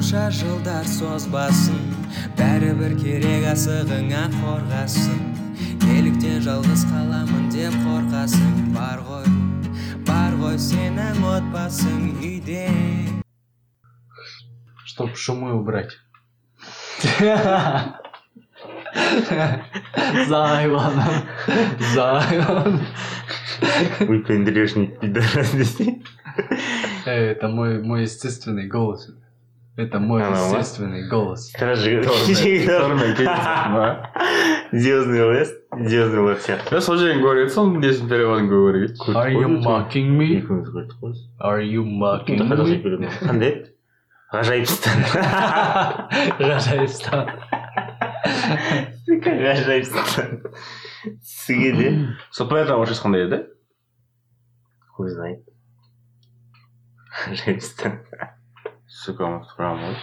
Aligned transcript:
қанша 0.00 0.26
жылдар 0.32 0.86
созбасын 0.88 1.80
бәрібір 2.38 2.94
керек 3.00 3.44
асығыңа 3.52 4.22
қорғасын 4.38 5.20
неліктен 5.84 6.40
жалғыз 6.46 6.86
қаламын 6.90 7.50
деп 7.52 7.76
қорқасың 7.84 8.54
бар 8.76 9.04
ғой 9.08 9.28
бар 10.08 10.36
ғой 10.40 10.56
сенің 10.70 11.20
отбасың 11.36 12.08
үйде 12.22 12.64
Чтоб 14.96 15.14
шумы 15.14 15.52
убрать. 15.52 15.98
Зайван. 20.28 21.02
Зайван. 21.94 22.80
Выпендрежник 24.00 24.98
пидорас 25.00 25.50
десей. 25.50 26.02
Это 27.04 27.48
мой, 27.48 27.82
мой 27.82 28.02
естественный 28.02 28.66
голос. 28.66 29.10
Это 29.77 29.99
мой 29.99 30.21
ма? 30.21 30.35
естественный 30.35 31.07
голос. 31.07 31.51
Звездный 34.71 35.33
лес, 35.33 35.53
звездный 35.71 36.29
лес 36.29 36.45
сияқты. 36.45 36.73
Я 36.75 36.81
сол 36.81 36.97
жерін 36.99 37.21
көре 37.23 37.45
кетсем 37.45 37.79
несін 37.79 38.07
переводын 38.11 38.47
көре 38.51 38.87
кетші 38.87 39.11
Are 39.15 39.31
you 39.31 39.47
mocking 39.63 40.11
me? 40.19 40.27
Are 41.39 41.61
you 41.63 41.83
mocking 41.85 42.39
me? 42.43 43.09
қандай 43.21 43.51
еді 43.51 43.71
ғажайыпстан 44.31 44.97
Ғажайыпстан. 46.39 47.21
ғажайыпстан 49.07 50.29
түсіге 51.23 51.71
де 51.79 51.87
сол 52.31 52.47
планетаның 52.51 52.83
орысшасы 52.83 53.03
қандай 53.07 53.25
еді 53.27 53.41
хуй 54.95 55.07
знает. 55.15 55.41
Ғажайыпстан 57.27 57.99
қаламын 59.09 59.85
ғой 59.87 59.95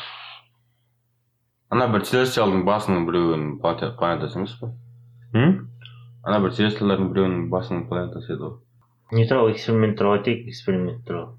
ана 1.76 1.86
бір 1.92 2.04
телестиалдың 2.08 2.64
басының 2.66 3.04
біреуінің 3.08 3.50
планета- 3.62 3.92
планетасы 3.98 4.38
емес 4.40 4.54
па 4.60 4.70
ана 6.28 6.40
бір 6.44 6.54
телестиалдардың 6.56 7.10
біреуінің 7.12 7.44
басының 7.52 7.84
планетасы 7.90 8.32
еді 8.34 8.48
ғой 8.48 9.18
не 9.18 9.26
туралы 9.28 9.52
эксперимент 9.52 9.98
туралы 9.98 10.18
айтайық 10.20 10.48
эксперимент 10.52 11.04
туралы 11.06 11.36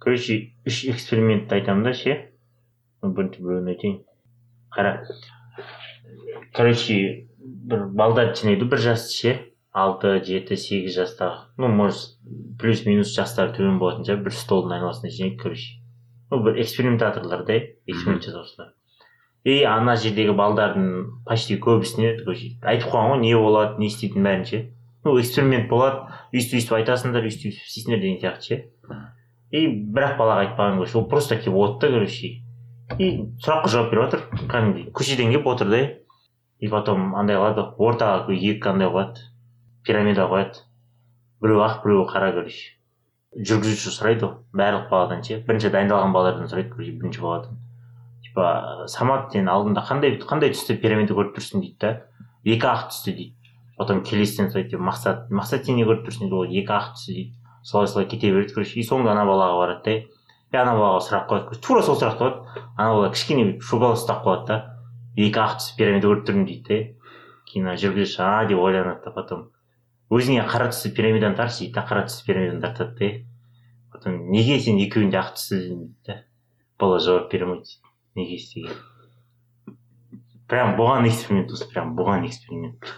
короче 0.00 0.38
үш 0.66 0.84
экспериментті 0.94 1.58
айтамын 1.58 1.84
да 1.84 1.92
ше 1.98 2.16
бірінші 3.02 3.42
біреуін 3.42 3.68
айтайын 3.74 3.98
қара 4.76 4.94
короче 6.56 6.96
бір 7.40 7.86
балдар 8.00 8.34
жинайды 8.34 8.70
бір 8.70 8.82
жасты 8.86 9.16
ше 9.18 9.36
алты 9.72 10.16
жеті 10.26 10.56
сегіз 10.56 10.96
жастағы 10.96 11.44
ну 11.58 11.68
может 11.68 12.16
плюс 12.62 12.86
минус 12.86 13.14
жастары 13.14 13.54
төмен 13.58 13.78
болатын 13.82 14.06
шығар 14.08 14.24
бір 14.26 14.34
столдың 14.40 14.78
айналасында 14.78 15.12
жинайды 15.18 15.42
короче 15.42 15.79
ну 16.30 16.42
бір 16.44 16.60
экспериментаторлар 16.62 17.44
да 17.44 17.58
эксперимент 17.86 18.24
жасаушылар 18.24 18.74
и 19.44 19.62
ана 19.64 19.96
жердегі 19.96 20.34
балдардың 20.36 20.90
почти 21.26 21.56
көбісіне 21.62 22.12
айтып 22.60 22.90
қойған 22.92 23.14
ғой 23.14 23.22
не 23.22 23.32
болады 23.36 23.80
не 23.80 23.88
істейтінін 23.88 24.28
бәрін 24.28 24.44
ше 24.50 24.60
ну 25.04 25.16
эксперимент 25.20 25.70
болады 25.70 26.02
өйстіп 26.36 26.58
өйстіп 26.60 26.76
айтасыңдар 26.80 27.26
өйстіп 27.30 27.50
өйстіп 27.50 27.70
істейсіңдер 27.70 28.02
деген 28.04 28.20
сияқты 28.20 28.48
ше 28.50 28.58
и 29.50 29.66
бір 29.66 30.10
ақ 30.10 30.18
балаға 30.20 30.44
айтпаған 30.44 30.76
короче 30.80 30.98
ол 31.00 31.08
просто 31.08 31.38
келіп 31.40 31.56
отыр 31.56 31.88
да 31.88 31.94
короче 31.96 32.32
и 32.98 33.08
сұраққа 33.40 33.72
жауап 33.72 33.94
беріп 33.94 34.04
жатыр 34.04 34.48
кәдімгідей 34.52 34.90
көшеден 34.92 35.32
келіп 35.32 35.48
отыр 35.54 35.72
да 35.72 35.80
и 36.60 36.68
потом 36.68 37.14
андай 37.16 37.40
қылады 37.40 37.64
ортаға 37.80 38.36
екі 38.36 38.74
андай 38.74 38.92
қояды 38.92 39.24
пирамида 39.88 40.28
қояды 40.28 40.66
біреуі 41.40 41.64
ақ 41.64 41.80
біреуі 41.86 42.06
қара 42.12 42.32
короче 42.36 42.76
жүргізуші 43.36 43.92
сұрайды 43.94 44.26
ғой 44.26 44.36
барлық 44.56 44.88
баладан 44.90 45.22
ше. 45.26 45.40
Бірінші 45.46 45.70
дайындалған 45.74 46.14
балалардан 46.14 46.50
сұрайды 46.50 46.74
бірінші 46.76 47.22
баладан. 47.22 47.58
Типа 48.24 48.86
самат 48.90 49.32
сен 49.32 49.48
алдында 49.48 49.84
қандай 49.86 50.16
қандай 50.18 50.52
түсті 50.54 50.78
пирамида 50.82 51.14
көріп 51.14 51.36
тұрсың 51.38 51.62
дейді 51.62 51.78
да. 51.80 51.92
Екі 52.44 52.66
ақ 52.66 52.88
түсті 52.90 53.14
дейді. 53.16 53.54
Потом 53.78 54.02
келесіден 54.04 54.50
сұрайды 54.50 54.80
мақсат 54.82 55.30
мақсат 55.30 55.66
сен 55.66 55.78
не 55.78 55.86
көріп 55.88 56.06
тұрсың 56.08 56.26
дейді 56.26 56.38
ол. 56.40 56.46
Екі 56.50 56.74
ақ 56.74 56.92
түсті 56.96 57.16
дейді. 57.16 57.34
Солай 57.62 57.88
солай 57.88 58.08
кете 58.10 58.32
береді 58.32 58.54
короче. 58.54 58.80
И 58.80 58.86
соңында 58.86 59.14
ана 59.14 59.26
балаға 59.28 59.58
барады 59.62 59.82
да. 59.84 59.96
И 60.50 60.56
ана 60.58 60.74
балаға 60.74 61.02
сұрақ 61.06 61.26
қояды 61.30 61.60
тура 61.62 61.82
сол 61.86 61.98
сұрақты 62.00 62.24
қояды. 62.26 62.64
Ана 62.76 62.94
бала 62.96 63.10
кішкене 63.14 63.60
шугалы 63.60 63.98
ұстап 63.98 64.24
қалады 64.26 64.46
да. 64.48 64.58
Екі 65.16 65.42
ақ 65.42 65.58
түсті 65.60 65.76
пирамида 65.78 66.10
көріп 66.10 66.26
тұрмын 66.26 66.48
дейді 66.48 66.66
да 66.68 67.00
кейін 67.50 67.74
жүргізуші 67.82 68.22
а 68.22 68.44
деп 68.46 68.60
ойланады 68.62 69.02
да 69.04 69.10
потом. 69.14 69.50
Өзіңе 70.10 70.42
қара 70.50 70.70
түсті 70.72 70.90
пирамиданы 70.96 71.38
тартшы 71.38 71.64
дейді 71.64 71.76
да 71.76 71.84
қара 71.86 72.06
түсті 72.08 72.26
пирамиданы 72.26 72.60
тартады 72.64 72.96
да 72.98 73.10
потом 73.92 74.30
неге 74.30 74.58
сен 74.58 74.78
екеуін 74.82 75.10
де 75.10 75.20
ақ 75.20 75.36
түсті 75.36 75.58
дейді 75.60 75.92
да 76.06 76.16
бала 76.78 76.98
жауап 76.98 77.30
бере 77.30 77.46
алмайды 77.46 77.78
неге 78.18 78.38
істеген? 78.40 78.74
Прям 80.50 80.74
бұған 80.78 81.06
эксперимент 81.06 81.52
осы 81.54 81.68
прям 81.70 81.94
бұған 81.98 82.26
эксперимент. 82.26 82.90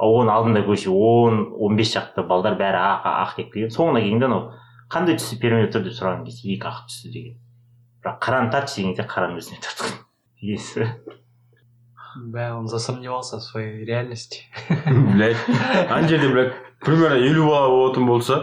Оның 0.00 0.32
алдында 0.32 0.62
короче 0.64 0.90
он 0.90 1.52
он 1.52 1.76
бес 1.76 1.92
шақты 1.92 2.24
балдар 2.26 2.56
бәрі 2.56 2.80
ақ 2.80 3.10
ақ 3.10 3.34
деп 3.36 3.52
келген. 3.52 3.74
Соңына 3.74 4.00
келгенде 4.00 4.30
анау 4.30 4.54
қандай 4.88 5.18
түсті 5.20 5.38
пирамида 5.42 5.74
тұр? 5.76 5.84
деп 5.84 5.98
сұраған 5.98 6.24
кезде 6.24 6.54
екі 6.56 6.70
ақ 6.70 6.80
түсті 6.88 7.12
деген. 7.12 7.36
Бірақ 8.00 8.24
қараны 8.24 8.50
тартшы 8.56 8.80
деген 8.80 8.96
кезде 8.96 9.08
қараның 9.12 9.42
өзіне 9.42 9.60
тартқан 9.68 11.20
Бля, 12.16 12.56
он 12.56 12.68
засомневался 12.68 13.38
в 13.38 13.42
своей 13.42 13.84
реальности. 13.84 14.42
блять 14.86 15.36
ана 15.90 16.08
жерде 16.08 16.28
блять 16.28 16.52
примерно 16.80 17.16
елу 17.16 17.48
бала 17.48 17.68
болатын 17.68 18.06
болса 18.06 18.36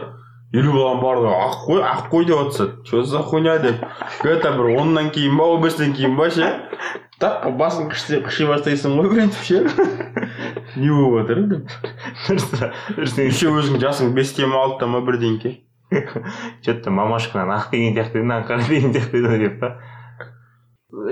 елу 0.52 0.74
баланың 0.76 1.02
барлығы 1.04 1.36
ақ 1.46 1.54
қой 1.68 1.84
ақ 1.88 2.10
қой 2.12 2.26
деп 2.26 2.38
жатса 2.42 2.66
че 2.84 3.04
за 3.04 3.20
хуйня 3.20 3.60
деп 3.60 3.86
где 4.24 4.36
то 4.36 4.52
бір 4.52 4.76
оннан 4.82 5.10
кейін 5.12 5.38
ба 5.38 5.44
он 5.54 5.62
бестен 5.64 5.94
кейін 5.94 6.18
ба 6.18 6.30
ше 6.30 6.50
так 7.20 7.48
басын 7.56 7.88
қыши 7.90 8.48
бастайсың 8.50 8.98
ғой 9.00 9.08
бүйтіп 9.14 9.44
ше 9.48 9.64
не 10.76 10.90
болып 10.90 11.30
жатыр 11.30 11.48
деп 11.48 11.64
еще 13.24 13.54
өзің 13.56 13.80
жасың 13.80 14.12
бесте 14.14 14.46
ма 14.46 14.66
алтыда 14.66 14.88
ма 14.88 15.00
бірдеңке 15.08 15.62
че 16.62 16.74
то 16.74 16.92
мамашкадан 16.92 17.56
ақ 17.56 17.72
деген 17.72 17.96
сияқты 17.96 18.20
еді 18.20 18.44
қара 18.52 18.68
деген 18.68 18.92
сияқты 18.92 19.24
еді 19.24 19.40
деп 19.48 19.60
па 19.64 19.78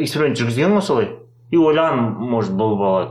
эксперимент 0.02 0.38
жүргізген 0.38 0.76
ғой 0.76 0.82
солай 0.82 1.10
и 1.50 1.58
ойлаған 1.58 2.16
может 2.32 2.54
бұл 2.54 2.78
бала 2.78 3.02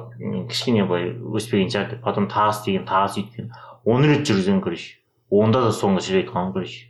кішкене 0.51 0.87
былай 0.87 1.11
өспеген 1.13 1.73
шығар 1.75 1.91
деп 1.95 2.05
потом 2.05 2.29
тағы 2.31 2.55
істеген 2.55 2.87
тағы 2.89 3.13
сөйткен 3.17 3.51
он 3.85 4.05
рет 4.05 4.27
жүргізген 4.29 4.63
короче. 4.63 4.97
Онда 5.31 5.63
да 5.67 5.75
соңында 5.75 6.05
сөйтіп 6.07 6.29
айтқан 6.29 6.53
короче. 6.53 6.89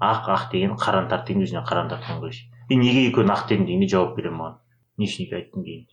Ақ 0.00 0.30
ақ 0.34 0.48
деген 0.52 0.76
қараны 0.78 1.10
тарт 1.10 1.26
деген 1.26 1.44
өзіне 1.44 1.64
қараны 1.66 1.90
тартқан 1.92 2.20
короче. 2.20 2.48
И 2.68 2.76
неге 2.76 3.08
екеуін 3.08 3.34
ақ 3.34 3.48
дедің 3.48 3.66
дегенде 3.66 3.88
жауап 3.94 4.16
бере 4.16 4.30
маған 4.30 4.58
не 4.98 5.06
үшін 5.06 5.24
өйтіп 5.26 5.38
айттың 5.38 5.64
деген 5.64 5.86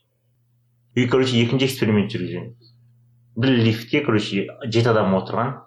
и 0.96 1.06
короче 1.06 1.36
екінші 1.42 1.66
эксперимент 1.66 2.12
жүргізген 2.12 2.54
бір 3.36 3.50
лифтке 3.66 4.00
короче 4.00 4.46
жеті 4.64 4.88
адам 4.94 5.14
отырған. 5.18 5.58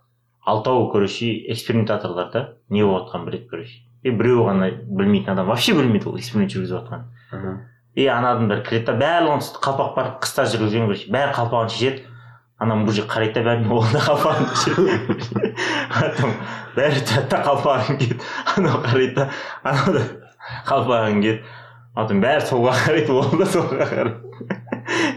Алтауы 0.41 0.91
короче 0.91 1.29
экспериментаторлар 1.53 2.31
да 2.34 2.41
не 2.69 2.81
болып 2.84 3.09
жатқанын 3.09 3.25
біледі 3.28 3.50
короче. 3.52 3.75
И 4.02 4.09
біреуі 4.09 4.47
ғана 4.47 4.69
білмейтін 4.72 5.35
адам. 5.35 5.52
Вообще 5.52 5.75
білмейді 5.78 6.09
ол 6.09 6.18
эксперимент 6.18 6.56
жүргізіп 6.56 6.79
жатқанын. 6.79 7.59
И 8.00 8.08
ана 8.08 8.32
адамдар 8.32 8.62
кіреді 8.64 8.96
да 8.96 9.20
сөйтіп 9.44 9.60
қалпақ 9.66 9.96
бар 9.96 10.08
қыста 10.24 10.46
жүргізген 10.48 10.86
короче 10.88 11.12
бәрі 11.12 11.34
қалпағын 11.36 11.70
шешеді. 11.74 12.06
Ана 12.60 12.76
мужик 12.80 13.10
қарайды 13.12 13.34
да 13.36 13.42
бәріне 13.44 13.72
ол 13.76 13.84
да 13.92 14.00
қалпағын 14.00 14.48
шешеді. 14.56 15.18
Бәрі 16.78 17.02
тұрады 17.04 17.28
да 17.34 17.40
қалпағын 17.44 17.98
киеді. 18.00 18.20
Анау 18.56 18.80
қарайды 18.86 19.16
да 19.18 19.26
анау 19.64 19.94
да 19.98 20.04
қалпағын 20.70 21.20
киеді. 21.24 21.44
Потом 21.96 22.22
бәрі 22.24 22.46
солға 22.48 22.76
қарайды 22.86 23.12
ол 23.12 23.36
да 23.36 23.48
солға 23.52 23.90
қарайды. 23.92 24.20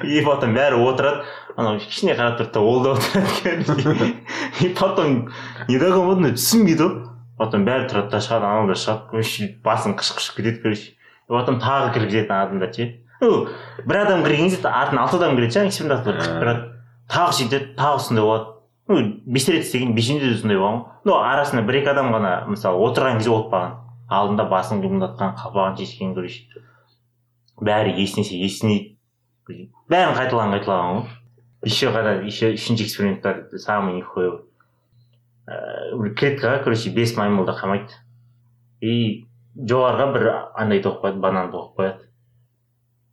И 0.03 0.25
потом 0.27 0.55
бәрі 0.59 0.83
отырады. 0.83 1.23
Анау 1.55 1.79
кішкене 1.79 2.17
қарап 2.19 2.41
тұрады 2.41 2.53
да 2.57 2.61
ол 2.67 2.83
да 2.83 2.97
отырады 2.97 4.15
и 4.59 4.73
потом 4.75 5.31
недаған 5.69 6.09
болдым 6.09 6.35
түсінбейді 6.35 6.83
ғой 6.83 6.95
потом 7.39 7.67
бәрі 7.69 7.87
тұрады 7.91 8.11
да 8.11 8.23
шығады 8.25 8.51
анау 8.51 8.67
да 8.73 8.79
шығады. 8.79 9.53
Басын 9.63 9.95
қышып 9.99 10.19
қышып 10.19 10.41
кетеді 10.41 10.63
короче. 10.65 10.97
Потом 11.33 11.61
тағы 11.63 11.93
кіргізеді 11.97 12.29
ана 12.29 12.43
адамдар 12.47 12.75
ше 12.75 12.89
ну 13.23 13.49
бір 13.87 14.03
адам 14.05 14.25
кірген 14.25 14.51
кезде 14.51 14.69
артынан 14.69 15.05
алты 15.05 15.19
адам 15.19 15.37
кіреді 15.37 15.59
ше 15.59 15.67
экспериментаторлар 15.69 16.23
күтіп 16.23 16.43
тұрады 16.43 16.69
тағы 17.13 17.37
сөйтеді 17.39 17.75
тағы 17.77 18.01
сондай 18.07 18.25
болады. 18.25 18.49
Ну 18.89 18.99
бес 19.27 19.49
рет 19.49 19.65
істеген 19.65 19.95
бесеуінде 19.95 20.33
де 20.33 20.39
сондай 20.41 20.59
болған. 20.59 20.81
Ғой 20.83 21.11
ну 21.11 21.17
арасында 21.19 21.63
бір 21.69 21.79
екі 21.83 21.93
адам 21.93 22.11
ғана 22.15 22.33
мысалы 22.51 22.81
отырған 22.87 23.21
кезде 23.21 23.31
болып 23.31 23.53
қалған. 23.53 23.77
Алдында 24.13 24.47
басын 24.51 24.83
қимылдатқан 24.83 25.37
қалпағын 25.39 25.79
шешкен 25.79 26.15
короче 26.17 26.63
бәрі 27.63 27.95
есінесе 28.03 28.39
есінейді 28.43 29.69
бәрін 29.93 30.17
қайталаған 30.19 30.57
қайталаған 30.57 30.97
ғой. 30.97 31.11
Еще 31.63 31.93
қара 31.95 32.17
еще 32.27 32.53
үшінші 32.57 32.89
эксперимент 32.89 33.23
бар 33.23 33.45
самый 33.57 33.95
нихуевый. 34.01 34.43
Ыыы 35.47 36.01
бір 36.01 36.15
клеткаға 36.19 36.65
короче 36.65 36.91
бес 36.91 37.17
маймылды 37.17 37.55
қамайды. 37.55 37.95
И 38.81 39.27
жоғарыға 39.57 40.09
бір 40.17 40.29
андай 40.65 40.83
тоқып 40.85 41.07
қояды 41.07 41.23
банан 41.23 41.51
тоқып 41.53 41.81
қояды 41.81 42.11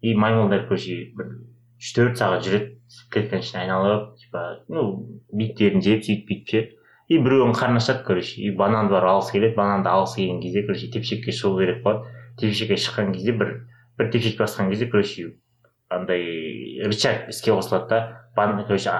и 0.01 0.15
маймылдар 0.15 0.67
короче 0.67 1.11
бір 1.17 1.33
үш 1.79 1.93
төрт 1.95 2.19
сағат 2.19 2.45
жүреді 2.47 2.75
клетканың 3.13 3.57
айналып 3.61 4.13
типа 4.19 4.43
ну 4.69 4.83
биттерін 5.31 5.83
жеп 5.85 6.05
сөйтіп 6.05 6.29
бүйтіп 6.29 6.53
ше. 6.53 6.61
И 7.09 7.17
біреуінің 7.17 7.55
қарны 7.57 7.81
ашады 7.81 8.03
короче. 8.05 8.41
И 8.41 8.51
бананды 8.55 8.93
барып 8.93 9.09
алғысы 9.09 9.33
келеді. 9.33 9.55
Бананды 9.57 9.89
алғысы 9.89 10.19
келген 10.21 10.41
кезде 10.43 10.63
короче 10.67 10.89
тепшекке 10.93 11.33
шығу 11.33 11.59
керек 11.61 11.83
болады. 11.83 12.11
Тепшекке 12.37 12.77
шыққан 12.77 13.13
кезде 13.15 13.33
бір 13.33 13.53
бір 13.97 14.11
тепшекке 14.13 14.43
басқан 14.43 14.69
кезде 14.69 14.89
короче 14.89 15.31
андай 15.89 16.21
рычаг 16.85 17.29
іске 17.29 17.51
қосылады 17.51 17.89
да 17.89 18.63
короче 18.67 18.93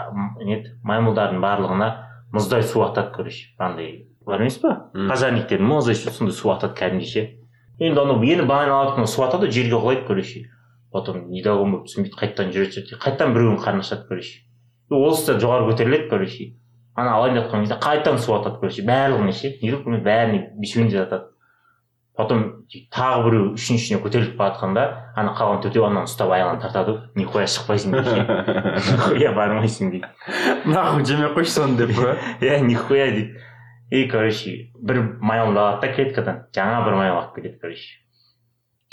не 0.46 0.64
маймылдардың 0.84 1.42
барлығына 1.44 1.90
мұздай 2.34 2.64
су 2.66 2.82
атады 2.86 3.14
короче. 3.16 3.54
Андай 3.58 4.09
бар 4.30 4.46
емес 4.46 4.60
па 4.62 4.76
пожарниктер 4.94 5.62
мұздай 5.62 5.98
су 5.98 6.14
сондай 6.14 6.36
су 6.38 6.54
атады 6.54 6.78
кәдімгідей 6.80 7.10
ше 7.10 7.26
енді 7.80 8.04
анау 8.04 8.24
енді 8.24 8.46
банан 8.50 8.76
алады 8.76 9.08
су 9.08 9.26
атады 9.26 9.52
жерге 9.52 9.80
құлайды 9.80 10.06
короче 10.08 10.46
потом 10.92 11.30
недоумен 11.30 11.78
болып 11.78 11.90
түсінбейді 11.90 12.18
қайтадан 12.20 12.54
жүреді 12.54 12.78
жүреді 12.80 13.02
қайтадан 13.04 13.36
біреуінің 13.36 13.60
қарны 13.64 13.86
ашады 13.86 14.08
короче 14.10 14.46
ол 14.90 15.14
жоғары 15.14 15.70
көтеріледі 15.70 16.10
короче 16.10 16.54
ана 16.96 17.16
алайын 17.18 17.38
деп 17.38 17.46
жатқан 17.48 17.66
кезде 17.66 17.78
қайтадан 17.84 18.18
су 18.20 18.34
атады 18.36 18.60
короче 18.60 18.86
барлығына 18.88 19.34
ше 19.34 19.54
не 19.62 19.72
деп 19.72 19.86
білмеймін, 19.86 20.06
бәріне 20.06 20.40
бесеуіне 20.60 20.92
де 20.92 21.04
атады 21.04 21.30
потом 22.20 22.42
тағы 22.92 23.22
біреу 23.30 23.44
үшіншісіне 23.56 24.02
көтеріліп 24.04 24.36
бара 24.40 24.56
жатқанда 24.56 24.86
ана 25.16 25.32
қалған 25.38 25.62
төртеу 25.64 25.86
ананы 25.88 26.10
ұстап 26.10 26.34
аяғынан 26.36 26.60
тартады 26.60 26.96
ғой 26.98 27.22
нихуя 27.22 27.46
шықпайсың 27.48 27.96
дейді 27.96 28.26
нихуя 28.90 29.32
бармайсың 29.38 29.94
дейді 29.94 30.74
нахуй 30.74 31.06
жемей 31.08 31.32
қойшы 31.38 31.54
соны 31.54 31.78
деп 31.80 31.94
па 31.96 32.18
иә 32.44 32.60
нихуя 32.66 33.08
дейді 33.14 33.46
и 33.90 34.06
короче 34.08 34.72
бір 34.76 35.02
маймылды 35.20 35.60
алады 35.60 35.88
да 35.88 35.94
клеткадан 35.94 36.44
жаңа 36.56 36.84
бір 36.86 36.98
маймыл 37.00 37.22
алып 37.22 37.36
келеді 37.36 37.58
короче 37.62 37.98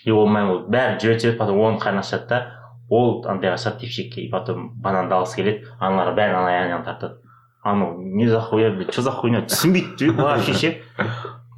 и 0.05 0.11
ол 0.11 0.27
маймыл 0.27 0.65
бәрі 0.71 0.99
жүреді 1.03 1.27
жүреді 1.27 1.39
потом 1.39 1.61
оның 1.61 1.81
қарны 1.83 2.03
ашады 2.05 2.29
да 2.31 2.41
ол 2.89 3.25
андай 3.27 3.53
ашады 3.53 3.81
тепшекке 3.85 4.23
и 4.23 4.31
потом 4.31 4.71
бананды 4.81 5.17
алғысы 5.17 5.41
келеді 5.41 5.67
аналар 5.79 6.15
бәрін 6.17 6.39
ана 6.41 6.53
аяғынан 6.55 6.85
тартады 6.87 7.19
анау 7.63 7.99
не 8.01 8.29
за 8.29 8.41
хуя 8.41 8.71
блядь 8.71 8.95
че 8.95 9.03
за 9.03 9.13
хуйня 9.13 9.43
түсінбейді 9.47 10.11
вообще 10.17 10.55
ше 10.55 10.73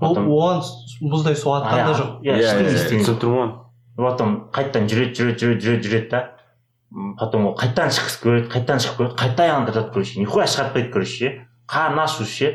ол 0.00 0.17
оған 0.17 0.62
мұздай 1.02 1.37
су 1.37 1.52
атқан 1.55 1.85
да 1.90 1.96
жоқ 1.99 2.14
иә 2.25 2.38
ештеңе 2.40 2.73
істемейді 2.73 3.05
түсініп 3.05 3.23
тұрмын 3.23 3.55
ғой 3.99 4.11
потом 4.11 4.35
қайтадан 4.55 4.88
жүреді 4.90 5.19
жүреді 5.19 5.44
жүреді 5.44 5.67
жүреді 5.67 5.88
жүреді 5.88 6.11
да 6.14 6.23
потом 7.19 7.50
ол 7.50 7.56
қайтадан 7.58 7.93
шыққысы 7.93 8.23
келеді 8.23 8.50
қайтадан 8.55 8.82
шығып 8.85 8.99
келеді 8.99 9.19
қайта 9.20 9.44
аяғын 9.44 9.69
тартады 9.69 9.93
короче 9.93 10.20
нихуя 10.23 10.46
шығарпайды 10.49 10.93
короче 10.94 11.19
ше 11.19 11.32
қарны 11.69 12.05
ашу 12.06 12.25
ше 12.25 12.55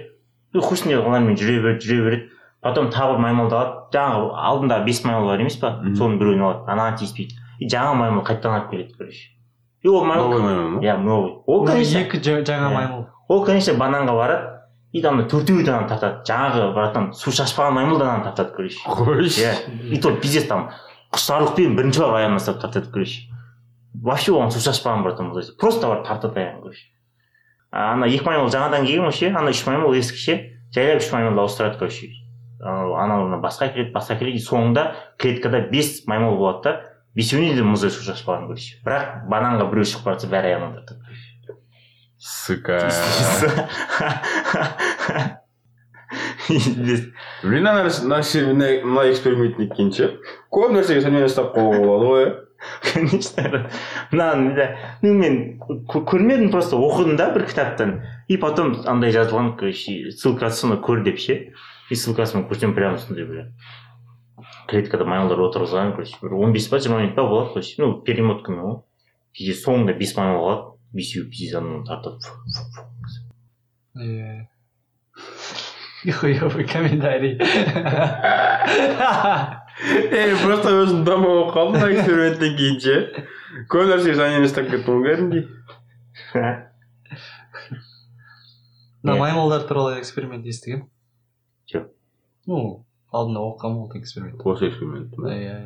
хуй 0.62 0.78
ней 0.86 0.98
олармен 0.98 1.36
жүре 1.36 1.62
береді 1.64 1.88
жүре 1.88 2.04
береді 2.04 2.30
потом 2.62 2.90
тағы 2.94 3.16
бір 3.16 3.20
маймылды 3.26 3.56
алады 3.56 3.98
жаңағы 3.98 4.30
алдында 4.50 4.80
бес 4.86 5.04
маймыл 5.04 5.28
бар 5.28 5.40
емес 5.42 5.58
па? 5.58 5.80
Соның 5.84 6.18
біреуін 6.20 6.42
алады. 6.42 6.64
Анаған 6.72 6.98
тиіспейді. 7.02 7.36
И 7.60 7.68
жаңа 7.68 7.94
маймыл 7.96 8.24
қайтадан 8.24 8.54
алып 8.60 8.70
келеді 8.72 8.94
короче. 8.98 9.30
И 9.84 9.88
ол 9.90 10.06
новый 10.06 10.40
маймыл 10.40 10.42
маймыл 10.42 10.70
ма 10.70 10.82
иә 10.84 10.98
новый. 10.98 11.32
Ол 11.46 11.66
конечно 11.66 11.98
екі 12.00 12.18
жа- 12.22 12.44
жаңа 12.46 12.70
Иә. 12.70 12.74
маймыл. 12.74 13.06
Ол 13.28 13.44
конечно 13.46 13.74
бананға 13.74 14.16
барады 14.16 14.50
и 14.94 15.02
там 15.02 15.20
төртеуі 15.28 15.64
де 15.66 15.72
ананы 15.72 15.90
тартады. 15.90 16.24
Жаңағы 16.24 16.74
братан 16.74 17.14
су 17.14 17.32
шашпаған 17.32 17.72
маймыл 17.74 17.98
да 18.00 18.14
ананы 18.14 18.24
тартады 18.24 18.56
короче. 18.56 18.78
Қойшы. 18.86 19.42
Иә. 19.42 19.92
И 19.92 19.98
то 20.00 20.12
пиздец 20.16 20.48
там. 20.48 20.70
Құштарлықпен 21.12 21.76
бірінші 21.76 22.00
барып 22.00 22.16
аяғынан 22.22 22.40
ұстап 22.40 22.62
тартады 22.62 22.92
короче. 22.92 23.28
Вообще 23.94 24.32
оған 24.32 24.52
су 24.52 24.60
шашпаған 24.60 25.04
братан 25.04 25.32
просто 25.60 25.88
барып 25.88 26.06
тартады 26.08 26.40
аяғын 26.40 26.62
короче. 26.62 26.86
Ана 27.74 28.06
екі 28.06 28.26
маймыл 28.28 28.52
жаңадан 28.54 28.86
келген 28.86 29.08
ғой 29.08 29.16
ше 29.18 29.32
ана 29.34 29.50
үш 29.50 29.64
маймыл 29.66 29.96
ескі 29.98 30.20
ше 30.22 30.36
жайлап 30.76 31.02
үш 31.02 31.10
маймылды 31.14 31.42
ауыстырады 31.42 31.80
короче 31.80 32.12
анау 32.62 33.42
басқа 33.42 33.72
келеді 33.74 33.92
басқа 33.96 34.20
келеді 34.20 34.38
и 34.38 34.46
соңында 34.46 34.84
клеткада 35.18 35.64
бес 35.72 36.04
маймыл 36.08 36.38
болады 36.38 36.64
да 36.68 36.74
бесеуіне 37.18 37.58
де 37.58 37.66
мұздай 37.66 37.90
су 37.94 38.06
шашпаған 38.06 38.48
короче 38.52 38.78
бірақ 38.86 39.26
бананға 39.32 39.70
біреу 39.72 39.90
шығып 39.90 40.06
бара 40.06 40.16
жатса 40.20 40.30
бәрі 40.30 40.54
аяғынан 40.54 40.74
сука 42.24 42.78
блин 47.44 47.66
мына 47.66 49.10
эксперимент 49.10 49.58
неткенше 49.60 50.14
көп 50.54 50.78
нәрсеге 50.78 51.02
сонымен 51.02 51.26
ұстап 51.28 51.54
қалуға 51.58 51.82
болады 51.82 52.06
ғой 52.12 52.24
иә 52.28 52.32
конечно. 52.94 53.70
Мынаны 54.12 54.56
да. 54.56 54.76
Ну 55.02 55.14
мен 55.14 55.60
кө- 55.60 56.06
көрмедім 56.08 56.52
просто 56.52 56.76
оқыдым 56.78 57.16
да 57.18 57.32
бір 57.34 57.46
кітаптан. 57.50 58.02
И 58.28 58.38
потом 58.38 58.76
андай 58.86 59.12
жазылған 59.12 59.58
короче 59.58 60.12
ссылкасын 60.12 60.78
көр 60.82 61.04
деп 61.04 61.18
ше. 61.20 61.52
И 61.90 61.96
ссылкасын 61.96 62.48
көрсем 62.48 62.74
прям 62.74 62.98
сондай 62.98 63.26
бля 63.26 63.46
клеткада 64.68 65.06
маймылдар 65.06 65.40
отырғызған 65.50 65.92
короче 65.96 66.16
бір 66.22 66.34
он 66.40 66.54
бес 66.54 66.68
па 66.72 66.80
жиырма 66.80 67.00
минут 67.02 67.16
па 67.16 67.24
болады 67.28 67.50
короче. 67.54 67.76
Ну 67.82 68.02
перемоткамен 68.02 68.62
ғой 68.64 68.82
кейде 69.34 69.54
соңында 69.60 69.94
бес 69.98 70.16
маймыл 70.18 70.40
қалады 70.40 70.64
бесеуі 70.94 71.30
фу. 72.24 72.34
Иә. 74.00 74.48
Хуёвый 76.04 76.66
комментарий. 76.68 77.40
ей 79.82 80.36
просто 80.44 80.70
өзім 80.84 81.04
дома 81.08 81.28
болып 81.28 81.54
қалдым 81.56 81.80
мына 81.80 81.90
эксперименттен 81.96 82.58
кейін 82.60 82.78
ше 82.84 82.96
көп 83.72 83.90
нәрсеге 83.90 84.16
сонымен 84.20 84.48
ұстап 84.48 84.70
кеттім 84.70 84.94
ғой 84.94 85.04
кәдімгідей 85.10 85.46
мына 89.04 89.18
маймылдар 89.20 89.66
туралы 89.68 90.00
эксперимент 90.00 90.46
естігем 90.46 90.86
Жоқ. 91.72 91.90
ну 92.46 92.86
алдында 93.14 93.40
оқығанмын 93.50 93.82
ол 93.86 93.98
эксперимент? 93.98 94.42
Осы 94.46 94.70
эксперимент 94.70 95.14
иә 95.18 95.38
иә 95.42 95.58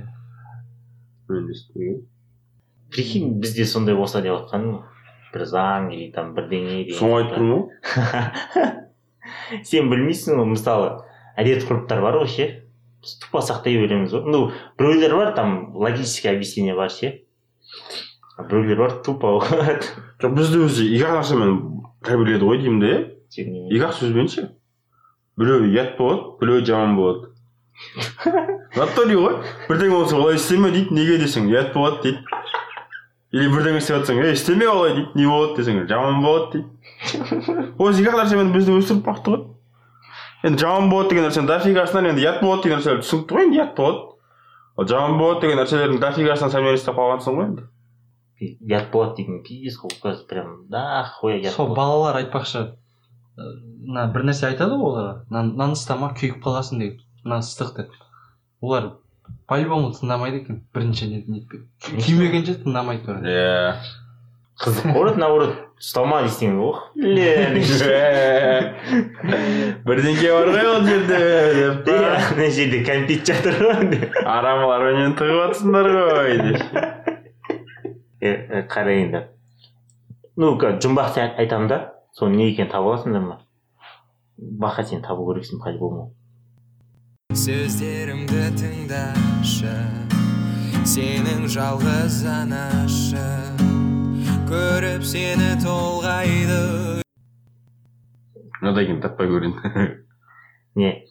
мен 1.30 1.50
естімеген 1.52 2.06
прикинь 2.92 3.40
бізде 3.42 3.66
сондай 3.66 3.96
болса 3.96 4.22
деп 4.22 4.34
жатқаным 4.38 4.84
бір 5.34 5.44
заң 5.52 5.92
или 5.92 6.12
там 6.16 6.34
бірдеңе 6.38 6.86
деген 6.86 7.00
соны 7.00 7.14
айтып 7.22 7.34
тұрмын 7.38 7.62
ғой 9.52 9.64
сен 9.68 9.92
білмейсің 9.92 10.40
ғой 10.40 10.50
мысалы 10.54 10.94
әдет 11.38 11.68
ғұрыптар 11.68 12.02
бар 12.02 12.22
ғой 12.22 12.32
ше 12.32 12.48
тупо 13.22 13.42
сақтай 13.46 13.78
береміз 13.80 14.14
ғой 14.14 14.28
ну 14.28 14.42
біреулер 14.80 15.16
бар 15.16 15.34
там 15.36 15.76
логический 15.76 16.30
объяснение 16.30 16.76
бар 16.76 16.92
ше. 16.92 17.22
Біреулер 18.38 18.78
бар 18.78 18.98
тупо 19.06 19.40
жоқ 20.22 20.34
бізді 20.34 20.66
өзі 20.68 20.90
екі 20.96 21.08
ақ 21.08 21.18
нәрсемен 21.22 21.58
тәрбиеледі 22.06 22.46
ғой 22.46 22.62
деймін 22.62 22.80
де. 22.84 22.94
Иә 23.38 23.68
екі 23.72 23.86
ақ 23.88 23.98
сөзбен 24.02 24.30
ше. 24.32 24.50
Біреуі 25.38 25.72
ұят 25.74 25.98
болады 26.00 26.38
біреуі 26.42 26.66
жаман 26.66 26.96
болады. 26.98 27.34
Натуре 28.78 29.18
ғой. 29.18 29.36
Бірдеңе 29.70 29.94
болса 29.94 30.18
олай 30.18 30.38
істеме 30.38 30.72
дейді 30.74 30.96
неге? 30.98 31.18
десең 31.22 31.50
ұят 31.52 31.74
болады 31.76 32.02
дейді. 32.04 32.24
Или 33.36 33.50
бірдеңе 33.52 33.82
істеп 33.82 34.00
жатсаң 34.00 34.24
ей 34.24 34.34
істеме 34.34 34.68
олай 34.72 34.96
дейді 34.98 35.22
не 35.22 35.28
болады 35.30 35.60
десең 35.60 35.84
жаман 35.90 36.24
болады 36.24 36.58
дейді. 36.58 36.68
Осы 37.78 38.02
екі 38.02 38.12
ақ 38.14 38.20
нәрсемен 38.24 38.54
бізді 38.56 38.78
өсіріп 38.80 39.06
бақты 39.06 39.34
ғой. 39.34 39.46
Енді 40.48 40.62
жаман 40.64 40.90
болады 40.92 41.12
деген 41.14 41.28
нәрсенің 41.28 41.50
дофигасынан 41.50 42.12
енді 42.12 42.24
ұят 42.24 42.42
болады 42.42 42.64
деген 42.66 42.80
нәрселер 42.80 43.02
түсінікті 43.04 43.36
ғой 43.38 43.48
енді 43.48 43.60
ұят 43.60 43.74
болады 43.78 44.04
ал 44.78 44.88
жаман 44.92 45.18
болады 45.20 45.44
деген 45.44 45.60
нәрселердің 45.62 46.02
дофигасынан 46.04 46.54
сәл 46.54 46.70
ұстап 46.72 47.00
қалғансың 47.00 47.38
ғой 47.38 47.48
енді. 47.48 47.66
Ұят 48.70 48.92
болады 48.94 49.18
дейтін 49.18 49.42
пиздец 49.46 49.80
қой 49.82 49.96
қазір 50.04 50.28
прям 50.30 50.52
нахуя 50.70 51.40
ұят 51.42 51.56
сол 51.58 51.74
балалар 51.74 52.20
айтпақшы 52.22 52.64
ы, 52.68 53.48
мына 53.90 54.08
бір 54.14 54.28
нәрсе 54.30 54.52
айтады 54.52 54.78
ғой 54.78 54.92
оларға 54.94 55.14
мынаны 55.32 55.56
мынаны 55.56 55.78
ұстама 55.80 56.12
күйіп 56.18 56.38
қаласың 56.46 56.84
деп 56.84 57.02
мына 57.26 57.42
ыстық 57.42 57.74
деп. 57.80 57.96
Олар 58.62 58.92
по 59.50 59.58
любому 59.58 59.90
тыңдамайды 59.98 60.44
екен 60.44 60.62
бірінші 60.76 61.10
күймегенше 61.82 62.60
тыңдамайды. 62.62 63.18
Иә 63.26 63.74
қызық 64.62 64.94
қой 64.94 65.18
наоборот. 65.18 65.67
Ұстама 65.78 66.24
десең 66.26 66.56
ох 66.66 66.80
бля 66.98 67.32
бірдеңке 69.86 70.32
бар 70.34 70.48
ғой 70.56 70.66
ол 70.72 70.82
жерде 70.88 71.20
деп 71.58 71.90
ана 71.94 72.48
жерде 72.56 72.80
кәмпит 72.88 73.22
жатыр 73.30 73.56
ғой 73.62 73.84
деп 73.92 74.16
арамаларменен 74.24 75.14
тығып 75.20 75.38
жатсыңдар 75.44 75.88
ғой 75.94 76.32
деп 76.48 76.60
қара 78.74 78.92
енді 79.04 79.22
ну 80.38 80.56
ка- 80.62 80.76
жұмбақ 80.82 81.14
те 81.16 81.28
айтамын 81.38 81.68
да? 81.72 81.80
Соның 82.18 82.36
не 82.42 82.48
екенін 82.52 82.72
таба 82.72 82.96
аласыңдар 82.96 83.22
ма 83.28 83.38
бақа 84.64 84.82
сен 84.90 85.02
табу 85.06 85.28
керексің 85.30 85.62
по 85.62 85.70
любому 85.74 86.10
сөздерімді 87.38 88.42
тыңдашы 88.58 89.76
сенің 90.88 91.46
жалғыз 91.52 92.22
анашы. 92.32 93.26
Көріп 94.48 95.04
сені 95.04 95.58
толғайды. 95.60 97.04
Мынадай 98.62 98.86
екен 98.88 99.02
таппай 99.04 99.28
көрейін 99.28 99.58
не 100.80 101.06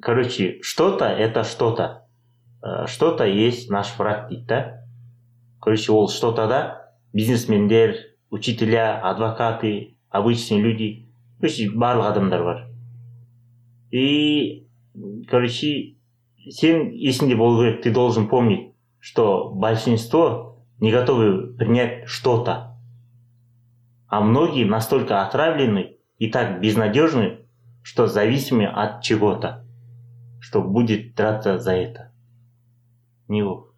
короче 0.00 0.58
что 0.62 0.96
то 0.96 1.04
это 1.04 1.44
что 1.44 1.72
то 1.72 2.86
что 2.86 3.12
то 3.12 3.26
есть 3.26 3.70
наш 3.70 3.92
враг 3.98 4.28
дейді 4.28 4.46
да? 4.46 4.84
Короче 5.60 5.92
ол 5.92 6.08
что 6.08 6.32
то 6.32 6.46
да? 6.48 6.92
Бизнесмендер 7.12 7.96
учителя 8.30 9.00
адвокаты 9.00 9.96
обычные 10.08 10.62
люди. 10.62 11.08
Короче 11.40 11.70
барлық 11.70 12.08
адамдар 12.12 12.42
бар. 12.42 12.66
И 13.90 14.66
короче 15.28 15.96
сен 16.50 16.90
есіңде 16.90 17.36
болу 17.36 17.62
керек. 17.62 17.82
Ты 17.82 17.90
должен 17.90 18.28
помнить 18.28 18.74
что 19.00 19.50
большинство 19.54 20.57
не 20.80 20.92
готовы 20.92 21.54
принять 21.54 22.08
что-то 22.08 22.68
а 24.08 24.22
многие 24.22 24.64
настолько 24.64 25.22
отравлены 25.22 25.98
и 26.16 26.30
так 26.30 26.60
безнадежны, 26.60 27.46
что 27.82 28.06
зависимы 28.06 28.66
от 28.66 29.02
чего-то, 29.02 29.66
что 30.40 30.62
будет 30.62 31.14
драться 31.14 31.58
за 31.58 31.72
это. 31.72 32.12
не 33.28 33.42
ол 33.42 33.68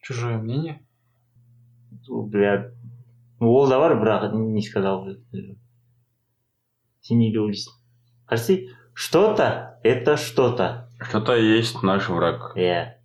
Чужое 0.00 0.36
мнение. 0.36 0.84
Ол, 2.08 2.26
бля 2.26 2.72
ну, 3.40 3.50
ол 3.50 3.68
да 3.68 3.78
бар 3.78 3.94
бірақ 4.02 4.32
не 4.34 4.60
сказал 4.60 5.04
бы 5.04 5.22
сен 7.00 7.18
не 7.18 7.30
ойлайсың 7.32 7.72
қарсы 8.28 8.68
что 8.92 9.34
то 9.34 9.78
это 9.82 10.16
что 10.16 10.52
то 10.52 10.90
Что-то 11.00 11.36
есть 11.36 11.82
наш 11.82 12.08
враг. 12.08 12.52
иә 12.56 12.98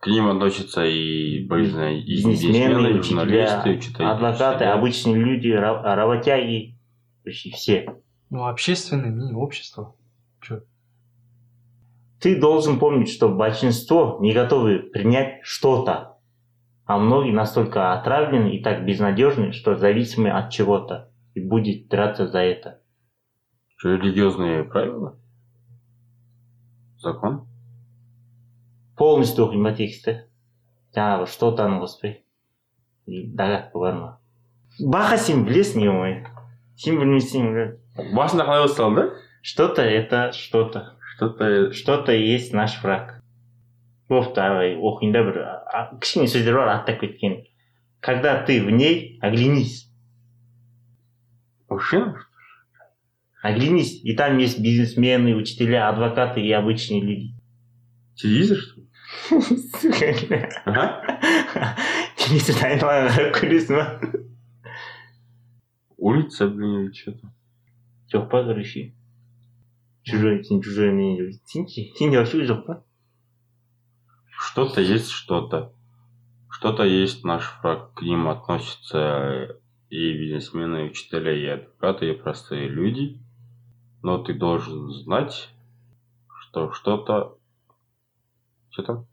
К 0.00 0.06
ним 0.06 0.28
относятся 0.28 0.82
и, 0.84 1.46
блин, 1.46 1.78
и 1.78 2.00
бизнесмены, 2.06 2.98
и 2.98 3.02
журналисты, 3.02 3.70
учителя, 3.76 4.12
адвокаты, 4.12 4.54
учителя. 4.54 4.72
обычные 4.74 5.14
люди, 5.16 5.48
ра- 5.48 5.82
работяги, 5.94 6.78
почти 7.22 7.50
все. 7.50 7.94
Ну, 8.30 8.46
общественное 8.46 9.10
мнение, 9.10 9.36
общество. 9.36 9.94
Че? 10.40 10.62
Ты 12.18 12.40
должен 12.40 12.78
помнить, 12.78 13.10
что 13.10 13.28
большинство 13.28 14.16
не 14.22 14.32
готовы 14.32 14.78
принять 14.78 15.40
что-то, 15.42 16.16
а 16.86 16.98
многие 16.98 17.32
настолько 17.32 17.92
отравлены 17.92 18.56
и 18.56 18.62
так 18.62 18.86
безнадежны, 18.86 19.52
что 19.52 19.76
зависимы 19.76 20.30
от 20.30 20.50
чего-то 20.50 21.12
и 21.34 21.40
будет 21.40 21.88
драться 21.88 22.26
за 22.26 22.38
это. 22.38 22.80
Что, 23.76 23.96
религиозные 23.96 24.64
правила? 24.64 25.18
Закон? 26.96 27.49
Полностью 28.99 29.45
оқимын 29.45 29.71
ба 29.71 29.75
тексті 29.77 30.17
жаңағы 30.95 31.27
что 31.27 31.51
тоның 31.55 31.81
қоспай 31.83 32.21
И 33.05 33.25
догадка 33.27 33.79
бар 33.79 33.93
ма 33.99 34.11
баха 34.79 35.17
сен 35.17 35.45
білесің 35.47 35.87
ой 35.91 36.13
сен 36.75 36.99
білмесең 36.99 37.51
бля, 37.51 37.65
Басында 38.15 38.45
қалай 38.47 38.67
басталды 38.67 39.01
да? 39.01 39.15
что 39.41 39.67
то 39.67 39.81
это 39.81 40.31
что 40.31 40.65
то 40.65 40.95
Что-то... 41.15 41.71
что-то 41.71 42.11
есть 42.11 42.51
наш 42.53 42.81
враг 42.83 43.21
болып 44.09 44.33
давай 44.35 44.75
оқиын 44.75 45.13
да 45.13 45.23
бір 45.23 45.37
а- 45.71 45.97
кішкене 46.01 46.27
сөздер 46.27 46.57
бар 46.59 46.71
аттап 46.75 46.99
кеткен 46.99 47.43
когда 48.01 48.43
ты 48.43 48.61
в 48.63 48.69
ней 48.69 49.17
оглянись 49.21 49.89
Мужчина? 51.69 52.19
оглянись 53.41 54.03
и 54.03 54.15
там 54.15 54.37
есть 54.37 54.59
бизнесмены 54.59 55.35
учителя 55.35 55.89
адвокаты 55.89 56.41
и 56.41 56.51
обычные 56.51 57.01
люди 57.01 57.33
Телевизор, 58.15 58.57
что 58.57 58.81
ли? 58.81 58.87
Айналаға 62.66 63.08
қарап 63.10 63.32
көресің 63.40 63.74
ба 63.76 63.84
Улица, 65.96 66.48
блин, 66.48 66.86
или 66.86 66.92
что-то. 66.92 67.32
жоқ 68.12 68.28
па 68.30 68.42
короче 68.44 68.92
чужой 70.02 70.42
сен 70.44 70.62
чужое 70.62 70.90
мнение 70.92 71.32
сен 71.46 71.68
ше 71.68 71.82
сенде 71.98 72.18
вообще 72.18 72.44
жоқ 72.44 72.64
па 72.66 72.84
Что-то 74.40 74.80
есть 74.80 75.10
что-то. 75.10 75.72
Что-то 76.48 76.84
есть 76.84 77.24
наш 77.24 77.58
враг. 77.62 77.92
К 77.94 78.02
ним 78.02 78.28
относятся 78.28 79.58
и 79.90 80.12
бизнесмены, 80.14 80.86
и 80.86 80.90
учителя, 80.90 81.32
и 81.32 81.46
адвокаты, 81.46 82.10
и 82.10 82.14
простые 82.14 82.68
люди. 82.68 83.20
Но 84.02 84.18
ты 84.18 84.32
должен 84.34 84.90
знать, 84.90 85.50
что 86.40 86.72
что-то... 86.72 87.36
Что 88.70 88.82
там? 88.82 89.06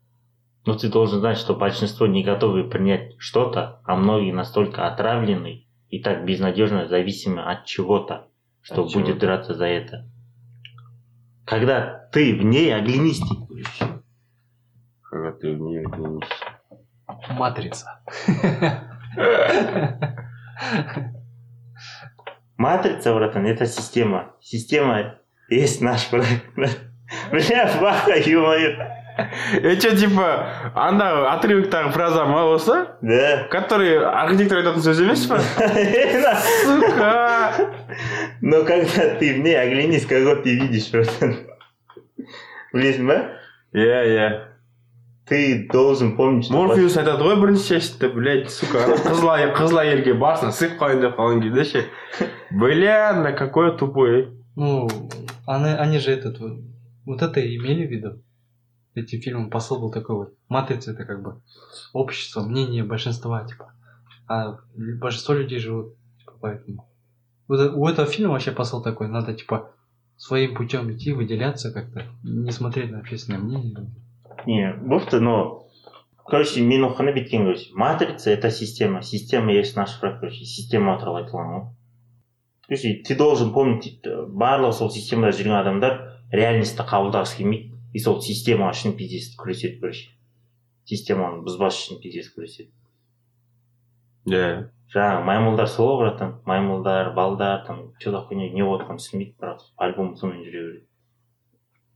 Но 0.66 0.74
ты 0.76 0.88
должен 0.88 1.20
знать, 1.20 1.38
что 1.38 1.54
большинство 1.54 2.06
не 2.06 2.22
готовы 2.22 2.64
принять 2.68 3.14
что-то, 3.18 3.80
а 3.84 3.96
многие 3.96 4.32
настолько 4.32 4.86
отравлены 4.86 5.66
и 5.88 6.00
так 6.02 6.24
безнадежно 6.24 6.86
зависимы 6.88 7.42
от 7.42 7.64
чего-то, 7.64 8.28
что 8.62 8.82
От 8.84 8.92
будет 8.92 9.06
чего-то. 9.06 9.20
драться 9.20 9.54
за 9.54 9.66
это. 9.66 10.06
Когда 11.46 12.08
ты 12.12 12.38
в 12.38 12.44
ней 12.44 12.74
оглянись. 12.74 13.22
Когда 15.02 15.32
ты 15.32 15.54
в 15.54 15.60
нее 15.60 15.86
оглянись. 15.86 16.28
Матрица. 17.30 18.02
Матрица, 22.56 23.14
братан, 23.14 23.46
это 23.46 23.66
система. 23.66 24.34
Система 24.40 25.18
есть 25.48 25.80
наш 25.80 26.10
враг. 26.10 26.26
Бля, 27.30 27.78
баха, 27.80 28.14
ё-моё. 28.18 28.97
Это 29.61 29.95
типа, 29.95 30.71
анда 30.73 31.31
отрывоктағы 31.33 31.91
фраза 31.93 32.25
ма 32.25 32.45
осы? 32.49 32.87
Да. 33.01 33.45
Который 33.51 33.99
архитектор 34.03 34.57
айтатын 34.57 34.81
сөз 34.81 35.01
емес 35.03 35.25
па? 35.29 35.37
Сука! 36.63 37.69
Но 38.41 38.63
когда 38.63 39.15
ты 39.19 39.35
в 39.35 39.39
ней 39.39 39.55
оглянись, 39.59 40.05
кого 40.05 40.35
ты 40.35 40.55
видишь, 40.59 40.89
братан. 40.91 41.35
Білесің 42.73 43.05
ба? 43.05 43.19
Иә, 43.73 44.01
иә. 44.09 44.29
Ты 45.29 45.67
должен 45.71 46.17
помнить, 46.17 46.45
что... 46.45 46.53
морфеус 46.57 46.97
айтады 46.99 47.23
ғой 47.23 47.37
бірінші 47.39 47.77
частьте 47.77 48.09
блядь 48.11 48.49
сука 48.51 48.81
ана 48.83 48.97
қызыл 48.97 49.29
ай- 49.31 49.53
қызыл 49.55 49.79
әйелге 49.79 50.17
басын 50.19 50.51
сыйып 50.51 50.75
қалайын 50.81 50.99
деп 51.05 51.15
қалған 51.15 51.39
кезде 51.45 51.63
ше 51.63 51.83
бля 52.51 53.13
да 53.23 53.31
какой 53.31 53.71
тупой 53.77 54.33
Ну, 54.55 54.89
они, 55.47 55.69
они 55.69 55.97
же 55.99 56.11
этот, 56.11 56.39
вот, 56.39 56.59
вот 57.05 57.21
это 57.21 57.39
и 57.39 57.55
имели 57.55 57.87
в 57.87 57.91
виду. 57.91 58.21
Эти 58.97 59.19
фильмы, 59.19 59.49
посыл 59.49 59.79
был 59.79 59.91
такой 59.91 60.15
вот. 60.15 60.33
Матрица 60.49 60.91
это 60.91 61.05
как 61.05 61.23
бы 61.23 61.41
общество, 61.93 62.41
мнение 62.41 62.83
большинства, 62.83 63.43
типа. 63.43 63.73
А 64.27 64.59
большинство 64.75 65.33
людей 65.33 65.59
живут, 65.59 65.95
типа, 66.19 66.33
поэтому. 66.39 66.87
Вот 67.47 67.59
э- 67.59 67.71
у 67.71 67.87
этого 67.87 68.07
фильма 68.07 68.33
вообще 68.33 68.51
посыл 68.51 68.81
такой, 68.83 69.07
надо, 69.07 69.33
типа, 69.33 69.71
своим 70.15 70.55
путем 70.55 70.91
идти, 70.91 71.11
выделяться 71.11 71.71
как-то, 71.71 72.05
не 72.23 72.51
смотреть 72.51 72.91
на 72.91 72.99
общественное 72.99 73.39
мнение. 73.39 73.91
Не, 74.45 74.73
бопты, 74.73 75.19
но... 75.19 75.63
Короче, 76.25 76.61
мен 76.63 76.85
оқығанда 76.87 77.13
біткен, 77.13 77.43
короче. 77.43 77.71
Матрица — 77.75 78.31
это 78.31 78.49
система. 78.49 79.01
Система 79.01 79.51
есть 79.51 79.75
наш 79.75 79.99
враг, 79.99 80.21
короче. 80.21 80.45
Система 80.45 80.97
туралы 80.99 81.23
айтылған 81.23 81.49
ғой. 81.51 81.65
Короче, 82.67 83.03
ты 83.03 83.15
должен 83.15 83.51
помнить, 83.53 83.99
э, 84.07 84.25
барлығы 84.31 84.71
сол 84.71 84.89
системада 84.89 85.35
жүрген 85.35 85.59
адамдар 85.59 85.99
реальностьті 86.31 86.87
қабылдағысы 86.87 87.37
келмейді. 87.37 87.73
И 87.94 88.00
сол 88.04 88.20
система 88.22 88.70
үшін 88.72 88.96
пиздец 88.98 89.34
күреседі, 89.38 89.80
короче. 89.80 90.10
Системаны 90.88 91.44
бұзбас 91.46 91.78
үшін 91.78 92.02
пиздец 92.02 92.32
күреседі. 92.34 92.72
иә. 94.28 94.68
Жаңағы 94.88 95.24
маймылдар 95.28 95.68
сол 95.68 95.90
ғой 95.90 95.98
братан 96.00 96.30
маймылдар 96.48 97.12
балдар 97.12 97.64
там 97.66 97.92
че 98.00 98.10
за 98.10 98.22
хуйня 98.24 98.48
не 98.52 98.64
болып 98.64 98.86
жатқанын 98.86 99.00
түсінбейді 99.02 99.34
бірақ 99.36 99.64
альбом 99.76 100.14
сонымен 100.16 100.44
жүре 100.46 100.62
береді. 100.64 100.84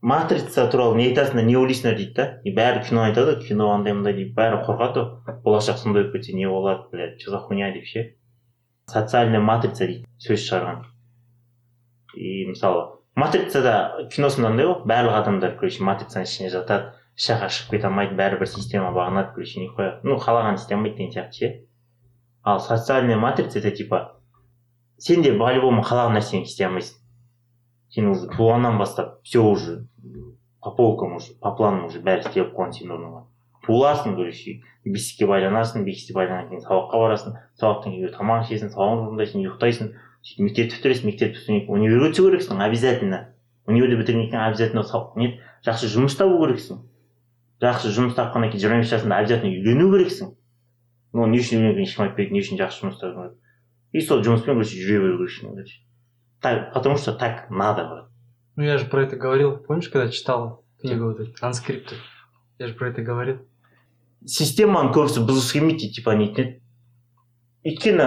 Матрица 0.01 0.67
туралы 0.69 0.99
не 0.99 1.07
айтасыңдар 1.09 1.47
не 1.47 1.55
ойлайсыңдар 1.57 1.97
дейді 1.97 2.13
да. 2.13 2.25
И 2.45 2.53
бәрі 2.53 2.83
кино 2.85 3.07
айтады 3.07 3.33
ғой 3.33 3.47
кино 3.47 3.71
андай 3.73 3.97
мындай 3.97 4.13
деп 4.13 4.35
бәрі 4.37 4.61
қорқады. 4.67 5.07
Ғой 5.25 5.39
болашақ 5.41 5.81
сондай 5.81 6.03
болып 6.03 6.19
кетсе 6.19 6.37
не 6.37 6.45
болады 6.45 6.85
блядь 6.91 7.17
че 7.17 7.31
за 7.31 7.39
хуйня 7.39 7.71
деп 7.73 7.89
ше. 7.89 8.15
Социальная 8.85 9.41
матрица 9.41 9.87
дейді 9.87 10.05
сөз 10.21 10.45
шығарған. 10.45 10.85
И 12.13 12.45
мысалы 12.45 12.99
матрицада 13.19 14.07
киносында 14.13 14.49
андай 14.49 14.67
ғой 14.69 14.87
барлық 14.89 15.19
адамдар 15.19 15.55
короче 15.59 15.83
матрицаның 15.85 16.27
ішіне 16.29 16.49
жатады 16.53 16.93
еш 17.17 17.27
жаққа 17.29 17.49
шығып 17.55 17.75
кете 17.75 17.89
алмайды 17.89 18.17
бәрібір 18.17 18.49
система 18.49 18.89
бағынады 18.95 19.35
короче 19.35 19.61
нихуя 19.61 19.99
ну 20.03 20.17
қалаған 20.17 20.57
істей 20.57 20.77
алмайды 20.77 20.97
деген 20.97 21.13
сияқты 21.13 21.37
ше 21.37 21.51
ал 22.43 22.59
социальная 22.59 23.17
матрица 23.17 23.59
это 23.59 23.71
типа 23.71 24.19
сен 24.97 25.21
де 25.21 25.33
по 25.37 25.51
любому 25.53 25.83
қалаған 25.85 26.17
нәрсені 26.17 26.47
істей 26.49 26.65
алмайсың 26.67 26.97
сен 27.93 28.09
уже 28.09 28.29
туғаннан 28.33 28.79
бастап 28.79 29.19
все 29.23 29.43
уже 29.43 29.85
по 30.61 30.71
полкам 30.71 31.15
уже 31.15 31.33
по 31.39 31.53
плану 31.55 31.85
уже 31.85 32.01
бәрі 32.01 32.25
істеліп 32.25 32.55
қойған 32.57 32.73
сенің 32.79 32.97
орныңа 32.97 33.21
туыласың 33.67 34.15
короче 34.17 34.57
бесікке 34.85 35.27
байланасың 35.29 35.85
бесікке 35.85 36.17
байланғаннан 36.17 36.49
кейін 36.49 36.65
сабаққа 36.65 37.03
барасың 37.03 37.37
сабақтан 37.61 37.93
кейін 37.93 38.15
тамақ 38.17 38.47
ішесің 38.47 38.73
сабағыңды 38.73 39.05
орындайсың 39.07 39.43
ұйықтайсың 39.43 39.93
мектепті 40.39 40.77
бітіресің 40.77 41.05
мектепті 41.09 41.39
бітіргеннен 41.39 41.65
кейін 41.67 41.75
универге 41.79 42.11
түсу 42.13 42.27
керексің 42.29 42.63
обязательно. 42.63 43.19
Универді 43.67 43.99
бітіргеннен 44.01 44.29
кейін 44.31 44.45
обязательно 44.47 44.83
не 45.15 45.39
жақсы 45.65 45.89
жұмыс 45.91 46.17
табу 46.19 46.39
керексің. 46.43 46.83
Жақсы 47.63 47.91
жұмыс 47.95 48.15
тапқаннан 48.15 48.51
кейін 48.51 48.63
жиырма 48.63 48.83
бес 48.83 48.91
жасында 48.91 49.19
обязательно 49.19 49.51
үйлену 49.51 49.91
керексің. 49.93 50.33
Ну 51.13 51.27
не 51.27 51.39
үшін 51.43 51.59
үйленгенін 51.59 51.87
ешкім 51.87 52.07
айтпайды 52.07 52.33
не 52.33 52.43
үшін 52.43 52.61
жақсы 52.61 52.85
жұмыс 52.85 52.99
табу 53.01 53.33
и 53.93 54.01
сол 54.01 54.23
жұмыспен 54.25 54.57
короче 54.57 54.79
жүре 54.79 55.03
беру 55.03 55.19
керексің 55.21 55.53
короче 55.53 55.81
так 56.41 56.73
потому 56.73 56.97
что 56.97 57.13
так 57.13 57.49
надо 57.49 57.85
брат 57.85 58.09
Ну, 58.55 58.63
я 58.63 58.77
же 58.77 58.85
про 58.85 59.01
это 59.01 59.15
говорил, 59.15 59.57
помнишь, 59.57 59.89
когда 59.89 60.11
читал 60.11 60.63
книгу 60.79 61.05
вот 61.05 61.19
эту, 61.19 61.33
анскрипты? 61.43 61.95
Я 62.59 62.67
же 62.67 62.75
про 62.75 62.89
это 62.89 63.01
говорил. 63.01 63.39
системаны 64.23 64.93
көбісі 64.95 65.25
бұзғысы 65.27 65.57
келмейді 65.57 65.89
типа 65.97 66.13
не 66.15 66.29
еді 66.31 66.43
өйткені 67.67 68.05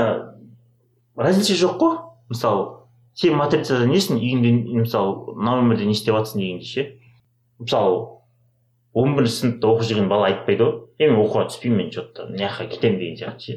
разница 1.16 1.52
жоқ 1.60 1.74
қой. 1.76 1.98
Мысалы 2.28 2.66
сен 3.14 3.36
матрицада 3.36 3.86
несің 3.90 4.20
үйіңде 4.20 4.52
мысалы 4.82 5.36
номерде 5.36 5.86
не 5.86 5.96
істеп 5.96 6.16
жатрсың 6.18 6.42
дегенде 6.42 6.70
ше 6.72 6.86
мысалы 7.58 8.02
он 8.96 9.16
бірінші 9.16 9.40
сыныпта 9.40 9.68
оқып 9.68 9.90
жүрген 9.90 10.08
бала 10.08 10.30
айтпайды 10.30 10.64
ғой 10.64 10.86
е 10.98 11.10
мен 11.10 11.20
оқуға 11.20 11.48
түспеймін 11.50 11.82
мен 11.82 11.90
че 11.92 12.02
то 12.16 12.24
мына 12.30 12.46
жаққа 12.46 12.68
кетемін 12.72 12.98
деген 13.00 13.18
сияқты 13.20 13.44
ше. 13.44 13.56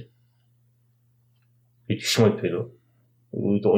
Өйтіп 1.88 2.04
ешкім 2.04 2.26
айтпайды 2.28 2.58
ғой. 2.60 2.68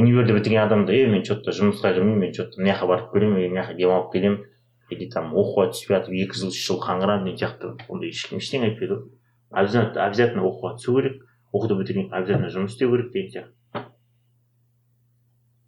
Универді 0.02 0.34
бітірген 0.38 0.64
адамда 0.64 0.96
е 0.96 1.06
мен 1.12 1.22
че 1.28 1.38
то 1.38 1.54
жұмысқа 1.54 1.94
кірмеймін 1.94 2.24
мен 2.26 2.34
че 2.34 2.48
то 2.50 2.62
мына 2.62 2.74
жаққа 2.74 2.88
барып 2.90 3.14
келемін 3.14 3.38
мына 3.38 3.62
жаққа 3.62 3.78
демалып 3.78 4.12
келемін 4.16 4.40
или 4.92 5.10
там 5.14 5.36
оқуға 5.38 5.68
түсіп 5.76 5.94
жатып 5.94 6.18
екі 6.24 6.42
жыл 6.42 6.50
үш 6.50 6.66
жыл 6.66 6.82
қаңғырамын 6.82 7.30
деген 7.30 7.40
сияқты 7.44 7.76
ондай 7.88 8.10
ешкім 8.10 8.42
ештеңе 8.42 8.72
айтпайды 8.72 8.98
ғой. 8.98 9.06
Обязательно 9.52 10.06
обязательно 10.08 10.48
оқуға 10.50 10.76
түсу 10.82 10.98
керек 10.98 11.22
оқуды 11.54 11.78
бітірген 11.78 12.10
обязательно 12.10 12.50
жұмыс 12.50 12.74
істеу 12.74 12.92
керек 12.96 13.14
деген 13.14 13.32
сияқты. 13.32 13.54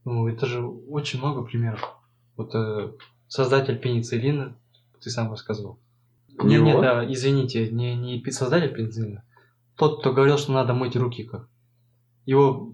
Ну, 0.05 0.27
это 0.27 0.45
же 0.45 0.65
очень 0.65 1.19
много 1.19 1.43
примеров. 1.43 1.97
Вот 2.35 2.53
э, 2.55 2.91
создатель 3.27 3.77
пенициллина, 3.79 4.55
ты 5.01 5.09
сам 5.09 5.29
рассказывал. 5.29 5.79
Не, 6.41 6.57
нет, 6.57 6.83
а, 6.83 7.05
извините, 7.07 7.69
не, 7.69 7.95
не 7.95 8.23
создатель 8.31 8.73
пенициллина. 8.73 9.23
Тот, 9.75 9.99
кто 9.99 10.13
говорил, 10.13 10.37
что 10.37 10.51
надо 10.51 10.73
мыть 10.73 10.95
руки 10.95 11.23
как. 11.23 11.47
Его, 12.25 12.73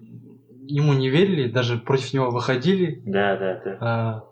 ему 0.64 0.94
не 0.94 1.10
верили, 1.10 1.50
даже 1.50 1.78
против 1.78 2.14
него 2.14 2.30
выходили. 2.30 3.02
да 3.06 3.38
да 3.38 3.62
да 3.64 3.78
а, 3.82 4.24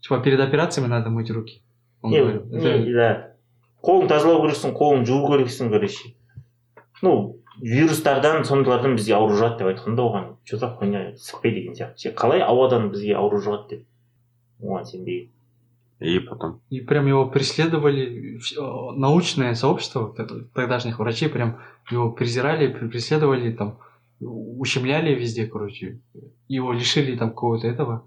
типа 0.00 0.20
перед 0.20 0.40
операциями 0.40 0.88
надо 0.88 1.10
мыть 1.10 1.30
руки. 1.30 1.62
Он 2.00 2.10
не, 2.10 2.18
говорил. 2.20 2.42
Это- 2.52 2.78
не, 2.78 2.92
да 2.92 3.32
қолыңды 3.82 4.12
тазалау 4.14 4.44
керексің 4.44 4.74
қолыңды 4.78 5.10
жуу 5.10 5.28
керексің 5.32 5.70
короче 5.72 6.14
ну 7.02 7.41
вирустардан 7.62 8.44
сондайлардан 8.44 8.96
бізге 8.98 9.14
ауру 9.14 9.36
жұғады 9.38 9.62
деп 9.62 9.68
айтқан 9.70 9.94
да 9.94 10.02
оған 10.02 10.24
че 10.44 10.58
за 10.58 10.68
хуйня 10.74 11.14
сықпай 11.14 11.54
деген 11.54 11.78
сияқты 11.78 12.08
ше 12.08 12.14
қалай 12.18 12.42
ауадан 12.42 12.90
бізге 12.90 13.14
ауру 13.14 13.38
жұғады 13.38 13.68
деп 13.70 13.86
оған 14.60 14.84
сенбеген 14.84 15.30
И 16.02 16.18
потом. 16.18 16.60
И 16.68 16.80
прям 16.80 17.06
его 17.06 17.30
преследовали, 17.30 18.36
э, 18.36 18.60
научное 18.96 19.54
сообщество 19.54 20.12
тогдашних 20.52 20.98
врачей 20.98 21.28
прям 21.28 21.60
его 21.92 22.10
презирали, 22.10 22.66
пр- 22.66 22.88
преследовали, 22.88 23.52
там, 23.52 23.78
ущемляли 24.20 25.14
везде, 25.14 25.46
короче. 25.46 26.00
Его 26.48 26.72
лишили 26.72 27.16
там 27.16 27.28
какого-то 27.30 27.68
этого, 27.68 28.04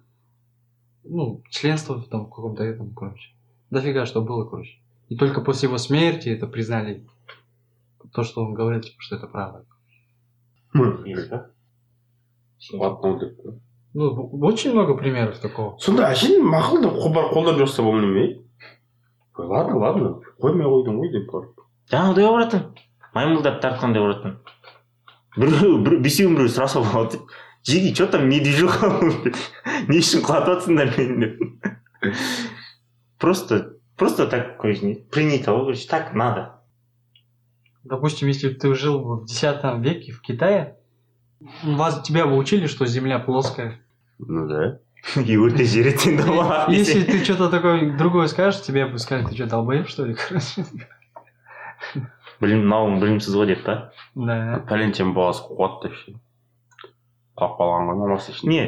ну, 1.06 1.42
членства 1.50 2.02
там 2.12 2.26
в 2.26 2.30
каком-то 2.30 2.64
этом, 2.64 2.94
короче. 2.94 3.32
Дофига 3.70 4.06
что 4.06 4.22
было, 4.22 4.44
короче. 4.44 4.78
И 5.08 5.16
только 5.16 5.40
после 5.40 5.68
его 5.68 5.78
смерти 5.78 6.28
это 6.28 6.48
признали, 6.48 7.06
то, 8.13 8.23
что 8.25 8.43
он 8.43 8.55
говорит, 8.55 8.85
типа, 8.85 8.97
что 9.01 9.17
это 9.17 9.27
правда. 9.27 9.65
Есть 11.05 11.31
па 11.31 11.47
Ладно, 12.75 13.19
деп. 13.19 13.39
Ну, 13.95 14.11
в- 14.15 14.45
очень 14.45 14.73
много 14.73 14.95
примеров 14.95 15.39
такого. 15.41 15.77
сонда 15.81 16.11
әшейін 16.13 16.45
мақұл 16.47 16.83
деп 16.83 16.93
қол- 16.95 17.33
қолдап 17.35 17.59
жатса 17.59 17.83
болмай 17.83 18.07
ма 18.07 18.21
е? 18.21 18.37
ладно 19.39 19.79
ладно 19.81 20.21
қоймай 20.39 20.67
қойдың 20.69 20.99
ғой 21.01 21.11
деп 21.11 21.27
барып 21.33 21.59
жаңағыдай 21.91 22.27
болып 22.29 22.41
жатыр 22.45 22.63
маймылдап 23.15 23.61
тартқандай 23.65 24.03
болып 24.03 24.17
жатыр 24.23 24.37
біреу 25.37 25.79
бір 25.83 25.97
бесеудің 26.05 26.37
біреу 26.37 26.53
сұраса 26.55 26.85
болады 26.85 27.17
деп 27.17 27.23
жиги 27.67 27.95
че 27.95 28.07
там 28.07 28.29
не 28.29 28.39
движуха 28.41 28.91
деп 29.25 29.37
не 29.89 29.99
үшін 29.99 30.23
құлатып 30.23 30.53
жатсыңдар 30.55 30.95
мені 30.99 31.17
деп 31.25 31.35
просто 33.19 33.73
просто 33.97 34.27
так 34.29 34.57
короче 34.59 34.87
не- 34.87 34.95
принято 35.11 35.51
ғой 35.57 35.65
короче 35.73 35.89
так 35.89 36.15
надо 36.15 36.54
Допустим, 37.85 38.29
если 38.29 38.51
ты 38.51 38.75
жил 38.75 38.99
в 39.03 39.23
X 39.25 39.43
веке 39.79 40.13
в 40.13 40.21
Китае, 40.21 40.77
вас, 41.63 42.03
тебя 42.03 42.27
бы 42.27 42.37
учили, 42.37 42.67
что 42.67 42.87
Земля 42.87 43.19
плоская. 43.19 43.81
ну 44.19 44.47
да 44.47 44.79
и 45.17 45.37
өрте 45.37 45.65
жер 45.65 45.87
еді 45.89 46.11
енді 46.11 46.23
олар 46.29 46.69
Если 46.71 47.03
ты 47.05 47.25
что-то 47.25 47.49
такое 47.49 47.97
другое 47.97 48.27
скажешь, 48.27 48.61
тебе 48.61 48.85
бы 48.85 48.99
сказали, 48.99 49.27
ты 49.27 49.35
что, 49.35 49.47
долбоеб, 49.47 49.89
что 49.89 50.05
ли? 50.05 50.15
короче? 50.15 50.65
білім 52.41 52.63
мынауың 52.65 52.99
білімсіз 53.01 53.35
ғой 53.37 53.47
деп 53.53 53.65
па 53.65 53.75
Да. 54.15 54.61
пәленшенің 54.69 55.15
баласы 55.17 55.45
қуады 55.49 55.89
деп 55.89 55.97
ше 55.97 56.13
қалып 57.41 57.57
қалған 57.61 57.89
ғой 57.89 57.99
мамасы 58.01 58.35
не 58.49 58.61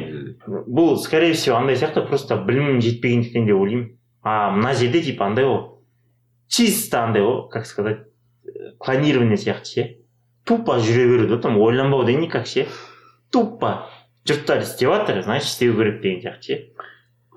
бұл 0.47 0.97
скорее 0.97 1.33
всего 1.33 1.57
андай 1.57 1.75
сияқты 1.77 2.05
просто 2.07 2.37
білімім 2.37 2.81
жетпегендіктен 2.81 3.45
деп 3.49 3.57
ойлаймын 3.61 3.87
а 4.23 4.51
мына 4.57 4.73
жерде 4.77 5.01
типа 5.05 5.25
андай 5.29 5.45
ғой 5.45 5.61
чисто 6.47 7.03
андай 7.03 7.21
ғой 7.25 7.49
как 7.49 7.65
сказать 7.65 7.99
э, 8.01 8.06
планирование 8.78 9.36
сияқты 9.36 9.74
ше 9.74 9.86
тупо 10.44 10.78
жүре 10.82 11.06
береді 11.12 11.34
ғой 11.34 11.42
там 11.42 11.58
ойланбау 11.58 12.04
да 12.04 12.12
никак 12.12 12.46
ше 12.46 12.66
тупо 13.32 13.88
жұрттар 14.28 14.62
істеп 14.62 14.92
жатыр 14.92 15.22
значит 15.22 15.48
істеу 15.48 15.76
керек 15.76 16.00
деген 16.02 16.20
сияқты 16.20 16.42
ше 16.42 16.88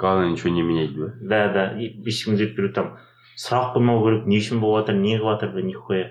главное 0.02 0.32
ничего 0.32 0.50
не 0.50 0.64
менять 0.64 0.96
да? 0.96 1.48
Да 1.54 1.72
и 1.78 1.94
ешкім 2.06 2.36
іздеп 2.36 2.56
беру 2.58 2.74
там 2.74 2.98
сұрақ 3.38 3.76
қоймау 3.76 4.02
керек 4.06 4.26
не 4.28 4.40
үшін 4.42 4.60
болып 4.60 4.88
жатыр 4.88 5.00
не 5.02 5.18
қылып 5.18 5.36
жатыр 5.36 5.52
бля 5.54 5.64
нихуя. 5.66 6.08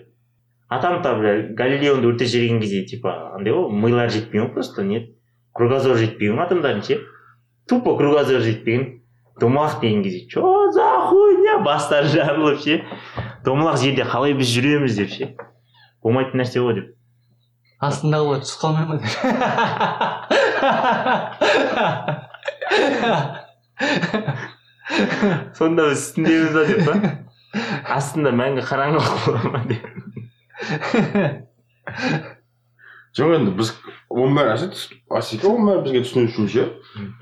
А 0.68 0.80
там 0.80 1.02
то 1.02 1.14
бля 1.18 1.34
галилеоны 1.58 2.06
өрте 2.06 2.24
жіберген 2.24 2.60
кезде 2.62 2.84
типа 2.86 3.34
андай 3.34 3.52
ғой 3.52 3.70
милары 3.74 4.10
жетпеген 4.14 4.46
ғой 4.46 4.54
просто 4.54 4.84
нет? 4.86 5.10
Кругозор 5.52 5.98
жетпеген 5.98 6.38
ғой 6.38 6.46
адамдардың 6.46 6.86
ше 6.86 7.00
тупо 7.68 7.96
кругозор 7.98 8.40
жетпеген 8.40 9.02
домалақ 9.40 9.80
деген 9.80 10.02
кезде 10.02 10.26
че 10.28 10.40
за 10.72 10.88
хуйня 11.10 11.58
бастары 11.64 12.06
жарылып 12.06 12.62
ше 12.62 12.84
домалақ 13.44 13.76
жерде 13.80 14.04
қалай 14.08 14.32
біз 14.36 14.48
жүреміз 14.54 14.96
деп 15.00 15.10
ше? 15.14 15.26
Болмайтын 16.04 16.40
нәрсе 16.40 16.58
ғой 16.64 16.74
деп. 16.78 16.88
Астындағылар 17.80 18.40
түсіп 18.44 18.58
қалмай 18.60 18.84
ма 18.88 18.96
сонда 25.56 25.88
біз 25.88 25.98
үстіндеміз 25.98 26.50
ба 26.56 26.62
деп 26.68 26.80
па? 26.88 26.94
Астында 27.96 28.30
мәңгі 28.36 28.62
қараңғылық 28.68 29.16
бола 29.24 29.42
ма 29.54 29.60
деп. 29.70 29.84
Жоқ 33.16 33.28
енді 33.38 33.50
біз 33.58 33.68
оның 34.12 34.36
бәрі 34.36 34.52
оның 35.48 35.64
бәрі 35.70 35.80
бізге 35.86 36.00
түсіну 36.04 36.28
үшін 36.28 36.46
ше. 36.52 36.68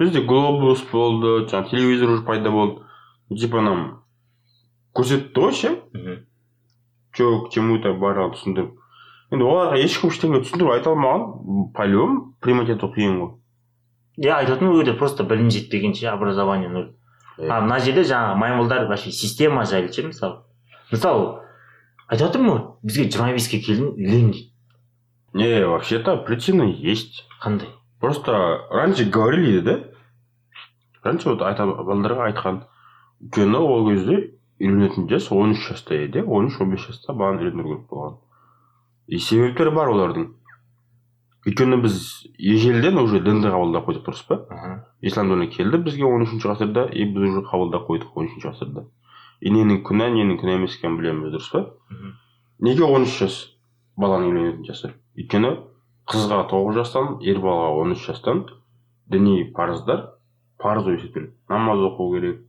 Бізде 0.01 0.21
глобус 0.27 0.83
болды 0.91 1.31
жаңағы 1.47 1.71
телевизор 1.71 2.09
уже 2.17 2.23
пайда 2.27 2.51
болды. 2.51 2.83
Типа 3.31 3.63
нам 3.63 4.03
көрсетті 4.99 5.45
ғой 5.45 5.55
ше 5.55 5.71
че 7.15 7.25
к 7.47 7.51
чему 7.55 7.79
то 7.83 7.95
барлығын 7.95 8.35
түсіндіріп 8.37 9.33
енді 9.35 9.49
оларға 9.49 9.81
ешкім 9.85 10.13
ештеңе 10.13 10.43
түсіндіріп 10.45 10.75
айта 10.75 10.93
алмаған 10.93 11.73
по 11.77 11.87
любому 11.87 12.35
примать 12.45 12.75
ету 12.75 12.91
қиын 12.93 13.19
ғой 13.23 13.33
иә 14.27 14.37
айтатын 14.43 14.73
ол 14.73 14.79
жерде 14.81 14.99
просто 14.99 15.25
білім 15.25 15.51
жетпеген 15.55 15.95
ше 15.95 16.11
образование 16.13 16.69
ноль 16.69 16.93
а 17.39 17.61
мына 17.63 17.79
жерде 17.81 18.05
жаңағы 18.11 18.39
маймылдар 18.43 18.87
вообще 18.91 19.13
система 19.13 19.65
жайлы 19.65 19.93
ше 19.93 20.07
мысалы 20.11 20.43
мысалы 20.91 21.41
айтып 22.09 22.27
жатырмын 22.27 22.55
ғой 22.55 22.65
бізге 22.83 23.11
жиырма 23.11 23.35
беске 23.39 23.63
келдің 23.63 23.95
үйлен 23.95 24.31
дейді 24.33 24.49
не 25.35 25.67
вообще 25.67 25.99
то 25.99 26.17
причина 26.17 26.63
есть. 26.63 27.27
Қандай 27.43 27.69
просто 28.01 28.67
раньше 28.71 29.05
говорили 29.05 29.61
да? 29.61 29.81
Раньше 31.03 31.29
вот 31.29 31.41
балдарға 31.41 32.33
айтқан 32.33 32.63
өйткені 33.21 33.59
ол 33.59 33.89
кезде 33.91 34.38
үйленетін 34.61 35.09
жас 35.11 35.31
он 35.33 35.57
үш 35.57 35.69
жаста 35.71 35.95
еді 35.95 36.23
он 36.23 36.53
үш 36.53 36.61
он 36.61 36.75
бес 36.75 36.87
жаста 36.87 37.13
баланы 37.13 37.43
үйлендіру 37.43 37.69
керек 37.69 37.87
болған 37.91 38.19
и 39.09 39.19
себептері 39.19 39.73
бар 39.73 39.89
олардың. 39.89 40.29
Өйткені 41.49 41.79
біз 41.81 41.97
ежелден 42.37 42.99
уже 43.01 43.23
дінді 43.25 43.49
қабылдап 43.55 43.87
қойдық 43.89 44.05
дұрыс 44.05 44.25
па? 44.29 44.37
Ислам 45.01 45.31
діні 45.33 45.49
келді 45.55 45.81
бізге 45.87 46.05
он 46.05 46.27
үшінші 46.27 46.51
ғасырда 46.51 46.85
и 46.93 47.07
біз 47.09 47.31
уже 47.31 47.45
қабылдап 47.49 47.87
қойдық 47.89 48.19
он 48.21 48.29
үшінші 48.29 48.51
ғасырда. 48.51 48.85
И 49.41 49.53
ненің 49.55 49.81
күнә 49.87 50.11
ненің 50.13 50.37
күнә 50.43 50.59
емес 50.59 50.77
екенін 50.77 50.99
білеміз 51.01 51.33
дұрыс 51.33 51.49
па? 51.55 51.65
Неге 52.61 52.85
он 52.85 53.09
үш 53.09 53.17
жас 53.23 53.39
баланың 53.97 54.35
үйленетін 54.35 54.69
жасы 54.69 54.93
өйткені 55.17 55.55
қызға 56.11 56.43
тоғыз 56.53 56.83
жастан 56.83 57.17
ер 57.25 57.41
балаға 57.41 57.81
он 57.81 57.97
үш 57.97 58.05
жастан 58.05 58.45
діни 59.09 59.47
парыздар 59.57 60.05
парыз 60.61 60.85
болып 60.85 61.01
есептеледі 61.01 61.33
намаз 61.49 61.81
оқу 61.89 62.13
керек. 62.13 62.45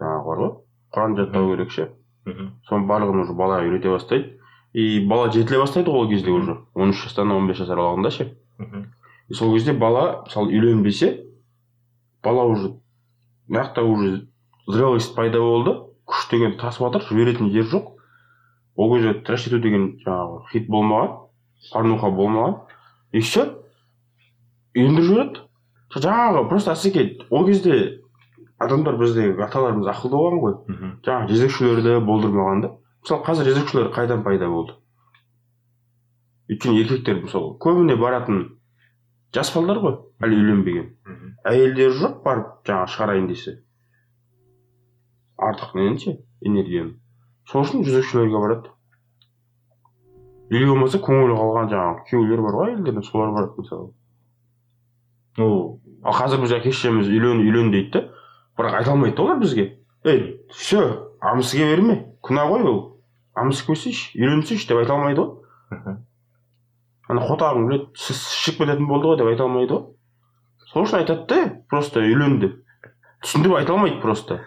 Жаңағы 0.00 0.24
бар 0.30 0.44
ғой. 0.46 0.52
Құран 0.94 1.16
жаттау 1.16 1.50
керек 1.54 1.70
ше 1.72 1.88
мхм. 2.26 2.52
Соның 2.68 2.86
барлығын 2.88 3.24
уже 3.24 3.34
балаға 3.36 3.66
үйрете 3.66 3.90
бастайды. 3.90 4.36
И 4.72 5.00
бала 5.06 5.30
жетіле 5.32 5.60
бастайды 5.62 5.90
ғой 5.90 6.04
ол 6.04 6.10
кезде 6.10 6.30
уже. 6.30 6.58
он 6.74 6.90
үш 6.90 7.04
жастан 7.04 7.32
он 7.32 7.48
бес 7.48 7.56
жас 7.56 7.70
аралығында 7.70 8.10
ше. 8.10 8.36
И 9.28 9.34
сол 9.34 9.54
кезде 9.54 9.72
бала 9.72 10.22
мысалы 10.26 10.52
үйленбесе 10.52 11.26
бала 12.22 12.44
уже 12.44 12.76
мына 13.48 13.64
жақта 13.64 13.82
уже 13.82 14.28
зрелость 14.66 15.14
пайда 15.14 15.40
болды. 15.40 15.76
Күш 16.06 16.30
деген 16.30 16.58
тасып 16.58 16.86
жатыр 16.86 17.06
жіберетін 17.08 17.50
жер 17.50 17.64
жоқ. 17.70 17.94
Ол 18.76 18.94
кезде 18.96 19.14
трэш 19.14 19.46
ету 19.48 19.58
деген 19.58 19.98
жаңағы 20.04 20.44
хит 20.52 20.68
болмаған 20.68 21.16
порнуха 21.72 22.10
болмаған. 22.10 22.60
И 23.12 23.20
все 23.20 23.46
үйлендіріп 24.74 25.06
жібереді. 25.06 25.40
Жаңағы 25.94 26.48
просто 26.48 26.72
асеке. 26.72 27.18
Ол 27.30 27.46
кезде 27.46 27.99
адамдар 28.60 28.98
біздегі 29.00 29.40
аталарымыз 29.46 29.88
ақылды 29.88 30.18
болған 30.18 30.40
ғой. 30.44 30.54
Мхм. 30.68 30.92
Жаңағы 31.06 31.32
жезөкшелерді 31.32 31.94
болдырмаған 32.04 32.62
да. 32.64 32.70
Мысалы 33.00 33.24
қазір 33.24 33.48
жезөкшелер 33.48 33.90
қайдан 33.94 34.24
пайда 34.26 34.50
болды? 34.52 34.76
Өйткені 36.50 36.82
еркектер 36.82 37.22
мысалы 37.22 37.54
көбіне 37.62 37.96
баратын 38.00 38.42
жас 39.34 39.52
балдар 39.54 39.80
ғой 39.80 39.96
әлі 40.20 40.40
үйленбеген. 40.42 40.90
Мхм. 41.08 41.32
Әйелдері 41.48 41.96
жоқ 42.02 42.20
барып 42.26 42.52
жаңағы 42.68 42.94
шығарайын 42.96 43.30
десе. 43.30 43.56
Артық 45.40 45.72
нені 45.78 45.96
ше 46.04 46.18
энергияны. 46.44 46.98
Сол 47.48 47.64
үшін 47.64 47.86
жезөкшелерге 47.88 48.44
барады. 48.44 48.74
Или 50.50 50.66
болмаса 50.66 50.98
көңілі 51.00 51.36
қалған 51.38 51.72
жаңағы 51.72 52.06
күйеулер 52.10 52.44
бар 52.44 52.56
ғой 52.58 52.72
әйелдердің 52.74 53.04
солар 53.06 53.32
барады 53.32 53.62
мысалы. 53.62 53.92
Ну 55.38 55.46
ал 56.02 56.16
қазір 56.18 56.42
біз 56.42 56.56
әке 56.58 56.72
шешеміз 56.74 57.08
үйлен 57.08 57.40
үйлен 57.44 57.70
дейді 57.72 57.92
да 57.94 58.08
бірақ 58.60 58.76
айта 58.78 58.92
алмайды 58.92 59.16
да 59.16 59.22
олар 59.22 59.40
бізге. 59.40 59.66
Ей 60.04 60.40
все 60.52 61.10
амсге 61.20 61.66
берме 61.72 61.96
күнә 62.24 62.46
ғой 62.48 62.64
ол. 62.68 62.80
Амс 63.34 63.62
көсейші 63.66 64.18
үйренсейші 64.20 64.68
деп 64.70 64.82
айта 64.82 64.94
алмайды 64.96 65.24
ғой. 65.24 65.96
Ана 67.10 67.24
қотағың 67.26 67.66
біледі 67.68 67.88
сіз 67.98 68.22
ішіп 68.36 68.62
кететін 68.62 68.88
болды 68.88 69.10
ғой 69.10 69.18
деп 69.20 69.30
айта 69.32 69.46
алмайды 69.46 69.74
ғой. 69.74 69.86
Сол 70.70 70.86
үшін 70.86 71.00
айтады 71.00 71.26
да 71.30 71.40
просто 71.70 72.04
үйлен 72.04 72.38
деп. 72.42 72.60
Түсіндіріп 73.24 73.58
айта 73.58 73.74
алмайды 73.74 74.00
просто. 74.02 74.40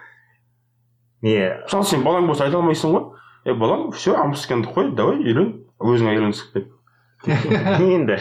Не? 1.21 1.60
Мысалы 1.65 1.89
сен 1.89 2.06
балаң 2.08 2.30
болса 2.30 2.47
айта 2.47 2.62
алмайсың 2.62 2.95
ғой. 2.95 3.10
Е 3.45 3.54
балам 3.60 3.91
все 3.91 4.15
амскенді 4.15 4.71
қой 4.71 4.93
давай 4.95 5.19
үйлен 5.19 5.54
өзің 5.84 6.13
айырылыңсың 6.13 6.54
деп. 6.56 6.71
Енді 7.93 8.17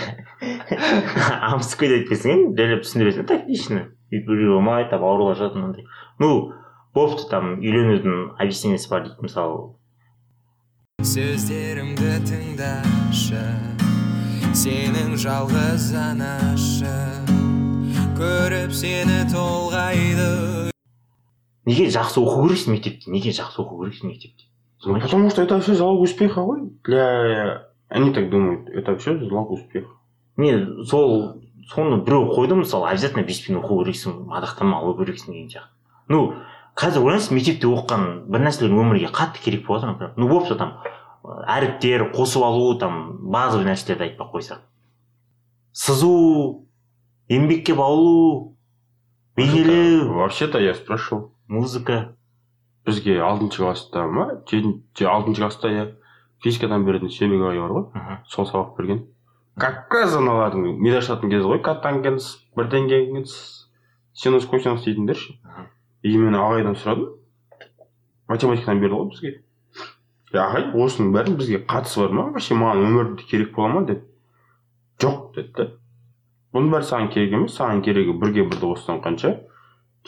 амскөй 1.52 1.96
айтпайсың 1.98 2.32
енді 2.34 2.62
жайлап 2.62 2.84
түсіндіресің 2.86 3.26
тактично 3.30 3.86
өйтіп 4.12 4.28
біреу 4.28 4.58
болмайды 4.58 4.90
там 4.90 5.04
аурулар 5.08 5.36
жатыр 5.36 5.62
мынандай 5.62 5.86
ну 6.20 6.52
бопты 6.94 7.24
там 7.30 7.54
үйленудің 7.58 8.36
объяснениесі 8.36 8.90
бар 8.92 9.06
дейді 9.06 9.24
мысалы. 9.24 9.72
Сөздерімді 11.02 12.18
тыңдашы 12.28 13.40
сенің 14.52 15.16
жалғыз 15.16 15.88
анашы 15.96 16.92
көріп 18.20 18.74
сені 18.76 19.22
толғайды. 19.32 20.28
Неге 21.64 21.88
жақсы 21.94 22.20
оқу 22.20 22.44
керексің 22.44 22.76
мектепте? 22.76 23.10
Неге 23.10 23.32
жақсы 23.32 23.62
оқу 23.64 23.80
керексің 23.80 24.12
мектепте? 24.12 24.46
Ну, 24.84 25.00
потому 25.00 25.30
что 25.30 25.42
это 25.42 25.60
все 25.60 25.74
залог 25.74 26.02
успеха. 26.02 26.40
Ғой 26.40 26.68
для 26.84 27.68
они 27.88 28.12
так 28.12 28.30
думают 28.30 28.68
это 28.68 28.96
все 28.98 29.16
залог 29.16 29.50
успеха. 29.50 29.88
Не 30.36 30.84
сол 30.84 31.42
соны 31.70 32.00
біреу 32.02 32.32
қойды 32.34 32.56
мысалы 32.58 32.88
обязательно 32.88 33.24
бес 33.26 33.40
пен 33.44 33.60
оқу 33.60 33.82
керексің 33.82 34.24
мадақтама 34.30 34.80
алу 34.80 34.96
керексің 34.98 35.32
деген 35.32 35.48
сияқты. 35.48 35.70
Ну 36.08 36.34
қазір 36.74 37.06
ойлаңызшы 37.06 37.34
мектепте 37.34 37.68
оқыған 37.68 38.26
бір 38.32 38.44
нәрселер 38.46 38.72
өмірге 38.72 39.12
қатты 39.12 39.42
керек 39.44 39.66
болып 39.66 39.82
жатыр 39.82 39.92
например 39.92 40.12
ну 40.16 40.28
болыпты 40.28 40.56
там 40.56 40.78
әріптер 41.22 42.10
қосып 42.16 42.42
алу 42.42 42.74
там 42.78 43.18
базовый 43.30 43.66
нәрселерді 43.68 44.08
айтпай 44.08 44.26
ақ 44.26 44.32
қойсақ. 44.34 44.64
Сызу 45.72 46.66
еңбекке 47.28 47.74
баулу 47.74 48.56
бейнелеу. 49.36 50.12
Вообще 50.14 50.48
то 50.48 50.58
я 50.58 50.74
спрашивал 50.74 51.32
музыка. 51.46 52.16
Бізге 52.84 53.20
алтыншы 53.22 53.62
класста 53.62 54.06
ма? 54.06 54.42
Жетінші 54.50 55.06
алтыншы 55.06 55.40
класста 55.40 55.68
иә 55.70 55.86
физикадан 56.42 56.84
беретін 56.84 57.08
ағай 57.08 57.60
бар 57.60 57.72
ғой. 57.76 58.18
Сол 58.26 58.46
сабақ 58.46 58.76
берген. 58.76 59.06
Как 59.60 59.92
раз 59.92 60.16
аналардың 60.16 60.78
не 60.82 60.94
ашатын 60.96 61.32
кезі 61.32 61.48
ғой 61.50 61.60
катангенс 61.64 62.28
бірдеңгенс 62.56 63.34
синус 64.14 64.46
косинус 64.46 64.84
дейтіндер 64.84 65.18
ше 65.18 65.36
и 66.02 66.16
мен 66.18 66.34
ағайдан 66.34 66.76
сұрадым. 66.78 67.12
Математикадан 68.28 68.80
берді 68.82 68.96
ғой 68.96 69.10
бізге. 69.12 69.32
Е 70.32 70.40
ағай 70.40 70.70
осының 70.72 71.12
бәрінің 71.14 71.36
бізге 71.38 71.60
қатысы 71.68 72.00
бар 72.00 72.16
ма? 72.16 72.24
Вообще 72.32 72.56
маған 72.58 72.86
өмірде 72.88 73.28
керек 73.28 73.54
бола 73.54 73.68
ма? 73.74 73.84
деп. 73.86 74.02
Жоқ 75.02 75.34
деді 75.36 75.52
да 75.58 75.68
бұның 76.52 76.72
бәрі 76.72 76.88
саған 76.88 77.12
керек 77.12 77.36
емес. 77.36 77.56
Саған 77.58 77.84
керегі 77.84 78.16
бірге 78.20 78.44
бірді 78.48 78.72
қоссаң 78.72 79.00
қанша 79.04 79.36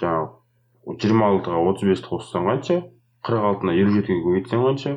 жаңағы 0.01 0.99
жиырма 1.01 1.31
алтыға 1.33 1.63
отыз 1.71 1.89
бесті 1.89 2.11
қоссаң 2.11 2.49
қанша 2.51 2.81
қырық 3.25 3.47
алтыны 3.51 3.77
елу 3.79 3.95
жетіге 3.95 4.21
көбейтсең 4.27 4.65
қанша 4.67 4.97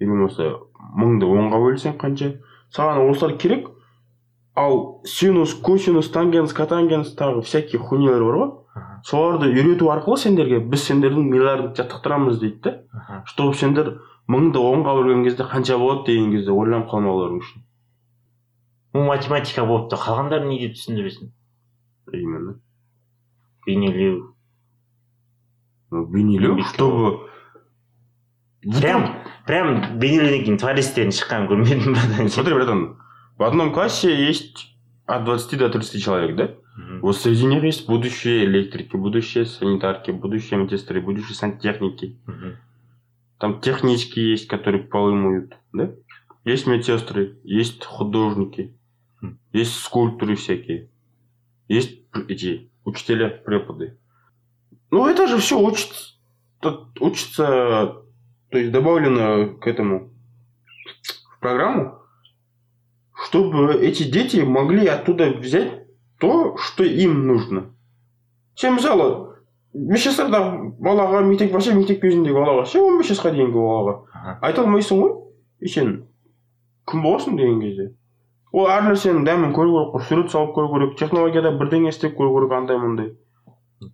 или 0.00 0.08
болмаса 0.10 0.48
мыңды 0.98 1.28
онға 1.28 1.60
бөлсең 1.62 1.98
қанша. 2.00 2.32
Саған 2.74 3.10
осылар 3.10 3.36
керек. 3.38 3.68
Ал 4.54 5.02
синус 5.04 5.54
косинус 5.54 6.10
тангенс 6.12 6.52
котангенс 6.52 7.14
тағы 7.16 7.42
всякие 7.42 7.80
хуйнялар 7.80 8.24
бар 8.24 8.36
ғой. 8.40 8.50
Соларды 9.04 9.48
үйрету 9.50 9.90
арқылы 9.92 10.18
сендерге 10.20 10.60
біз 10.60 10.84
сендердің 10.88 11.28
миларды 11.32 11.72
жаттықтырамыз 11.76 12.38
дейді 12.40 12.60
да 12.62 13.22
чтобы 13.26 13.54
сендер 13.58 13.96
мыңды 14.30 14.60
онға 14.60 14.94
бөлген 15.00 15.24
кезде 15.26 15.44
қанша 15.48 15.78
болады 15.80 16.06
деген 16.12 16.30
кезде 16.32 16.52
ойланып 16.52 16.88
қалмауларың 16.92 17.40
үшін. 17.42 17.64
Ну 18.94 19.06
математика 19.08 19.64
болып 19.66 19.90
та 19.90 19.96
қалғандарын 19.96 20.48
не 20.52 20.60
деп 20.60 20.76
түсіндіресің? 20.76 21.32
Именно. 22.12 22.60
Бейнелеу? 23.66 24.34
Бейнелеу. 25.90 26.62
Чтобы 26.62 27.31
прям 28.81 29.23
прям 29.47 29.99
бейнелеуден 29.99 30.43
кейін 30.45 30.57
творецтерін 30.61 31.11
шыққанын 31.15 31.47
көрмедім 31.51 31.93
братан 31.93 32.29
смотри 32.29 32.53
братан 32.53 32.81
в 33.37 33.43
одном 33.43 33.71
классе 33.73 34.09
есть 34.27 34.75
от 35.05 35.23
20 35.25 35.57
до 35.59 35.69
30 35.69 36.01
человек 36.03 36.35
да 36.35 36.49
Мгм. 36.77 36.99
Вот 37.01 37.17
среди 37.17 37.45
них 37.47 37.63
есть 37.63 37.87
будущие 37.87 38.45
электрики, 38.45 38.95
будущие 38.95 39.45
санитарки, 39.47 40.11
будущие 40.11 40.59
медсестры, 40.59 41.01
будущие 41.01 41.33
сантехники. 41.35 42.19
Мгм. 42.27 42.57
Там 43.39 43.61
технички 43.61 44.19
есть, 44.19 44.47
которые 44.47 44.83
полы 44.83 45.15
моют, 45.15 45.55
да? 45.73 45.89
Есть 46.45 46.67
медсестры, 46.67 47.39
есть 47.43 47.83
художники, 47.83 48.77
Мгм. 49.21 49.39
есть 49.53 49.73
скульпторы 49.73 50.35
всякие, 50.35 50.91
есть 51.67 52.11
п- 52.11 52.25
эти 52.29 52.69
учителя, 52.85 53.29
преподы. 53.29 53.97
Ну, 54.91 55.07
это 55.07 55.25
же 55.27 55.39
все 55.39 55.59
учится, 55.59 56.13
тут 56.61 57.01
учится, 57.01 57.95
то 58.51 58.57
есть 58.57 58.71
добавлено 58.71 59.55
к 59.59 59.67
этому 59.67 60.09
в 61.35 61.39
программу, 61.39 61.99
чтобы 63.13 63.75
эти 63.75 64.03
дети 64.03 64.37
могли 64.37 64.87
оттуда 64.87 65.31
взять 65.31 65.83
то, 66.19 66.57
что 66.57 66.83
им 66.83 67.27
нужно. 67.27 67.73
сен 68.55 68.73
мысалы 68.73 69.37
бес 69.73 70.01
жастардағы 70.07 70.71
балаға 70.81 71.21
мектеп 71.27 71.51
вообще 71.53 71.75
мектеп 71.77 71.99
кезіндегі 72.01 72.33
балаға 72.33 72.63
ше 72.65 72.79
он 72.81 72.97
бес 72.97 73.11
жасқа 73.11 73.29
дейінгі 73.35 73.53
балаға 73.53 73.93
Аха. 74.13 74.39
айта 74.41 74.63
алмайсың 74.63 75.01
ғой 75.03 75.11
и 75.61 75.69
сен 75.69 75.91
кім 76.89 77.03
боласың 77.05 77.37
деген 77.37 77.59
кезде 77.61 77.91
ол 78.51 78.65
әр 78.73 78.87
нәрсенің 78.87 79.27
дәмін 79.27 79.53
көру 79.53 79.75
керек 79.75 79.93
қой 79.93 80.07
сурет 80.09 80.33
салып 80.33 80.55
көру 80.55 80.71
керек 80.73 80.97
технологияда 80.97 81.51
бірдеңе 81.59 81.93
істеп 81.93 82.17
көру 82.17 82.33
керек 82.39 82.57
андай 82.57 82.81
мындай 82.81 83.11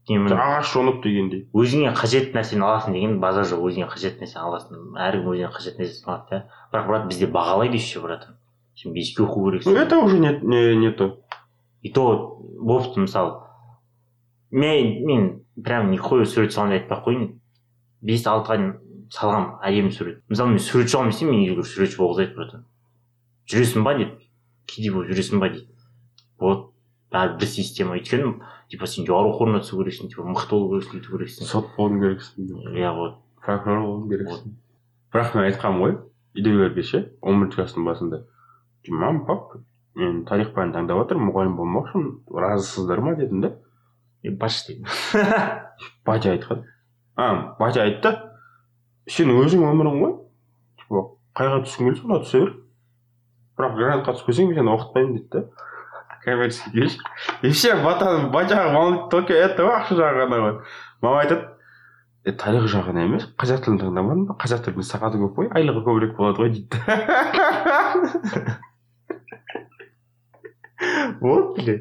Ағаш 0.08 0.72
жонып 0.74 1.02
дегендей. 1.04 1.46
Өзіңе 1.56 1.94
қажет 1.96 2.34
нәрсені 2.36 2.64
аласың 2.66 2.96
деген 2.96 3.18
базар 3.22 3.46
жоқ. 3.48 3.62
Өзіңе 3.70 3.88
қажет 3.88 4.20
нәрсені 4.20 4.44
аласың. 4.44 4.82
Әркім 5.00 5.30
өзіне 5.32 5.50
қажет 5.54 5.78
нәрсесін 5.80 6.10
алады 6.12 6.28
да. 6.30 6.40
Бірақ 6.72 6.88
брат 6.88 7.06
бізде 7.08 7.28
бағалайды 7.32 7.80
еще 7.80 8.00
братан 8.00 8.36
сен 8.76 8.92
беске 8.92 9.22
оқу 9.24 9.48
керексің. 9.48 9.76
Это 9.76 9.98
уже 9.98 10.18
не, 10.18 10.38
не, 10.42 10.76
не 10.76 10.90
то. 10.90 11.20
И 11.82 11.90
то 11.92 12.38
болыпты 12.60 13.00
мысалы 13.00 13.40
мен 14.50 15.04
мен 15.06 15.44
прям 15.62 15.90
никакой 15.90 16.26
сурет 16.26 16.52
саламын 16.52 16.78
деп 16.78 16.92
айтпай 16.92 16.98
ақ 16.98 17.04
қояйын 17.06 17.28
бес 18.02 18.26
алтыға 18.26 18.56
дейін 18.56 18.72
салғанмын 19.12 19.58
әдемі 19.64 19.92
сурет. 19.92 20.22
Мысалы 20.28 20.54
мен 20.54 20.62
суретші 20.62 20.96
боламын 20.96 21.12
десем 21.12 21.30
мені 21.30 21.50
үйге 21.50 21.64
суретші 21.64 22.00
болғызады 22.00 22.34
братан 22.34 22.64
жүресің 23.50 23.84
ба 23.84 23.94
деп. 23.98 24.14
Кедей 24.66 24.92
болып 24.92 25.10
жүресің 25.12 25.42
ба 25.42 25.50
дейді 25.52 25.68
вот 26.38 26.70
бәрі 27.12 27.38
бір 27.40 27.48
система. 27.48 27.96
Өйткені 27.98 28.34
типа 28.70 28.86
сен 28.86 29.06
жоғары 29.08 29.32
оқу 29.32 29.46
орнына 29.46 29.62
түсу 29.64 29.78
керексің 29.80 30.10
типа 30.12 30.26
мықты 30.28 30.56
болу 30.56 30.76
керексің 30.76 30.98
өйту 30.98 31.14
керексің 31.16 31.48
сот 31.48 31.70
болуың 31.76 32.02
керексің 32.04 32.74
иә 32.76 32.92
вот. 32.96 33.20
Прокурор 33.44 33.84
болуың 33.86 34.10
керексің 34.12 34.56
бірақ 35.14 35.36
мен 35.36 35.48
айтқанмын 35.48 35.84
ғой 35.84 35.94
үйдегілерге 36.36 36.84
ше 36.84 37.00
он 37.22 37.40
бірінші 37.40 37.56
класстың 37.62 37.88
басында 37.88 38.22
мам 38.88 39.24
пап 39.26 39.56
мен 39.98 40.22
тарих 40.28 40.52
пәнін 40.56 40.74
таңдап 40.76 41.02
жатырмын 41.02 41.30
мұғалім 41.30 41.56
болмақшымын 41.58 42.40
разысыздар 42.44 43.00
ма 43.04 43.14
дедім 43.18 43.42
да? 43.42 43.52
Е, 44.22 44.30
баш 44.30 44.62
дейді 44.66 44.84
батя 46.06 46.34
айтқан 46.34 46.64
а 47.16 47.56
батя 47.58 47.84
айтты 47.84 48.14
сен 49.08 49.32
өзің 49.32 49.64
өмірің 49.70 50.00
ғой 50.02 50.14
типа 50.82 51.04
қайға 51.38 51.62
түскің 51.64 51.90
келсе 51.90 52.02
соны 52.02 52.20
түсе 52.24 52.42
бер 52.44 52.54
бірақ 53.58 53.76
грантқа 53.80 54.16
түспесең 54.18 54.52
мен 54.52 54.60
сені 54.60 54.74
оқытпаймын 54.76 55.16
дейді 55.16 55.28
да? 55.32 55.68
Коммерческий 56.32 56.72
келші 56.72 56.98
и 57.42 57.50
все 57.50 57.74
волнует 57.74 59.10
только 59.10 59.32
это 59.34 59.68
ақша 59.68 59.94
жағы 59.98 60.24
ғана 60.24 60.36
ғой 60.44 60.54
мама 61.00 61.20
айтады 61.22 61.44
е 62.24 62.32
тарих 62.32 62.64
жағына 62.68 63.00
емес 63.06 63.24
қазақ 63.40 63.64
тілін 63.64 63.78
таңдамадың 63.82 64.24
ба? 64.28 64.34
Қазақ 64.42 64.60
тілінің 64.66 64.84
сағаты 64.88 65.16
көп 65.22 65.32
қой 65.38 65.46
айлығы 65.56 65.80
көбірек 65.86 66.12
болады 66.18 66.38
ғой 66.42 66.50
дейді 66.56 66.76
вот 71.20 71.56
блин. 71.56 71.80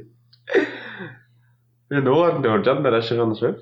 Енді 1.93 2.09
олардың 2.11 2.41
да 2.43 2.49
бір 2.55 2.63
жандары 2.67 2.97
ашығаны 3.01 3.35
шығар 3.39 3.55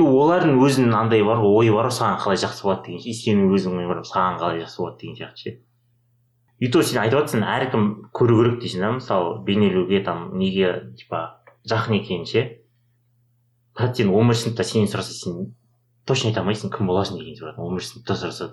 ну 0.00 0.08
олардың 0.18 0.58
өзінің 0.66 0.94
андай 0.98 1.22
бар 1.26 1.38
ғой 1.42 1.52
ойы 1.62 1.74
бар 1.74 1.90
саған 1.94 2.18
қалай 2.22 2.38
жақсы 2.42 2.64
болады 2.66 2.88
деген 2.88 3.04
и 3.04 3.14
сенің 3.14 3.52
өзіңнің 3.54 3.82
ойың 3.82 3.90
бар 3.92 4.00
саған 4.08 4.38
қалай 4.40 4.62
жақсы 4.64 4.78
болады 4.82 4.98
деген 5.02 5.16
сияқты 5.20 5.40
ше. 5.42 5.50
И 6.60 6.68
то 6.70 6.82
сен 6.82 7.00
айтып 7.02 7.18
жатрсың 7.24 7.42
әркім 7.44 7.86
көру 8.14 8.36
керек 8.42 8.60
дейсің 8.62 8.80
да 8.84 8.92
мысалы 8.98 9.42
бейнелеуге 9.44 10.00
там 10.06 10.36
неге 10.38 10.92
типа 10.98 11.40
жақын 11.70 11.98
екенін 12.00 12.26
ше 12.30 12.44
брат 13.76 13.96
сен 13.96 14.10
он 14.14 14.28
бірінші 14.28 14.44
сыныпта 14.48 14.64
сенен 14.64 14.86
сұраса 14.88 15.16
сен 15.18 15.54
точно 16.06 16.30
айта 16.30 16.40
алмайсың 16.44 16.70
кім 16.76 16.86
боласың 16.86 17.18
деген 17.18 17.40
брат 17.42 17.58
он 17.58 17.74
бірінші 17.74 17.90
сыныпта 17.94 18.14
сұраса 18.20 18.50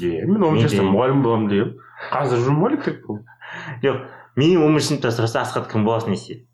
иә 0.00 0.26
мен 0.28 0.42
он 0.44 0.60
жаста 0.60 0.82
де- 0.82 0.88
мұғалім 0.90 1.22
боламын 1.24 1.48
дегенмін 1.48 1.80
қазір 2.12 2.44
жүрмін 2.44 2.68
электрик 2.70 3.02
болып 3.06 3.24
жоқ 3.82 4.04
менен 4.36 4.62
он 4.62 4.76
бірінші 4.76 4.88
сыныпта 4.92 5.10
сұраса 5.16 5.40
асхат 5.46 5.68
кім 5.72 5.84
боласың 5.88 6.12
десе. 6.14 6.44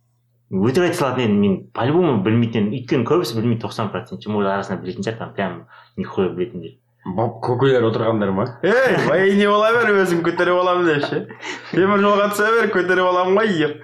Өтірік 0.47 0.87
айта 0.87 0.95
салатын 1.01 1.25
едім 1.27 1.41
мен 1.43 1.55
по 1.75 1.83
любому 1.85 2.23
білмейтін 2.23 2.69
едім 2.69 2.75
өйткені 2.79 3.07
көбісі 3.09 3.35
білмейді 3.35 3.65
тоқсан 3.65 3.89
процент 3.91 4.27
может 4.31 4.53
арасында 4.53 4.79
білетін 4.83 5.03
шығар 5.03 5.19
там 5.19 5.33
прям 5.35 5.57
нихуя 5.97 6.29
білетіндер. 6.31 6.77
Көкелер 7.15 7.87
отырғандар 7.87 8.33
ма? 8.35 8.47
Ей 8.67 8.97
военный 9.07 9.47
бола 9.47 9.71
бер 9.77 9.93
өзің 10.03 10.25
көтеріп 10.27 10.61
аламын 10.63 10.87
деп 10.91 11.07
ше 11.07 11.23
темір 11.71 12.03
жолға 12.03 12.31
түсе 12.35 12.51
бер 12.57 12.71
көтеріп 12.75 13.11
аламын 13.13 13.39
ғой 13.39 13.49
еп 13.67 13.75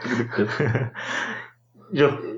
жоқ 1.93 2.33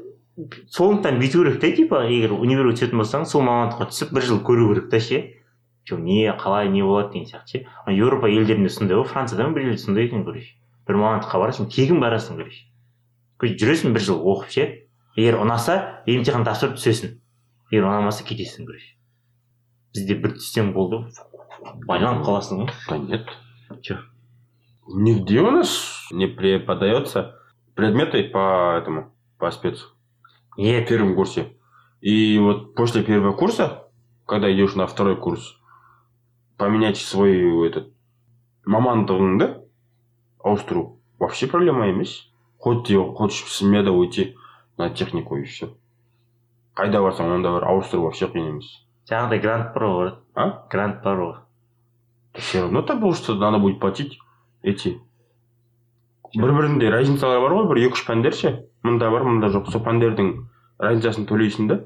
сондықтан 0.74 1.20
бүйту 1.20 1.44
керек 1.44 1.60
та 1.62 1.70
типа 1.70 2.02
егер 2.08 2.34
универге 2.34 2.74
түсетін 2.74 2.98
болсаң 2.98 3.26
сол 3.30 3.44
мамандыққа 3.46 3.86
түсіп 3.92 4.14
бір 4.16 4.26
жыл 4.26 4.40
көру 4.42 4.68
керек 4.72 4.90
та 4.90 5.00
ше. 5.00 5.20
Че 5.84 5.96
не 6.00 6.32
қалай 6.40 6.68
не 6.68 6.82
болады 6.82 7.12
деген 7.12 7.28
сияқты 7.28 7.46
ше. 7.46 7.66
Еуропа 7.86 8.28
елдерінде 8.28 8.68
сондай 8.68 8.96
ғой 8.96 9.04
францияда 9.04 9.46
ма 9.48 9.54
бір 9.54 9.68
жерде 9.68 9.78
сондай 9.78 10.08
екен 10.08 10.24
короче. 10.24 10.56
Бір 10.88 10.96
мамандыққа 10.96 11.38
барасың 11.38 11.68
тегін 11.70 12.00
барасың 12.00 12.40
короче. 12.40 12.64
Короче 13.38 13.58
жүресің 13.60 13.94
бір 13.94 14.02
жыл 14.08 14.24
оқып 14.24 14.50
ше. 14.50 14.66
Егер 15.14 15.38
ұнаса 15.38 16.02
емтихан 16.06 16.42
тапсырып 16.48 16.80
түсесің. 16.80 17.18
Егер 17.70 17.86
ұнамаса 17.86 18.24
кетесің 18.26 18.66
короче. 18.66 18.93
Бізде 19.94 20.18
бір 20.20 20.36
түссең 20.40 20.72
болды. 20.74 21.04
Байланып 21.86 22.26
қаласың 22.26 22.64
ғой. 22.64 22.74
Да 22.88 22.98
нет. 22.98 23.30
Чё? 23.80 23.98
нигде 24.86 25.40
у 25.40 25.50
нас 25.50 26.08
не 26.10 26.26
преподается 26.26 27.40
предметы 27.74 28.24
по 28.24 28.76
этому 28.78 29.12
по 29.38 29.50
спецу. 29.50 29.86
В 30.56 30.60
нет 30.60 30.88
первом 30.88 31.14
курсе. 31.14 31.56
И 32.00 32.38
вот 32.38 32.74
после 32.74 33.02
первого 33.02 33.32
курса 33.32 33.88
когда 34.26 34.52
идешь 34.52 34.74
на 34.74 34.86
второй 34.86 35.16
курс 35.16 35.58
поменять 36.56 36.96
свой 36.96 37.66
этот 37.66 37.92
мамандығыңды 38.64 39.60
ауыстыру 40.42 41.00
вообще 41.18 41.46
проблема 41.46 41.88
емес 41.88 42.30
хоть 42.58 42.86
ты 42.86 42.96
хочешь 42.96 43.44
с 43.44 43.60
меда 43.62 43.90
уйти 43.90 44.36
на 44.78 44.88
технику 44.90 45.36
и 45.36 45.44
все 45.44 45.74
қайда 46.74 47.02
барсаң 47.04 47.34
онда 47.36 47.52
бар 47.52 47.68
ауыстыру 47.68 48.06
вообще 48.06 48.26
қиын 48.26 48.48
емес 48.54 48.70
жаңағыдай 49.10 49.40
грант 49.44 49.72
бар 49.74 49.84
ғой 49.94 50.12
а 50.34 50.46
грант 50.70 51.02
бар 51.04 51.16
ғой 51.22 51.34
все 52.40 52.62
равно 52.62 52.82
потому 52.82 53.12
что 53.14 53.34
надо 53.34 53.58
будет 53.58 53.80
платить 53.80 54.18
эти 54.62 54.98
бір 56.34 56.52
бірінде 56.52 56.90
разницалар 56.90 57.40
бар 57.44 57.52
ғой 57.58 57.68
бір 57.70 57.82
екі 57.86 57.98
үш 57.98 58.04
пәндер 58.08 58.34
ше 58.34 58.54
мында 58.82 59.10
бар 59.14 59.22
мында 59.28 59.50
жоқ 59.54 59.70
сол 59.70 59.82
пәндердің 59.86 60.32
разницасын 60.82 61.26
төлейсің 61.30 61.68
да 61.70 61.80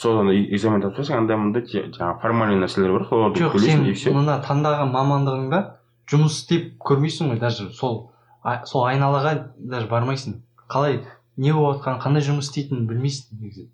содан 0.00 0.30
экзамен 0.32 0.80
тапсырсаң 0.82 1.18
анда 1.24 1.36
мында 1.36 1.60
те- 1.68 1.84
жаңағы 1.92 2.20
формальный 2.22 2.58
нәрселер 2.62 2.92
бар 2.96 3.04
соларды 3.10 3.42
жоқ 3.44 3.58
сен 3.60 3.84
мына 4.16 4.38
таңдаған 4.46 4.90
мамандығыңда 4.94 5.60
жұмыс 6.10 6.38
істеп 6.40 6.72
көрмейсің 6.88 7.30
ғой 7.34 7.38
даже 7.44 7.68
сол 7.70 8.10
а- 8.42 8.64
сол 8.66 8.86
айналаға 8.88 9.34
даже 9.58 9.86
бармайсың 9.88 10.40
қалай 10.68 11.02
не 11.36 11.52
болып 11.52 11.82
жатқанын 11.82 12.00
қандай 12.02 12.24
жұмыс 12.26 12.48
істейтінін 12.50 12.88
білмейсің 12.88 13.38
негізі 13.40 13.68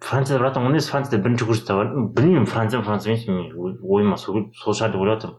францияда 0.00 0.40
братан 0.42 0.66
ондай 0.66 0.80
францияда 0.80 1.22
бірінші 1.22 1.44
курста 1.44 1.74
бар 1.74 1.92
білмеймін 2.14 2.46
франция 2.46 2.82
франция 2.82 3.14
емес 3.14 3.26
мен 3.26 3.78
ойыма 3.82 4.16
сол 4.16 4.48
сол 4.54 4.74
шығар 4.74 4.92
деп 4.92 5.00
ойлап 5.00 5.18
отырмын 5.18 5.38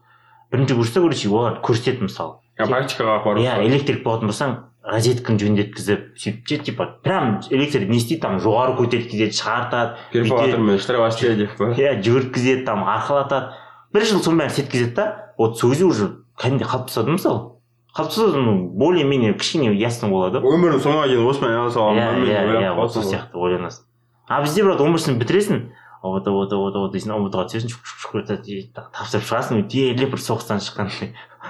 бірінші 0.52 0.76
курста 0.76 1.02
короче 1.02 1.30
олар 1.30 1.60
көрсетеді 1.64 2.08
мысалы 2.08 2.40
практикаға 2.58 3.22
барып 3.26 3.44
иә 3.44 3.62
электрик 3.68 4.04
болатын 4.04 4.32
болсаң 4.32 4.58
розетканы 4.90 5.40
жөндеткізіп 5.40 6.06
сөйтіп 6.20 6.48
ше 6.48 6.58
типа 6.70 6.86
прям 7.04 7.40
электр 7.52 7.86
не 7.88 8.00
істейді 8.00 8.22
там 8.24 8.40
жоғары 8.44 8.76
көтерткізеді 8.80 9.36
шығартады 9.38 9.98
перфоратормен 10.14 10.80
штрафасте 10.80 11.36
деп 11.40 11.56
па 11.60 11.72
иә 11.76 12.00
жүгірткізеді 12.04 12.66
там 12.66 12.84
арқалатады 12.88 13.54
бір 13.94 14.08
жыл 14.10 14.24
соның 14.24 14.44
бәрін 14.44 14.54
істеткізеді 14.54 14.96
да 14.96 15.08
вот 15.38 15.60
сол 15.60 15.72
кезде 15.72 15.86
уже 15.86 16.10
кәдімгідей 16.40 16.68
қалыптасады 16.72 17.16
мысалы 17.16 17.60
қалыптасады 17.96 18.42
ну 18.44 18.56
более 18.70 19.04
менее 19.04 19.34
кішкене 19.34 19.74
ясно 19.76 20.10
болады 20.10 20.40
өмірінің 20.40 20.84
соңына 20.84 21.08
дейін 21.12 21.28
осымен 21.28 21.52
айналыса 21.52 21.80
иә 21.80 21.86
аламын 21.92 22.28
иә 22.30 22.64
иә 22.64 22.74
вот 22.80 22.94
сол 22.94 23.04
сияқты 23.04 23.38
ойланасың 23.38 23.89
а 24.30 24.42
бізде 24.46 24.64
брат 24.64 24.80
он 24.80 24.94
бірсін 24.96 25.20
бітіресің. 25.20 25.64
Ұбт 26.00 26.30
ұбт 26.32 26.54
ұбт 26.56 26.78
ұбт 26.80 26.94
дейсің 26.96 27.12
ұбт 27.12 27.34
ға 27.36 27.44
түсесің 27.52 27.74
тапсырып 28.72 29.26
шығасың 29.28 29.66
елеп 29.68 30.14
бір 30.14 30.22
соғыстан 30.24 30.62
шыққандай 30.64 31.10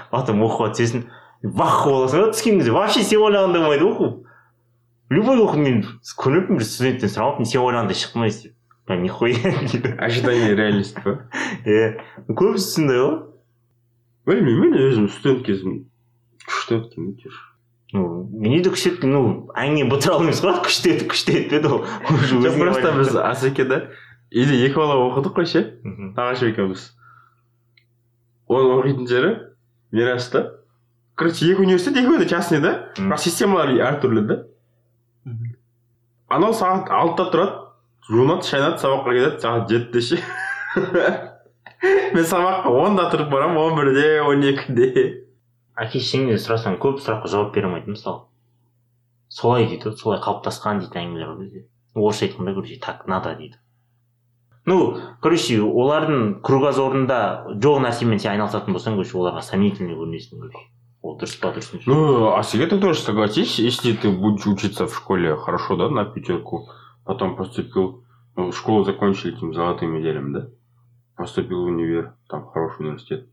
потом 0.09 0.41
оқуға 0.41 0.71
түсесің 0.73 1.03
вах 1.43 1.83
боласың 1.85 2.23
да 2.23 2.31
түскен 2.33 2.57
кезде 2.57 2.73
вообще 2.73 3.03
сен 3.05 3.21
ойлағандай 3.21 3.61
болмайды 3.61 3.85
оқу 3.85 4.07
любой 5.13 5.37
оқу 5.43 5.61
мен 5.61 5.83
көрмеппін 6.17 6.57
бір 6.57 6.65
студенттен 6.65 7.13
сұрамаппын 7.13 7.45
сен 7.45 7.61
ойлағандай 7.61 7.99
шықпайсыз 8.01 8.41
деп 8.47 8.55
да 8.89 8.97
нихуя 8.97 9.53
ожидание 10.01 10.55
реальность 10.57 10.97
па 11.03 11.19
иә 11.69 12.01
көбісі 12.25 12.73
сондай 12.73 12.97
ғой. 13.05 13.19
Білмеймін 14.25 14.73
мен 14.73 14.81
өзім 14.89 15.07
студент 15.13 15.45
кезім 15.45 15.77
күшті 16.41 16.81
өткен 16.81 17.13
әйтеуір 17.13 17.37
ну 17.93 18.29
менде 18.31 18.69
де 18.69 18.73
күшті 18.75 19.07
ну 19.09 19.49
әңгіме 19.57 19.89
бытыра 19.89 20.19
емес 20.21 20.43
қой 20.43 20.59
күшті 20.65 20.93
еді 20.93 21.09
күшті 21.09 21.35
еді 21.39 21.49
деді 21.55 21.73
ғой. 21.73 21.83
Жоқ 22.45 22.59
просто 22.59 22.93
біз 22.97 23.15
асекеда 23.17 23.79
үйде 24.29 24.59
екі 24.67 24.77
бала 24.77 24.99
оқыдық 25.07 25.39
қой 25.39 25.49
ше? 25.49 25.63
Нағашы 25.83 26.51
екеуміз 26.51 26.91
оның 28.49 28.75
оқитын 28.81 29.09
жері 29.09 29.31
мираста 29.91 30.43
короче 31.15 31.49
екі 31.51 31.65
университет 31.65 31.97
екеуі 32.01 32.19
де 32.21 32.29
частный 32.29 32.61
да? 32.61 32.91
Бірақ 32.97 33.21
системалары 33.21 33.79
әртүрлі 33.85 34.25
да. 34.29 34.37
Анау 36.29 36.53
сағат 36.53 36.89
алтыда 36.93 37.29
тұрады 37.33 37.57
жуынады 38.09 38.45
шайнады 38.47 38.81
сабаққа 38.81 39.15
кетеді 39.17 39.41
сағат 39.43 39.69
жетіде 39.69 40.01
ше. 40.01 40.21
Мен 42.13 42.25
сабаққа 42.25 42.73
онда 42.85 43.09
тұрып 43.13 43.29
барамын 43.33 43.61
он 43.61 43.77
бірде 43.77 44.21
он 44.21 44.45
екіде. 44.45 45.25
әке 45.78 46.00
шешеңнен 46.00 46.40
сұрасаң 46.42 46.78
көп 46.82 47.00
сұраққа 47.04 47.30
жауап 47.32 47.54
бере 47.54 47.70
алмайды 47.70 47.94
мысалы 47.94 48.26
солай 49.28 49.66
дейді 49.70 49.90
ғой 49.90 49.98
солай 50.02 50.22
қалыптасқан 50.24 50.84
дейді 50.84 51.00
әңгімелер 51.02 51.32
ғой 51.32 51.40
бізде 51.42 51.66
орысша 51.94 52.28
айтқанда 52.28 52.54
короче 52.54 52.78
так 52.80 53.06
надо 53.06 53.34
дейді 53.38 53.58
ну 54.66 54.78
короче 55.20 55.58
олардың 55.62 56.40
кругозорында 56.46 57.18
жоқ 57.66 57.82
нәрсемен 57.88 58.22
сен 58.22 58.36
айналысатын 58.36 58.76
болсаң 58.76 59.00
короче 59.00 59.18
оларға 59.18 59.42
сомнительный 59.42 59.98
көрінесің 59.98 60.40
короче 60.40 60.70
ол 61.04 61.18
дұрыс 61.20 61.36
па 61.40 61.52
дұрыс 61.52 61.70
емес 61.72 61.84
па. 61.84 61.92
Ну, 61.92 62.32
а 62.32 62.42
себе 62.42 62.66
ты 62.66 62.78
тоже 62.80 63.00
согласись, 63.00 63.58
если 63.58 63.92
ты 63.92 64.10
будешь 64.10 64.46
учиться 64.46 64.86
в 64.86 64.96
школе 64.96 65.36
хорошо, 65.36 65.76
да, 65.76 65.90
на 65.90 66.04
пятерку, 66.06 66.70
потом 67.04 67.36
поступил, 67.36 68.04
ну, 68.36 68.50
школу 68.52 68.84
закончили 68.84 69.36
этим 69.36 69.52
золотым 69.52 69.92
медалем, 69.92 70.32
да, 70.32 70.48
поступил 71.16 71.62
в 71.62 71.66
универ, 71.66 72.14
там 72.28 72.46
хороший 72.46 72.86
университет, 72.86 73.28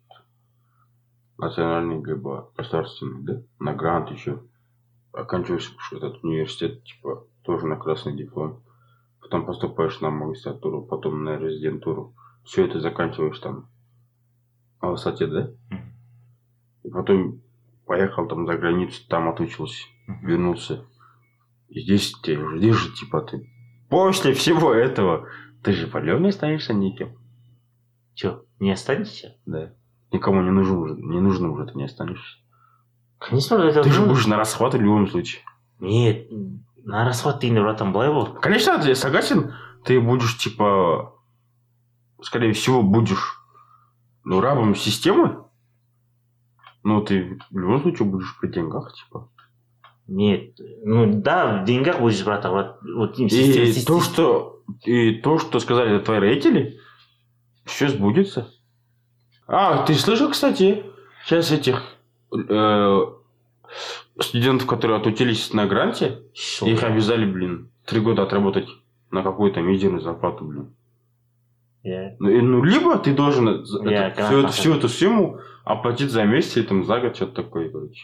национальный 1.38 2.02
либо 2.02 2.50
государственный, 2.56 3.22
да, 3.22 3.42
на 3.58 3.74
грант 3.74 4.10
еще, 4.10 4.42
оканчиваешь 5.12 5.74
этот 5.92 6.22
университет, 6.24 6.84
типа, 6.84 7.26
тоже 7.42 7.66
на 7.66 7.76
красный 7.76 8.16
диплом, 8.16 8.62
потом 9.20 9.46
поступаешь 9.46 10.00
на 10.00 10.10
магистратуру, 10.10 10.84
потом 10.84 11.24
на 11.24 11.36
резидентуру, 11.36 12.14
все 12.44 12.66
это 12.66 12.80
заканчиваешь 12.80 13.38
там 13.38 13.68
на 14.80 14.90
высоте, 14.90 15.26
да, 15.26 15.50
и 16.82 16.90
потом 16.90 17.42
поехал 17.86 18.28
там 18.28 18.46
за 18.46 18.56
границу, 18.56 19.02
там 19.08 19.28
отучился, 19.28 19.84
вернулся. 20.22 20.84
И 21.68 21.80
здесь 21.80 22.12
ты, 22.22 22.38
здесь 22.58 22.76
же, 22.76 22.94
типа, 22.94 23.22
ты 23.22 23.50
после 23.88 24.32
всего 24.34 24.72
этого, 24.72 25.28
ты 25.62 25.72
же 25.72 25.86
по-любому 25.86 26.24
не 26.24 26.28
останешься 26.30 26.74
никем, 26.74 27.16
че 28.14 28.44
не 28.60 28.70
останешься? 28.70 29.36
Да. 29.46 29.74
Никому 30.12 30.42
не 30.42 30.50
нужен 30.50 30.76
уже, 30.78 30.94
не 30.94 31.20
нужно 31.20 31.50
уже 31.50 31.66
ты 31.66 31.74
не 31.78 31.84
останешься. 31.84 32.38
конечно 33.18 33.56
это 33.56 33.82
Ты 33.82 33.90
же 33.90 34.02
будешь 34.02 34.26
на 34.26 34.36
расхват 34.36 34.74
в 34.74 34.80
любом 34.80 35.08
случае. 35.08 35.42
нет 35.80 36.28
на 36.84 37.04
расход 37.04 37.40
дегенде 37.40 37.60
братан 37.62 37.92
былай 37.92 38.08
ғой 38.10 38.40
Конечно, 38.40 38.80
я 38.84 38.94
согласен, 38.94 39.52
ты 39.84 40.00
будешь, 40.00 40.38
типа, 40.38 41.12
скорее 42.22 42.52
всего, 42.52 42.82
будешь, 42.82 43.40
ну, 44.24 44.40
рабом 44.40 44.74
системы, 44.76 45.44
но 46.84 47.00
ты 47.00 47.38
в 47.50 47.58
любом 47.58 47.82
случае 47.82 48.06
будешь 48.08 48.38
при 48.40 48.48
деньгах, 48.52 48.92
типа. 48.94 49.28
нет 50.06 50.56
ну 50.84 51.20
да 51.20 51.62
в 51.62 51.64
деньгах 51.64 51.98
будешь 52.00 52.24
братан 52.24 52.52
вот, 52.52 52.76
вот 52.96 53.18
И 53.18 53.28
система- 53.28 53.66
система- 53.66 53.98
то, 53.98 54.00
что, 54.04 54.62
и 54.84 55.12
то, 55.20 55.38
что 55.40 55.58
сказали 55.58 55.98
твои 55.98 56.20
родители, 56.20 56.78
все 57.64 57.88
сбудется. 57.88 58.48
А, 59.47 59.83
ты 59.85 59.93
слышал, 59.95 60.29
кстати, 60.31 60.83
сейчас 61.25 61.51
этих 61.51 61.81
э, 62.31 62.99
студентов, 64.19 64.67
которые 64.67 64.97
отучились 64.99 65.53
на 65.53 65.65
гранте, 65.65 66.21
Шо? 66.33 66.65
их 66.67 66.83
обязали, 66.83 67.25
блин, 67.25 67.69
три 67.85 67.99
года 67.99 68.23
отработать 68.23 68.67
на 69.11 69.23
какую-то 69.23 69.61
мизерную 69.61 70.01
зарплату, 70.01 70.45
блин. 70.45 70.73
Иә. 71.83 72.15
Ну, 72.19 72.29
и- 72.29 72.41
ну, 72.41 72.63
либо 72.63 72.97
ты 72.99 73.13
должен 73.13 73.65
за- 73.65 73.83
Я 73.89 74.07
это- 74.07 74.15
грант 74.17 74.29
всю, 74.29 74.37
эту, 74.39 74.47
пошел. 74.47 74.61
всю 74.61 74.73
эту 74.75 74.87
сумму 74.89 75.39
оплатить 75.65 76.11
за 76.11 76.23
месяц 76.25 76.57
или 76.57 76.63
там 76.65 76.85
за 76.85 76.99
год, 76.99 77.15
что-то 77.15 77.41
такое, 77.43 77.69
короче. 77.69 78.01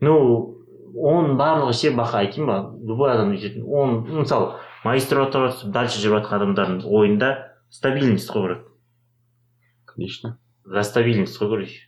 ну 0.00 0.56
оның 0.96 1.36
барлығы 1.36 1.72
ше 1.72 1.90
бақа 1.94 2.18
айтайын 2.24 2.46
ба 2.46 2.74
любой 2.82 3.12
адам 3.12 3.30
өйтетін 3.32 3.62
оның 3.62 4.24
мысалы 4.24 4.56
магистратура 4.82 5.50
түсіп 5.52 5.70
дальше 5.70 6.00
жүріп 6.02 6.16
жатқан 6.24 6.40
адамдардың 6.40 6.82
ойында 6.88 7.28
стабильность 7.70 8.30
қой 8.32 8.42
брат 8.42 8.58
Конечно. 9.84 10.38
за 10.65 10.83
стабильность 10.83 11.39
қой 11.39 11.49
короче 11.49 11.79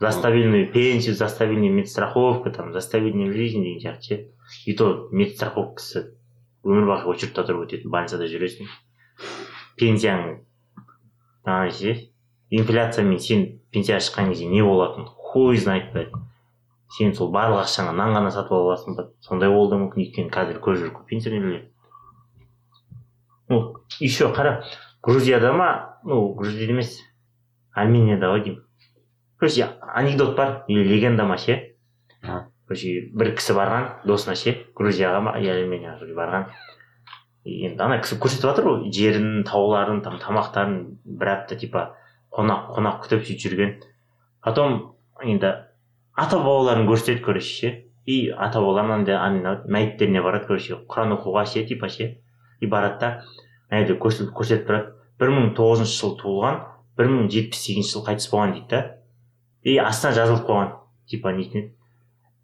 за 0.00 0.10
стабильную 0.10 0.72
пенсию 0.72 1.14
за 1.14 1.28
стабильную 1.28 1.72
медстраховка 1.72 2.50
там 2.50 2.72
за 2.72 2.80
стабильную 2.80 3.32
жизнь 3.32 3.62
деген 3.62 3.80
сияқты 3.80 4.02
ше 4.02 4.70
и 4.70 4.74
то 4.74 5.08
медстраховкасы 5.12 6.14
өмір 6.64 6.88
бақи 6.88 7.08
учетта 7.12 7.44
тұрып 7.46 7.66
өтеді 7.66 7.88
больницада 7.88 8.28
жүресің 8.30 8.68
пенсияң 9.78 10.40
ана 11.44 11.70
ше 11.70 11.96
инфляциямен 12.50 13.20
сен 13.20 13.46
пенсияға 13.72 14.04
шыққан 14.04 14.32
кезде 14.32 14.48
не 14.48 14.62
болатынын 14.64 15.08
хуй 15.08 15.56
знает 15.56 15.92
блядь. 15.92 16.12
Сен 16.96 17.12
сол 17.14 17.28
барлық 17.32 17.66
ақшаңа 17.66 17.92
нан 17.92 18.14
ғана 18.16 18.30
сатып 18.32 18.54
ала 18.56 18.72
аласың 18.72 18.96
ба 18.96 19.10
сондай 19.20 19.50
болуы 19.52 19.70
да 19.74 19.80
мүмкін 19.82 20.06
өйткені 20.06 20.32
қазір 20.32 20.62
көріп 20.64 20.80
жүр 20.80 20.94
ғой 20.94 21.04
пенсионерлер 21.10 21.66
ну 23.48 23.74
еще 24.00 24.32
қара 24.32 24.64
грузияда 25.02 25.52
ма? 25.52 26.00
Ну 26.04 26.34
грузияда 26.34 26.72
емес. 26.72 27.02
Арменияда 27.80 28.32
ғой 28.32 28.44
деймін. 28.44 28.62
Короче 29.38 29.68
анекдот 29.80 30.36
бар 30.36 30.64
или 30.68 30.84
легенда 30.84 31.24
ма 31.24 31.38
ше? 31.38 31.74
Короче 32.66 33.10
бір 33.14 33.34
кісі 33.38 33.54
барған 33.54 33.84
досына 34.06 34.34
ше 34.36 34.56
грузияға 34.74 35.20
ма? 35.22 35.36
Или 35.38 35.52
арменияға 35.54 36.00
вроде 36.00 36.16
барған. 36.18 36.48
Енді 37.48 37.80
ана 37.80 38.00
кісі 38.02 38.18
көрсетіп 38.20 38.50
жатыр 38.50 38.66
ғой 38.66 38.90
жерін 38.92 39.44
тауларын 39.46 40.02
там 40.02 40.18
тамақтарын 40.20 40.78
бір 41.06 41.30
апта 41.36 41.56
типа 41.56 41.92
қонақ 42.34 42.74
қонақ 42.76 42.98
күтіп 43.04 43.24
сөйтіп 43.24 43.44
жүрген. 43.44 43.74
Потом 44.44 44.78
енді 45.22 45.54
ата 46.14 46.36
бабаларын 46.36 46.88
көрсетеді 46.90 47.22
короче 47.24 47.54
ше. 47.54 47.74
И 48.04 48.30
ата 48.30 48.60
бабалар 48.60 48.90
андай 48.90 49.16
ана 49.16 49.62
мәйіттеріне 49.68 50.22
барады 50.24 50.50
короче 50.50 50.80
құран 50.90 51.14
оқуға 51.16 51.46
ше 51.46 51.64
типа 51.64 51.88
ше. 51.88 52.18
И 52.60 52.66
барады 52.66 52.98
да 53.70 53.96
көрсетіп 54.02 54.66
тұрады. 54.66 54.92
Бір 55.18 55.32
мың 55.34 55.54
тоғызыншы 55.56 55.94
жылы 55.98 56.20
туылған 56.20 56.60
бір 56.98 57.10
мың 57.12 57.28
жетпіс 57.30 57.60
сегізінші 57.62 57.92
жылы 57.94 58.06
қайтыс 58.08 58.30
болған 58.32 58.54
дейді 58.56 58.68
да. 58.72 58.80
И 59.62 59.76
астына 59.78 60.14
жазылып 60.16 60.48
қойған 60.48 60.72
типа 61.10 61.32
нетін 61.36 61.68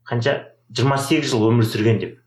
қанша? 0.06 0.34
жиырма 0.70 0.98
сегіз 0.98 1.32
жыл 1.32 1.48
өмір 1.50 1.66
сүрген 1.66 1.98
деп. 2.00 2.18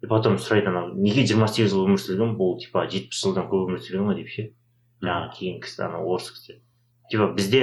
И 0.00 0.08
потом 0.08 0.36
сұрайды 0.40 0.68
анау 0.70 0.92
неге 0.94 1.24
жиырма 1.26 1.48
сегіз 1.48 1.72
жыл 1.72 1.86
өмір 1.86 2.00
сүрген? 2.00 2.34
Бұл 2.38 2.58
типа 2.60 2.84
жетпіс 2.92 3.22
жылдан 3.24 3.48
көп 3.50 3.70
өмір 3.70 3.80
сүрген 3.84 4.10
ғой 4.10 4.20
деп 4.20 4.30
ше. 4.32 4.46
Жаңағы 5.00 5.32
келген 5.38 5.60
кісі 5.64 5.82
ана 5.86 6.02
орыс 6.04 6.30
кісі. 6.36 6.58
Типа 7.10 7.30
бізде 7.36 7.62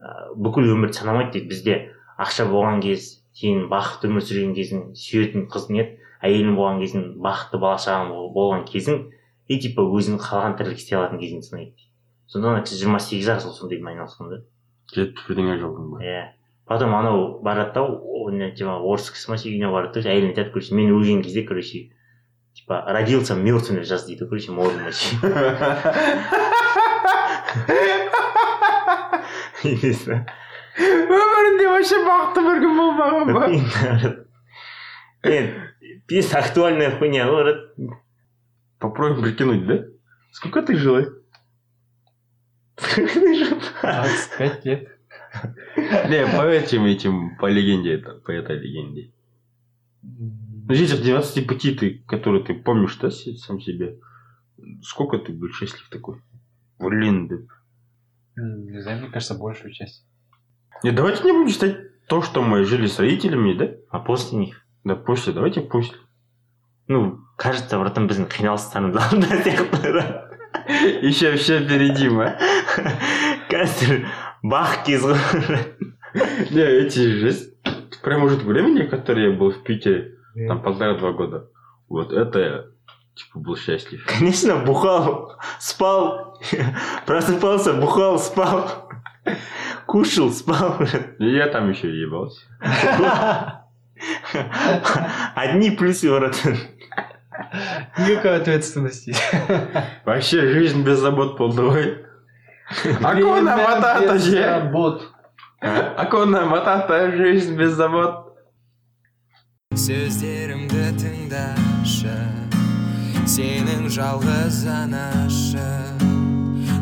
ә, 0.00 0.32
бүкіл 0.36 0.70
өмірді 0.76 1.00
санамайды 1.00 1.40
дейді. 1.40 1.48
Бізде 1.52 1.78
ақша 2.20 2.48
болған 2.52 2.84
кез 2.84 3.08
сен 3.36 3.66
бақытты 3.72 4.10
өмір 4.10 4.24
сүрген 4.28 4.54
кезің 4.56 4.86
сүйетін 4.96 5.48
қыз 5.52 5.70
не 5.72 5.82
еді 5.82 5.98
әйелің 6.24 6.56
болған 6.56 6.84
кезің 6.84 7.08
бақытты 7.24 7.60
бала 7.60 7.80
шағаң 7.80 8.12
бол- 8.12 8.32
болған 8.36 8.68
кезің. 8.68 9.06
И 9.48 9.60
типа 9.60 9.84
өзің 9.84 10.20
қалаған 10.20 10.56
тірлік 10.58 10.80
істей 10.80 10.98
алатын 10.98 11.20
кезіңді 11.20 11.48
санайды 11.50 11.85
ана 12.34 12.62
кісі 12.62 12.80
жиырма 12.82 12.98
сегіз 13.00 13.28
ақ 13.34 13.42
жыл 13.44 13.54
сондаймен 13.54 13.94
айналысқан 13.94 14.30
да 14.30 14.40
жетпіс 14.94 15.26
бірдеңе 15.28 15.58
жылдың 15.60 15.90
ба 15.94 16.02
иә 16.02 16.22
потом 16.66 16.94
анау 16.94 17.40
барады 17.42 17.72
да 17.74 18.50
типа 18.56 18.78
орыс 18.82 19.10
кісі 19.14 19.30
ма 19.30 19.36
үйіне 19.38 19.70
барады 19.70 20.02
да 20.02 20.10
әйеліне 20.10 20.34
айтады 20.34 20.50
короче 20.50 20.74
мен 20.74 20.90
өлген 20.90 21.22
кезде 21.22 21.42
короче 21.46 21.90
типа 22.54 22.84
родился 22.88 23.34
мертвым 23.34 23.78
деп 23.78 23.86
жаз 23.86 24.06
дейді 24.06 24.26
короче 24.26 24.50
ше 24.92 25.16
өмірінде 30.76 31.66
вообще 31.70 31.98
бақытты 32.04 32.42
бір 32.46 32.58
күн 32.64 32.74
болмаған 32.80 33.26
ба 33.32 33.42
Нет, 35.26 36.34
актуальная 36.34 36.90
хуйня 36.98 37.26
ғой 37.26 37.42
брат. 37.42 37.58
попробуем 38.78 39.22
прикинуть 39.22 39.66
да 39.66 39.84
сколько 40.32 40.62
ты 40.62 40.76
жила 40.76 41.04
25 42.76 44.64
лет. 44.66 44.88
не 46.08 46.26
по 46.26 46.42
этим 46.46 46.84
этим 46.84 47.36
по 47.36 47.46
легенде 47.46 47.94
это 47.94 48.14
по 48.14 48.30
этой 48.30 48.58
легенде 48.58 49.12
ну 50.02 50.74
здесь 50.74 50.92
от 50.92 51.02
25 51.02 51.78
ты 51.78 52.04
которые 52.06 52.44
ты 52.44 52.54
помнишь 52.54 52.96
да 52.96 53.10
сам 53.10 53.60
себе 53.60 53.98
сколько 54.82 55.18
ты 55.18 55.32
был 55.32 55.48
счастлив 55.50 55.88
такой 55.90 56.20
блин 56.78 57.28
да 57.28 57.36
Не 58.36 58.82
знаю, 58.82 59.00
мне 59.00 59.10
кажется, 59.10 59.34
большую 59.34 59.72
часть. 59.72 60.04
не 60.82 60.92
давайте 60.92 61.24
не 61.24 61.32
будем 61.32 61.48
считать 61.48 61.76
то 62.06 62.20
что 62.22 62.42
мы 62.42 62.64
жили 62.64 62.86
с 62.86 62.98
родителями 62.98 63.54
да 63.56 63.70
А 63.90 63.98
после 64.00 64.38
них? 64.38 64.62
да 64.84 64.94
после 64.96 65.32
давайте 65.32 65.60
после 65.60 65.96
Ну, 66.88 67.18
кажется, 67.36 67.78
братан 67.80 68.06
біздің 68.06 68.28
қиналыстарымыз. 68.30 68.94
Еще 70.68 71.36
все 71.36 71.60
впереди 71.60 72.08
Қазір 73.50 74.06
бақ 74.42 74.84
кез 74.84 75.02
ғой. 75.02 75.18
не 76.50 76.60
эти 76.60 77.18
жесть 77.20 77.54
промежуток 78.02 78.46
времени 78.46 78.82
который 78.86 79.30
я 79.30 79.36
был 79.36 79.50
в 79.50 79.62
Питере 79.62 80.16
там 80.48 80.62
полтора-два 80.62 81.12
года 81.12 81.48
вот 81.88 82.12
это 82.12 82.38
я 82.38 82.64
типа 83.14 83.38
был 83.38 83.56
счастлив 83.56 84.04
Конечно, 84.06 84.56
бухал, 84.56 85.38
спал, 85.58 86.38
просыпался, 87.06 87.72
бухал, 87.74 88.18
спал, 88.18 88.88
кушал, 89.86 90.30
спал. 90.30 90.76
и 91.18 91.28
я 91.30 91.46
там 91.48 91.70
еще 91.70 91.88
ебался 91.88 92.42
Одни 95.34 95.70
плюсы, 95.70 96.10
братан. 96.10 96.56
Никакой 97.98 98.36
ответственности. 98.36 99.14
вообще 100.04 100.52
жизнь 100.52 100.82
без 100.82 100.98
забот 100.98 101.36
полдовой. 101.36 102.04
Акуна 103.02 103.56
матата 103.56 104.18
же. 104.18 104.44
Акуна 105.96 106.44
матата 106.46 107.10
жизнь 107.12 107.56
без 107.56 107.72
забот? 107.72 108.26
Сөздерімді 109.76 110.86
тыңдашы 110.96 112.14
сенің 113.28 113.90
жалғыз 113.92 114.62
анашы 114.72 115.66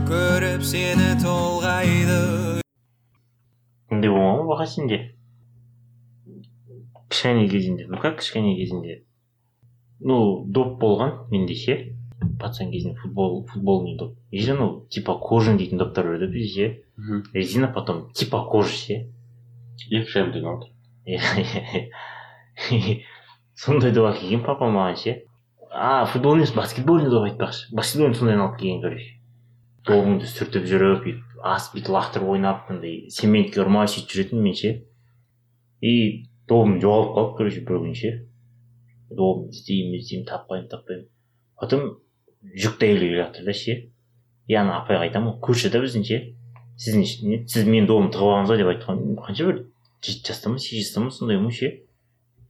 көріп 0.06 0.62
сені 0.62 1.16
толғайды 1.18 2.20
Менде 3.90 4.12
болған 4.12 4.38
ғой 4.38 4.46
баға 4.52 4.68
сенде 4.70 5.00
кішкене 7.10 7.48
кезінде. 7.48 7.88
Ну 7.88 7.98
как 7.98 8.20
кішкене 8.20 8.54
кезінде? 8.60 9.02
Ну 10.04 10.44
доп 10.46 10.76
болған 10.82 11.14
менде 11.32 11.56
ше 11.56 11.76
пацан 12.40 12.70
кезінде 12.70 12.96
футбол 13.00 13.46
футбольный 13.46 13.96
доп. 13.98 14.16
И 14.30 14.40
же 14.40 14.54
ну 14.54 14.86
типа 14.90 15.14
кожан 15.18 15.56
дейтін 15.56 15.78
доптар 15.78 16.04
бар 16.06 16.22
еді 16.22 16.32
бізде 16.32 16.48
ше 16.54 17.22
резина 17.32 17.68
потом 17.68 18.10
типа 18.12 18.44
кожа 18.44 18.68
ше. 18.72 19.08
И 19.88 20.04
шем 20.04 20.32
деген 20.32 20.60
сондай 23.54 23.92
доп 23.92 24.10
алып 24.10 24.20
келген 24.20 24.44
папа 24.44 24.68
маған 24.68 24.96
ше. 25.00 25.16
А 25.70 26.04
футбол 26.06 26.36
емес 26.36 26.52
баскетбольный 26.52 27.10
доп 27.10 27.24
айтпақшы. 27.30 27.72
Баскетбольный 27.72 28.14
сондайын 28.14 28.44
алып 28.44 28.58
келген 28.60 28.82
короче. 28.82 29.10
Добыңды 29.88 30.28
сүртіп 30.28 30.68
жүріп 30.68 31.02
бүйтіп 31.04 31.42
асып 31.44 31.74
бүйтіп 31.76 31.92
лақтырып 31.96 32.30
ойнап 32.36 32.70
андай 32.72 33.08
цементке 33.12 33.60
ұрмай 33.64 33.90
сөйтіп 33.90 34.14
жүретінмін 34.14 34.44
мен 34.48 34.54
ше. 34.60 34.70
И 35.80 36.28
добым 36.48 36.78
жоғалып 36.80 37.16
қалды 37.18 37.36
короче 37.40 37.64
бір 37.66 37.82
күні 37.82 37.98
ше. 37.98 38.12
Добымды 39.10 39.56
іздеймін 39.56 39.98
іздеймін 40.00 40.26
таппаймын 40.28 40.70
таппаймын 40.72 41.08
потом 41.60 41.84
жүкті 42.64 42.88
әйел 42.88 43.02
келе 43.02 43.20
жатыр 43.22 43.44
да 43.48 43.54
ше 43.56 43.76
и 44.48 44.56
ана 44.58 44.80
апайға 44.82 45.08
айтамын 45.08 45.34
ғой 45.34 45.40
көрші 45.48 45.72
да 45.72 45.82
біздің 45.84 46.06
ше 46.08 46.20
сіздің 46.80 47.46
сіз 47.48 47.68
менің 47.68 47.88
добымды 47.88 48.16
тығып 48.16 48.32
алдыңыз 48.34 48.50
ба 48.50 48.58
деп 48.60 48.70
айтқан 48.72 49.02
қанша 49.20 49.46
бір 49.48 49.60
жеті 50.04 50.28
жаста 50.28 50.50
ма 50.50 50.58
сегіз 50.58 50.88
жаста 50.88 51.04
ма 51.04 51.12
сондай 51.14 51.38
ма 51.40 51.52
ше 51.54 51.70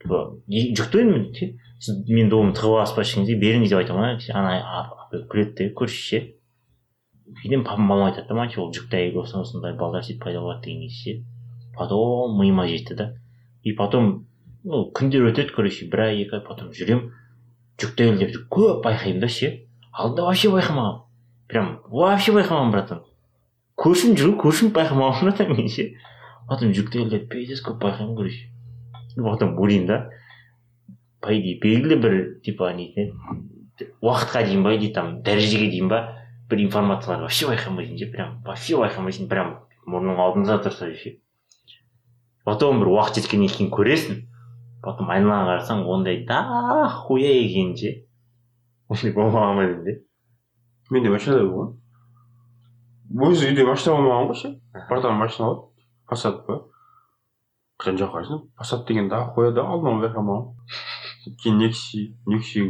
типа 0.03 0.23
е- 0.49 0.71
жүкті 0.75 1.03
әйелмін 1.03 1.27
ше 1.37 1.51
сіз 1.85 2.01
менің 2.09 2.33
добымды 2.33 2.59
тығып 2.59 2.79
аласыз 2.79 2.97
ба 2.97 3.05
ішіңізге 3.05 3.37
беріңіз 3.43 3.75
деп 3.75 3.83
айтамын 3.83 4.09
ғой 4.09 4.33
ана 4.41 4.55
апай 4.81 5.27
күледі 5.31 5.55
де 5.61 5.69
көрші 5.77 6.01
ше 6.09 6.23
кейде 7.43 7.61
папам 7.63 7.87
мамам 7.87 8.09
айтады 8.11 8.29
да 8.29 8.39
мальчик 8.39 8.65
ол 8.65 8.73
жүкті 8.75 8.99
әйел 9.01 9.21
осындай 9.23 9.45
осындай 9.45 9.77
балдар 9.79 10.05
сөйтіп 10.05 10.25
пайда 10.25 10.41
болады 10.41 10.65
деген 10.67 10.89
кезде 10.89 11.19
ше 11.19 11.25
потом 11.77 12.41
миыма 12.41 12.67
жетті 12.69 12.95
да 12.95 13.07
и 13.63 13.73
потом 13.73 14.27
ну 14.65 14.87
күндер 14.97 15.29
өтеді 15.31 15.55
короче 15.57 15.89
бір 15.93 16.07
ай 16.09 16.23
екі 16.25 16.39
ай 16.39 16.45
потом 16.47 16.73
жүремін. 16.77 17.13
Жүкті 17.81 18.07
әйелдерді 18.07 18.45
көп 18.55 18.85
байқаймын 18.87 19.21
да 19.21 19.29
ше. 19.29 19.53
Алдында 19.93 20.29
вообще 20.29 20.51
байқамағанмын 20.55 21.03
прям 21.51 21.71
вообще 21.91 22.33
байқамағанмын 22.33 22.75
братан. 22.75 23.05
Көршім 23.77 24.17
жүр 24.19 24.35
ғой 24.35 24.41
көршім 24.47 24.75
байқамағанмын 24.77 25.31
братан 25.31 25.55
мен 25.55 25.69
ше. 25.69 25.93
Потом 26.49 26.75
жүкті 26.77 27.03
әйелдерді 27.03 27.31
пиздец 27.31 27.65
көп 27.67 27.81
байқаймын 27.83 28.17
короче 28.17 28.51
потом 29.23 29.59
ойлаймын 29.59 29.87
да. 29.87 30.11
По 31.21 31.33
идее 31.33 31.59
белгілі 31.61 31.97
бір 31.97 32.15
типа 32.45 32.73
нетін 32.75 33.15
уақытқа 34.03 34.45
дейін 34.45 34.63
ба 34.63 34.75
или 34.75 34.91
там 34.93 35.23
дәрежеге 35.23 35.71
дейін 35.71 35.89
ба 35.89 36.01
бір 36.51 36.61
информацияларды 36.67 37.25
вообще 37.25 37.47
байқамайсың 37.49 37.99
ше. 37.99 38.11
Прям 38.13 38.43
вообще 38.45 38.77
байқамайсың 38.77 39.29
прям 39.29 39.55
мұрның 39.87 40.21
алдыңда 40.21 40.61
тұрса 40.67 40.91
ше. 40.99 41.17
Потом 42.45 42.83
бір 42.83 42.93
уақыт 42.93 43.23
жеткеннен 43.23 43.49
кейін 43.49 43.71
көресің. 43.73 44.21
Потом 44.85 45.11
айналаңа 45.15 45.45
қарасаң 45.51 45.79
ондай 45.95 46.17
да 46.29 46.39
хуя 47.05 47.33
екен 47.41 47.69
ше 47.81 47.91
ондай 48.89 49.13
болмаған 49.17 49.53
ба 49.59 49.63
деймін 49.67 49.85
де 49.89 49.95
менде 50.91 51.09
машина 51.15 51.37
болған 51.43 51.69
өзі 53.29 53.43
үйде 53.51 53.63
машина 53.69 53.93
болмаған 53.97 54.25
ғой 54.31 54.39
ше 54.43 54.49
братан 54.91 55.15
машина 55.21 55.45
алады 55.49 55.63
пассат 56.11 56.37
па 56.47 56.55
жан 57.85 57.95
жаққа 58.01 58.15
қарасам 58.19 58.41
пассат 58.59 58.81
деген 58.89 59.07
да 59.09 59.17
хуя 59.35 59.51
да 59.53 59.61
алдынан 59.65 59.97
байқамаған 60.05 60.45
кейін 61.43 61.57
некси 61.63 62.01
нексиді 62.29 62.69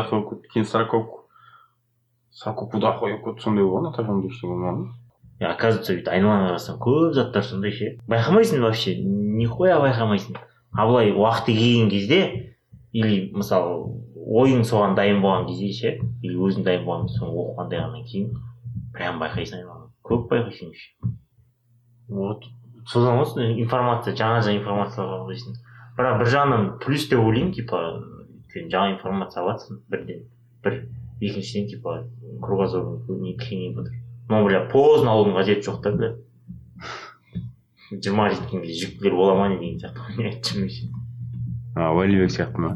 ақы 0.00 0.10
болып 0.14 0.28
кетті 0.30 0.46
кейін 0.54 0.66
сороковку 0.70 1.16
сороковкуды 2.30 2.84
ақы 2.90 2.98
қойып 3.06 3.20
кетті 3.26 3.40
сондай 3.48 3.64
болған 3.66 3.84
атажан 3.90 4.16
ештеңе 4.28 4.54
болмаған 4.54 4.80
оказывается 5.50 5.94
бүйтіп 5.94 6.10
айналаңа 6.14 6.48
қарасаң 6.50 6.80
көп 6.82 7.14
заттар 7.16 7.44
сондай 7.44 7.72
ше. 7.72 7.92
Байқамайсың 8.08 8.62
вообще? 8.64 8.96
Нихуя 9.04 9.78
байқамайсың. 9.82 10.36
А 10.72 10.86
былай 10.86 11.12
уақыты 11.12 11.54
келген 11.54 11.90
кезде 11.90 12.20
или 12.92 13.30
мысалы 13.34 13.94
ойың 14.14 14.64
соған 14.64 14.94
дайын 14.98 15.20
болған 15.22 15.48
кезде 15.48 15.70
ше 15.72 15.92
или 16.22 16.36
өзің 16.38 16.64
дайын 16.66 16.84
болған 16.86 17.08
соны 17.12 17.34
оқығаннан 17.44 18.04
кейін 18.10 18.30
прям 18.94 19.20
байқайсың 19.22 19.60
айналаңа 19.60 19.90
көп 20.06 20.28
байқайсың 20.30 20.72
вот. 22.08 22.44
Содан 22.86 23.18
ғой 23.18 23.60
информация 23.62 24.14
жаңа 24.14 24.42
жаңа 24.44 24.58
информациялар 24.60 25.14
қабылдайсың 25.14 25.58
бірақ 25.98 26.18
бір 26.20 26.30
жағынан 26.34 26.66
плюс 26.84 27.08
деп 27.08 27.20
ойлаймын 27.20 27.52
типа 27.56 27.80
өйткені 28.54 28.70
жаңа 28.72 28.94
информация 28.94 29.42
алыватсың 29.42 29.80
бірден 29.90 30.24
бір 30.64 30.80
екіншіден 31.20 31.68
типа 31.70 31.96
кругозорың 32.44 33.00
кеңейіп 33.40 33.78
жатыр 33.80 34.03
но 34.28 34.44
бля 34.44 34.64
поздно 34.72 35.12
алудың 35.14 35.34
қажеті 35.38 35.68
жоқ 35.68 35.82
та 35.84 35.92
бля 35.92 36.14
жиырма 37.90 38.30
жеткен 38.32 38.62
кезде 38.62 38.86
жүктілер 38.86 39.14
бола 39.16 39.34
ма 39.38 39.48
не 39.52 39.58
деген 39.60 39.78
сияқты 39.82 40.16
не 40.16 40.28
айтып 40.30 40.44
жүрмей 40.52 40.70
ше 40.72 40.82
а 41.76 41.92
уәлибек 41.92 42.30
сияқты 42.32 42.58
ма? 42.64 42.70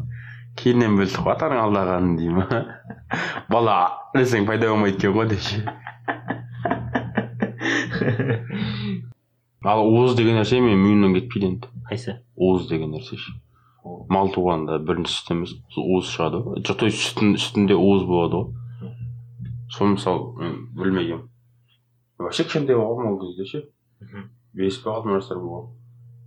Кейіннен 0.59 0.97
білдік 0.99 1.23
қой 1.23 1.33
атаның 1.37 1.61
алдағанын 1.65 2.17
дей 2.19 2.31
ма 2.35 2.47
бала 3.53 3.77
десең 4.15 4.47
пайда 4.49 4.73
болмайды 4.73 4.99
екен 4.99 5.13
ғой 5.17 5.27
деп 5.33 5.41
ше 5.41 5.59
ал 9.73 9.85
уыз 9.89 10.15
деген 10.19 10.37
нәрсе 10.39 10.61
менің 10.63 10.81
миымнан 10.85 11.15
кетпейді 11.17 11.47
енді. 11.49 11.67
Қайсы? 11.89 12.19
Уыз 12.37 12.69
деген 12.71 12.91
нәрсе 12.95 13.17
ше. 13.21 13.33
Мал 14.13 14.31
туғанда 14.35 14.79
бірінші 14.85 15.13
сүт 15.15 15.33
емес 15.35 15.51
уыз 15.77 16.09
шығады 16.13 16.43
ғой. 16.45 16.63
То 16.65 16.87
есть 16.87 17.01
сүттің 17.03 17.35
үстінде 17.39 17.75
уыз 17.77 18.05
болады 18.09 18.35
ғой. 18.43 18.93
Соны 19.73 19.97
мысалы 19.97 20.23
мен 20.41 20.55
білмегенмін 20.79 21.27
вообще 22.19 22.45
кішкентай 22.45 22.77
болғанмын 22.77 23.13
ол 23.15 23.21
кезде 23.27 23.47
ше. 23.47 23.65
Мхм. 24.01 24.31
Бес 24.55 24.79
пе 24.83 24.91
алты 24.91 25.15
жасар 25.15 25.39
болғанмын 25.43 25.79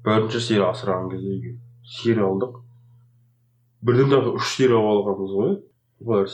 бірінші 0.05 0.41
сиыр 0.41 0.65
асыраған 0.71 1.09
кезде 1.11 1.33
үйге 1.35 1.51
сиыр 1.85 2.23
алдық. 2.25 2.61
Бірден 3.85 4.09
тағы 4.13 4.33
үш 4.37 4.53
сиыр 4.55 4.75
алып 4.77 5.09
алғанбыз 5.11 5.35
ғой. 5.37 5.57
Олар 6.01 6.29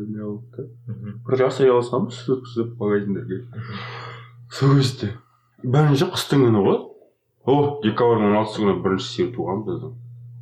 деп 0.00 0.08
не 0.08 0.24
да 0.56 0.66
мхм. 0.88 1.18
Бір 1.26 1.42
сүт 2.16 2.36
өткізіп 2.38 2.76
магазиндерге. 2.80 3.40
Сол 4.50 4.76
кезде 4.78 5.12
бірінші 5.62 6.08
қыстың 6.14 6.46
күні 6.46 6.64
ғой. 6.64 6.78
О 7.44 7.80
декабрьдің 7.84 8.30
он 8.30 8.38
алтысы 8.40 8.62
күні 8.64 8.78
бірінші 8.84 9.10
сиыр 9.10 9.34
туған 9.36 9.64
біздің. 9.68 9.96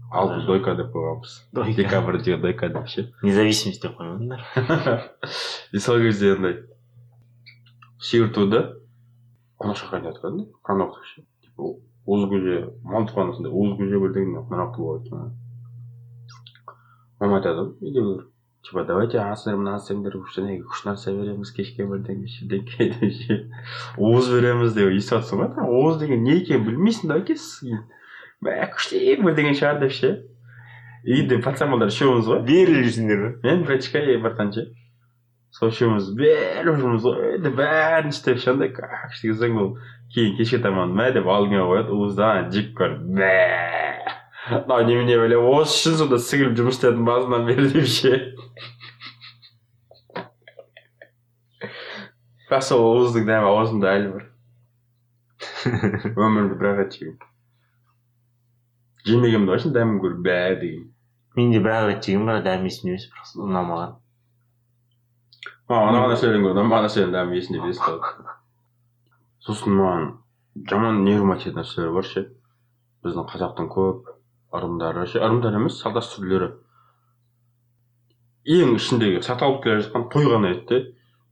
Алтын 0.08 0.46
дойка 0.46 0.76
деп 0.78 0.94
қойғанбыз. 0.94 1.34
Дойка. 1.52 1.82
декабрьдегі 1.82 2.40
дойка 2.42 2.68
деп 2.68 2.86
ше. 2.88 3.10
Независимость 3.22 3.82
деп 3.82 3.98
қоймадыңдар 3.98 5.10
и 5.72 5.78
сол 5.78 5.98
кезде 5.98 6.32
андай 6.36 6.62
сиыр 8.00 8.32
туды 8.34 8.62
қонақшақайын 9.60 10.06
деп 10.06 10.16
жатқан 10.16 10.38
да 10.38 10.46
қанауқта 10.66 11.04
ше. 11.04 11.26
Типа 11.42 11.74
уыз 12.06 12.24
көже 12.30 12.56
мал 12.82 13.06
туғанда 13.08 13.36
сондай 13.36 13.52
уыз 13.52 13.76
көже 13.78 14.00
бірдеңе 14.04 14.44
қонақ 14.48 14.76
болады 14.78 15.06
екен 15.06 15.32
мама 17.20 17.40
айтады 17.40 17.64
ғой 17.64 17.90
үйдегілер 17.90 18.26
типа 18.68 18.84
давайте 18.84 19.18
асыр 19.22 19.56
мына 19.58 19.76
асыңдар 19.78 20.14
жаңағы 20.34 20.64
үш 20.70 20.82
нәрсе 20.86 21.14
береміз 21.16 21.52
кешке 21.56 21.86
бірдеңе 21.88 22.28
шірдеңке 22.30 22.88
деп 22.94 23.12
ше. 23.18 23.38
Уыз 23.96 24.30
береміз 24.32 24.74
деп 24.76 24.92
естіп 24.94 25.18
жатрсың 25.18 25.42
ғой 25.42 25.52
бірақ 25.54 25.76
уыз 25.78 26.00
деген 26.02 26.22
не 26.24 26.36
екенін 26.40 26.66
білмейсің 26.66 27.12
да 27.12 27.20
кейін 27.26 27.84
мә 28.44 28.58
күшті 28.74 29.16
бірдеңе 29.24 29.54
шығар 29.58 29.80
деп 29.82 29.94
ше. 29.98 30.12
Үйде 31.08 31.38
пацан 31.42 31.70
балдар 31.72 31.92
үшеуміз 31.92 32.26
ғой. 32.28 32.42
Беріп 32.46 32.84
жүрсіңдер. 32.84 33.24
Ме 33.42 33.54
мен 33.54 33.64
братишка 33.64 34.02
и 34.02 34.16
братан 34.20 34.52
ше. 34.52 34.66
Сол 35.56 35.70
үшеуміз 35.72 36.10
беріп 36.18 36.76
жүрміз 36.80 37.04
ғой 37.06 37.36
енді 37.38 37.50
бәрін 37.56 38.12
істеп 38.12 38.40
ше 38.42 38.52
андай 38.52 38.72
как 38.74 39.14
істегенсің 39.14 39.60
ол 39.62 39.70
кейін 40.14 40.36
кешке 40.38 40.58
таман 40.64 40.92
мә 40.96 41.08
деп 41.16 41.28
алдыңа 41.28 41.64
қояды 41.70 41.96
уыздан 41.96 42.50
жеп 42.52 42.74
көр 42.78 42.98
мә 43.18 43.32
мынау 44.50 44.84
немене 44.88 45.16
бәле 45.20 45.38
осы 45.40 45.76
үшін 45.78 45.98
сонда 46.02 46.18
сіңіліп 46.24 46.54
жұмыс 46.60 46.78
істедім 46.78 47.08
басынан 47.08 47.48
бері 47.48 47.68
деп 47.72 47.88
ше 47.92 48.12
бірақ 52.48 52.64
сол 52.64 52.84
уыздың 52.90 53.24
дәмі 53.28 53.46
аузымда 53.52 53.86
әлі 53.96 54.08
бар 54.14 54.24
өмірімде 56.14 56.56
бір 56.60 56.68
ақ 56.70 56.78
рет 56.82 56.92
жегенмін 56.96 57.18
жемегенмін 59.08 59.50
вообще 59.52 59.72
дәмін 59.74 60.00
көріп 60.04 60.20
бә 60.28 60.38
деген 60.62 60.84
мен 61.36 61.52
де 61.52 61.60
бір 61.64 61.72
ақ 61.76 61.88
рет 61.90 62.00
жегенмін 62.08 62.30
бірақ 62.30 62.46
дәмі 62.48 62.72
есімде 62.72 62.94
емес 62.94 63.08
бірақ 63.12 63.26
ұнамаған 63.48 63.92
маған 65.68 65.90
ұнаған 65.92 66.12
нәрселерден 66.14 66.44
гөрі 66.46 66.54
ұнамаған 66.56 66.86
нәрселердің 66.86 67.14
дәмі 67.16 67.38
есінде 67.38 67.68
есте 67.68 67.90
қалады 68.04 68.36
сосын 69.44 69.74
маған 69.76 70.06
жаман 70.70 71.02
нервыма 71.04 71.36
тиетін 71.42 71.60
нәрселер 71.60 71.92
бар 71.96 72.08
ше 72.08 72.24
біздің 73.04 73.28
қазақтың 73.32 73.68
көп 73.74 74.08
ырымдары 74.56 75.04
ше 75.12 75.20
ырымдар 75.20 75.58
емес 75.60 75.76
салт 75.82 75.98
дәстүрлері 75.98 76.48
ең 78.58 78.76
ішіндегі 78.78 79.20
сақталып 79.26 79.60
келе 79.66 79.82
жатқан 79.84 80.08
той 80.14 80.28
ғана 80.32 80.54
еді 80.54 80.66
де 80.70 80.78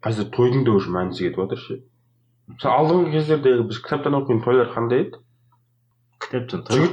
қазір 0.05 0.29
тойдың 0.37 0.67
да 0.67 0.75
уже 0.77 0.93
мәнісі 0.93 1.27
кетіп 1.27 1.41
жатыр 1.43 1.63
ше 1.65 1.79
мысалы 2.53 2.75
алдыңғы 2.77 3.15
кездердегі 3.17 3.69
біз 3.71 3.81
кітаптан 3.87 4.19
оқитын 4.21 4.43
тойлар 4.45 4.73
қандай 4.75 5.07
еді 5.07 5.23
кітаптан 6.21 6.67
той 6.69 6.85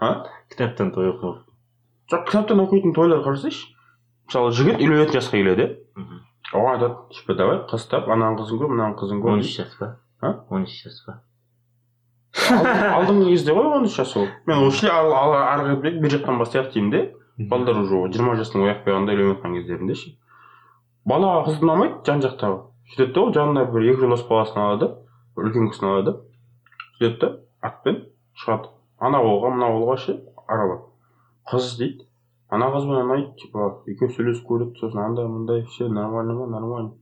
а 0.00 0.12
кітаптан 0.48 0.94
той 0.96 1.12
оқымаппын. 1.12 1.52
жоқ 2.10 2.24
кітаптан 2.30 2.64
оқитын 2.64 2.96
тойлар 2.96 3.20
қарасайшы 3.26 3.68
мысалы 4.26 4.56
жігіт 4.56 4.80
елуетін 4.80 5.20
жасқа 5.20 5.36
келеді 5.42 5.68
Оған 6.54 6.76
айтады 6.76 6.96
типа 7.14 7.34
давай 7.34 7.58
қыз 7.70 7.88
тап 7.90 8.08
ананың 8.08 8.36
қызын 8.40 8.58
көр 8.60 8.70
мынаның 8.74 8.96
қызын 9.00 9.22
көр 9.22 9.32
он 9.36 9.40
үш 9.42 9.56
жас 9.56 9.72
па 9.80 9.88
А? 10.22 10.34
он 10.50 10.62
үш 10.68 10.76
жас 10.84 11.00
па 11.06 11.16
Алдың- 12.36 12.92
алдыңғы 12.96 13.28
кезде 13.32 13.52
ғой 13.56 13.66
он 13.78 13.84
үш 13.88 13.96
жас 13.96 14.12
ол 14.16 14.26
мен 14.46 14.60
вообще 14.62 14.88
ар- 14.92 15.12
ар- 15.22 15.46
арғы 15.58 15.76
бет 15.82 16.00
бер 16.02 16.10
жақтан 16.14 16.38
бастайық 16.38 16.72
деймін 16.72 16.90
де. 16.90 17.00
Балдар 17.38 17.76
уже 17.76 17.98
жиырма 18.12 18.36
жастың 18.36 18.62
ояқ 18.64 18.84
қойғанда 18.86 19.12
үйленіп 19.12 19.36
жатқан 19.36 19.54
кездерінде 19.58 19.94
ше. 19.94 20.12
Бала 21.04 21.42
қыз 21.46 21.58
ұнамайды 21.60 21.98
жан 22.06 22.22
жақтағы. 22.24 22.60
Сөйтеді 22.94 23.12
да 23.12 23.20
ол 23.20 23.32
жанына 23.34 23.64
бір 23.72 23.82
екі 23.90 24.00
жолдас 24.04 24.22
баласын 24.28 24.60
алады 24.62 24.88
үлкен 25.36 25.68
кісіні 25.72 25.90
алады. 25.90 26.14
Сөйтеді 26.98 27.18
да 27.20 27.30
атпен 27.68 27.98
шығады. 28.40 28.70
Ана 29.00 29.18
ауылға 29.20 29.50
мына 29.52 29.68
ауылға 29.68 29.96
ше 30.00 30.16
аралап. 30.48 30.86
Қыз 31.50 31.68
іздейді 31.72 32.05
ана 32.50 32.68
қызбен 32.74 33.02
ұнайды 33.02 33.32
типа 33.40 33.68
екеуі 33.90 34.14
сөйлесіп 34.14 34.46
көреді 34.46 34.80
сосын 34.80 35.02
андай 35.02 35.26
мындай 35.26 35.64
все 35.70 35.88
нормально 35.88 36.34
ма 36.38 36.46
нормально 36.46 36.92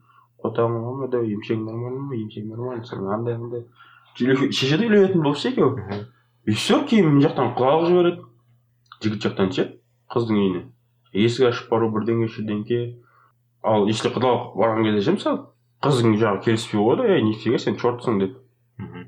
қотағың 0.45 1.01
ма 1.01 1.09
да 1.12 1.20
емшегің 1.20 1.64
нормально 1.68 2.01
ма 2.09 2.16
емшегің 2.16 2.55
нормально 2.55 2.84
сосын 2.84 3.11
андай 3.12 3.36
мындай 3.38 3.64
шешеді 4.16 4.88
үйленетін 4.88 5.22
болып 5.22 5.40
ше 5.42 5.53
екеуі 5.53 6.05
и 6.47 6.57
все 6.57 6.80
кейін 6.88 7.11
мына 7.11 7.26
жақтан 7.28 7.53
құлақ 7.59 7.86
жібереді 7.88 8.24
жігіт 9.05 9.26
жақтан 9.28 9.53
ше 9.57 9.66
қыздың 10.14 10.40
үйіне 10.40 10.62
есік 11.12 11.51
ашып 11.51 11.70
бару 11.72 11.90
бірдеңе 11.92 12.28
шірдеңке 12.32 12.80
ал 13.62 13.88
если 13.88 14.12
құдалық 14.14 14.57
барған 14.61 14.88
кезде 14.88 15.05
ше 15.05 15.16
мысалы 15.18 15.45
қыздың 15.84 16.16
жағы 16.20 16.42
келіспей 16.49 16.80
қояды 16.80 17.09
ей 17.12 17.22
нифига 17.28 17.61
сен 17.61 17.76
чертсың 17.80 18.20
деп 18.22 18.40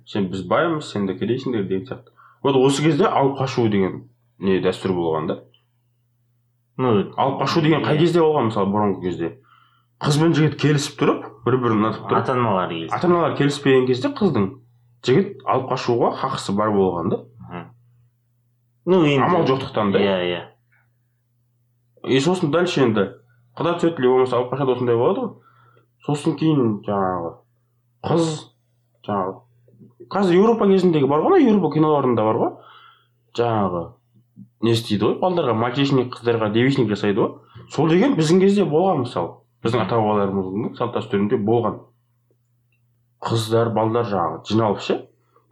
сен 0.07 0.28
біз 0.32 0.45
баймыз 0.49 0.93
сен 0.93 1.07
де 1.09 1.16
кедейсіңдер 1.18 1.66
деген 1.68 1.87
сияқты 1.89 2.12
вот 2.43 2.57
осы 2.61 2.82
кезде 2.84 3.09
алып 3.09 3.39
қашу 3.41 3.68
деген 3.72 4.03
не 4.39 4.61
дәстүр 4.61 4.95
болған 4.97 5.28
да 5.30 5.39
ну 6.77 6.93
алып 7.16 7.41
қашу 7.43 7.62
деген 7.64 7.85
қай 7.85 7.99
кезде 7.99 8.20
болған? 8.20 8.51
мысалы 8.51 8.72
бұрынғы 8.72 9.03
кезде. 9.03 9.33
Қыз 10.03 10.18
бен 10.20 10.35
жігіт 10.37 10.59
келісіп 10.61 10.99
тұрып 11.01 11.22
бір 11.47 11.57
бірін 11.62 11.81
ұнатып 11.81 12.05
тұрып. 12.11 12.18
Ата 12.20 12.35
аналары 12.37 12.81
келді 12.83 12.93
ата 12.93 13.09
аналар 13.09 13.37
келіспеген 13.39 13.87
кезде 13.89 14.11
қыздың 14.12 14.51
жігіт 15.07 15.47
алып 15.49 15.70
қашуға 15.72 16.11
хақысы 16.20 16.53
бар 16.57 16.74
болған 16.74 17.09
да. 17.14 17.22
Ну 18.87 19.01
енді 19.05 19.24
амал 19.24 19.47
жоқтықтан 19.49 19.93
да. 19.93 19.99
иә 19.99 20.18
иә. 20.29 20.43
И 22.05 22.20
сосын 22.20 22.53
дальше 22.53 22.85
енді 22.85 23.09
құда 23.57 23.79
түседі 23.81 23.99
или 23.99 24.12
болмаса 24.12 24.37
алып 24.37 24.53
қашады 24.53 24.77
осындай 24.77 25.01
болады 25.01 25.24
ғой. 25.24 25.33
Сосын 26.07 26.37
кейін 26.37 26.83
жаңағы 26.87 27.33
қыз 28.05 28.29
жаңағы 29.09 29.35
қазір 30.12 30.39
еуропа 30.43 30.68
кезіндегі 30.68 31.09
бар 31.09 31.24
ғой 31.24 31.49
еуропа 31.49 31.72
киноларында 31.74 32.29
бар 32.29 32.43
ғой. 32.43 32.53
Жаңағы 33.35 33.83
не 34.62 34.72
істейді 34.72 35.05
ғой 35.07 35.18
балдарға 35.20 35.55
мальчишник 35.57 36.12
қыздарға 36.16 36.51
девичник 36.53 36.89
жасайды 36.89 37.20
ғой. 37.20 37.34
Сол 37.70 37.89
деген 37.89 38.14
біздің 38.18 38.41
кезде 38.41 38.64
болған 38.64 39.05
мысалы 39.05 39.34
біздің 39.64 39.82
ата 39.87 39.97
бабаларымыздың 40.01 40.76
салт 40.78 40.95
дәстүрінде 40.97 41.39
болған. 41.45 41.80
Қыздар 43.26 43.70
балдар 43.74 44.05
жаңағы 44.07 44.43
жиналып 44.51 44.80
ше? 44.84 44.97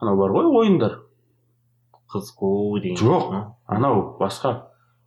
Анау 0.00 0.16
бар 0.20 0.30
ғой 0.36 0.50
ойындар. 0.60 0.98
Қыз 2.12 2.28
қуу 2.38 2.78
деген 2.80 2.96
Жоқ. 3.00 3.32
анау 3.66 4.16
басқа. 4.20 4.66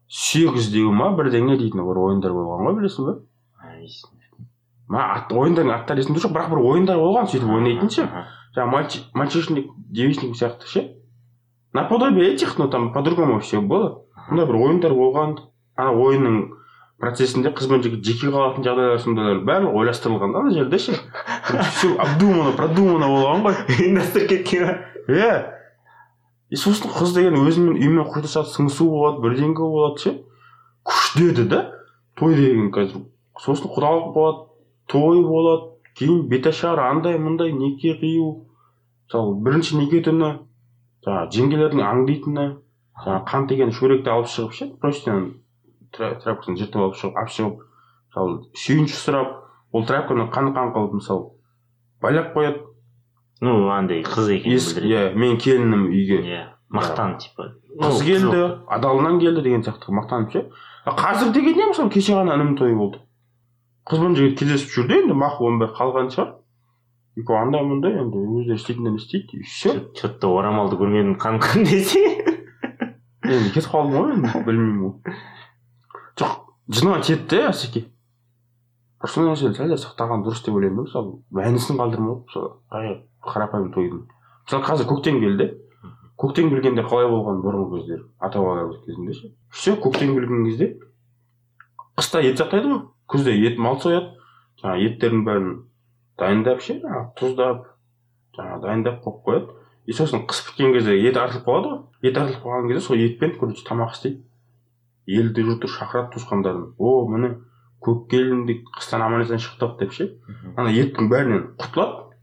Сүйек 0.09 0.55
іздеу 0.57 0.91
ма 0.91 1.11
бірдеңе 1.15 1.57
дейтін 1.59 1.84
бір 1.88 1.99
ойындар 2.07 2.32
болған 2.36 2.65
ғой 2.67 2.78
білесің 2.80 3.05
ба 3.05 3.15
А, 3.61 3.75
есімде. 3.80 4.23
ма 4.88 5.03
ат, 5.15 5.32
ойындардың 5.32 5.71
аттары 5.75 5.99
есімде 6.01 6.19
жоқ 6.23 6.32
бірақ 6.36 6.49
бір 6.49 6.61
ойындар 6.63 6.97
болған 6.97 7.28
сөйтіп 7.28 7.49
ойнайтын 7.55 7.89
ше? 7.89 8.07
жаңағы 8.55 8.71
мальчи- 8.71 9.03
мальчишник 9.13 9.69
девичник 9.91 10.36
сияқты 10.36 10.65
ше? 10.67 10.96
Наподобие 11.78 12.34
этих 12.34 12.57
но 12.57 12.67
там 12.67 12.91
по 12.93 13.01
другому 13.01 13.39
все 13.39 13.61
было 13.61 14.03
сондай 14.28 14.45
бір 14.49 14.61
ойындар 14.67 14.93
болған 14.97 15.38
ана 15.78 15.93
ойынның 15.93 16.39
процесінде 17.01 17.51
қыз 17.53 17.69
бен 17.69 17.84
жігіт 17.86 18.05
жеке 18.05 18.32
қалатын 18.34 18.65
жағдайлар 18.65 19.01
сондайлар 19.01 19.41
барлығы 19.45 19.82
ойластырылған 19.82 20.34
да 20.34 20.41
ана 20.41 20.53
жерде 20.53 20.80
ше? 20.82 20.95
Все 21.75 21.93
обдуманно 21.93 22.55
продуманно 22.57 23.09
болған 23.11 23.45
ғой. 23.45 23.59
Ұйымдастырып 23.75 24.30
кеткен 24.32 24.65
ба 24.65 25.13
иә. 25.13 25.36
И 26.49 26.57
сосын 26.57 26.89
қыз 26.89 27.13
деген 27.13 27.38
өзімен 27.43 27.78
үймен 27.78 28.09
қоштасады 28.09 28.49
сыңсу 28.49 28.89
болады 28.89 29.21
бірдеңке 29.25 29.61
болады 29.61 30.01
ше? 30.01 30.15
Күшті 30.88 31.30
еді 31.30 31.47
да 31.51 31.61
той 32.17 32.36
деген 32.39 32.71
қазір. 32.73 33.05
Сосын 33.38 33.69
құдалық 33.75 34.11
болады 34.15 34.43
той 34.89 35.21
болады 35.21 35.93
кейін 35.99 36.25
беташар 36.32 36.82
андай 36.82 37.19
мындай 37.21 37.53
неке 37.53 37.93
қию. 38.01 38.47
Мысалы 39.05 39.38
бірінші 39.45 39.78
неке 39.84 40.01
түні 40.01 40.34
жаңағы 41.05 41.31
жеңгелердің 41.37 41.83
аңдитыны 41.87 42.45
жаңағы 43.03 43.25
қан 43.29 43.47
деген 43.51 43.73
шөлекті 43.75 44.13
алып 44.13 44.31
шығып 44.33 44.57
ше 44.57 44.69
простыняны 44.81 45.33
тряпкасын 45.97 46.57
жыртып 46.57 46.81
алып 46.81 46.97
шығып 47.01 47.19
алып 47.21 47.33
шығып 47.35 47.59
мысалы 47.61 48.37
сүйінші 48.63 48.97
сұрап 48.97 49.33
ол 49.73 49.85
тряпканы 49.87 50.27
қан 50.33 50.51
қан 50.55 50.73
қылып 50.75 50.97
мысалы 50.99 51.29
байлап 52.01 52.33
қояды 52.35 52.63
ну 53.41 53.69
андай 53.69 54.03
қыз 54.03 54.31
екенін 54.33 54.57
есік 54.57 54.79
білдіреді 54.79 54.95
иә 54.95 55.19
менің 55.21 55.41
келінім 55.43 55.83
үйге 55.91 56.21
иә 56.25 56.43
мақтан 56.73 57.17
типа 57.21 57.51
қыз 57.81 58.01
келді 58.05 58.41
адалынан 58.67 59.19
келді 59.21 59.43
деген 59.45 59.63
сияқты 59.67 59.93
мақтанып 59.93 60.33
ше 60.33 60.45
қазір 60.87 61.31
деген 61.35 61.57
не 61.57 61.69
мысалы 61.71 61.93
кеше 61.93 62.17
ғана 62.17 62.37
інімнің 62.39 62.57
тойы 62.57 62.75
болды 62.75 63.03
қыз 63.87 64.01
бен 64.01 64.17
жігіт 64.17 64.39
кездесіп 64.39 64.73
жүрді 64.73 65.01
енді 65.03 65.17
мақұл 65.21 65.51
онбай 65.51 65.69
қалған 65.77 66.09
шығар 66.15 66.33
екеуі 67.18 67.39
андай 67.41 67.65
мындай 67.65 67.97
енді 67.97 68.22
өздері 68.22 68.59
істейтіндерін 68.59 68.97
істейді 69.01 69.38
и 69.38 69.43
все 69.43 69.74
че 69.97 70.09
то 70.09 70.36
орамалды 70.38 70.78
көрмедім 70.78 71.18
қан 71.18 71.39
қан 71.41 71.65
десе 71.65 72.01
енді 73.26 73.51
кетіп 73.55 73.72
қалдым 73.74 73.95
ғой 73.97 74.13
енді 74.15 74.43
білмеймін 74.45 74.82
ғой 74.86 75.15
жоқ 76.22 76.36
жыныма 76.70 77.01
тиеді 77.01 77.28
де 77.34 77.43
асеке 77.49 77.86
сондай 79.05 79.34
нәрсені 79.34 79.57
сәл 79.57 79.78
сақтаған 79.82 80.26
дұрыс 80.26 80.43
деп 80.45 80.57
ойлаймын 80.57 80.84
да 80.84 80.88
мысалы 80.88 81.15
мәнісін 81.41 81.80
қалдырмау 81.82 82.22
мысалы 82.28 82.97
қарапайым 83.26 83.72
тойдың 83.74 84.03
мысалы 84.45 84.63
қазір 84.68 84.89
көктем 84.91 85.20
келді 85.24 85.49
көктем 86.18 86.49
келгенде 86.53 86.86
қалай 86.86 87.09
болған 87.11 87.41
бұрынғы 87.45 87.80
кездері 87.82 88.05
ата 88.20 88.41
бабаларымыз 88.41 88.84
кезінде 88.86 89.13
ше 89.13 89.32
все 89.53 89.76
көктем 89.78 90.13
келген 90.18 90.45
кезде 90.45 90.70
қыста 91.97 92.24
ет 92.26 92.41
сақтайды 92.41 92.72
ғой 92.72 92.82
күзде 93.09 93.36
ет 93.38 93.59
мал 93.61 93.80
сояды 93.82 94.15
жаңағы 94.63 94.88
еттердің 94.88 95.26
бәрін 95.28 95.51
дайындап 96.20 96.61
ше 96.61 96.80
жаңағы 96.82 97.09
тұздап 97.20 97.65
жаңағы 98.38 98.61
дайындап 98.65 99.01
қойып 99.03 99.24
қояды. 99.28 99.57
И 99.88 99.93
сосын 99.95 100.26
қыс 100.28 100.43
біткен 100.49 100.74
кезде 100.74 100.97
ет 100.99 101.18
артылып 101.18 101.45
қалады 101.47 101.70
ғой. 101.72 101.84
Ет 102.03 102.18
артылып 102.18 102.43
қалған 102.43 102.68
кезде 102.68 102.82
сол 102.84 102.97
етпен 102.99 103.38
короче 103.39 103.63
тамақ 103.68 103.93
істейді. 103.95 104.24
Елді 105.07 105.45
жұртты 105.47 105.70
шақырады 105.72 106.11
туысқандарын. 106.15 106.74
О 106.78 107.07
міне 107.07 107.38
көк 107.80 108.09
келіндік 108.11 108.68
қыстан 108.76 109.05
аман 109.05 109.24
есен 109.24 109.39
шықтық 109.39 109.78
деп 109.80 109.93
ше. 109.95 110.09
Ана 110.57 110.74
еттің 110.76 111.07
бәрінен 111.07 111.45
құтылады 111.55 112.18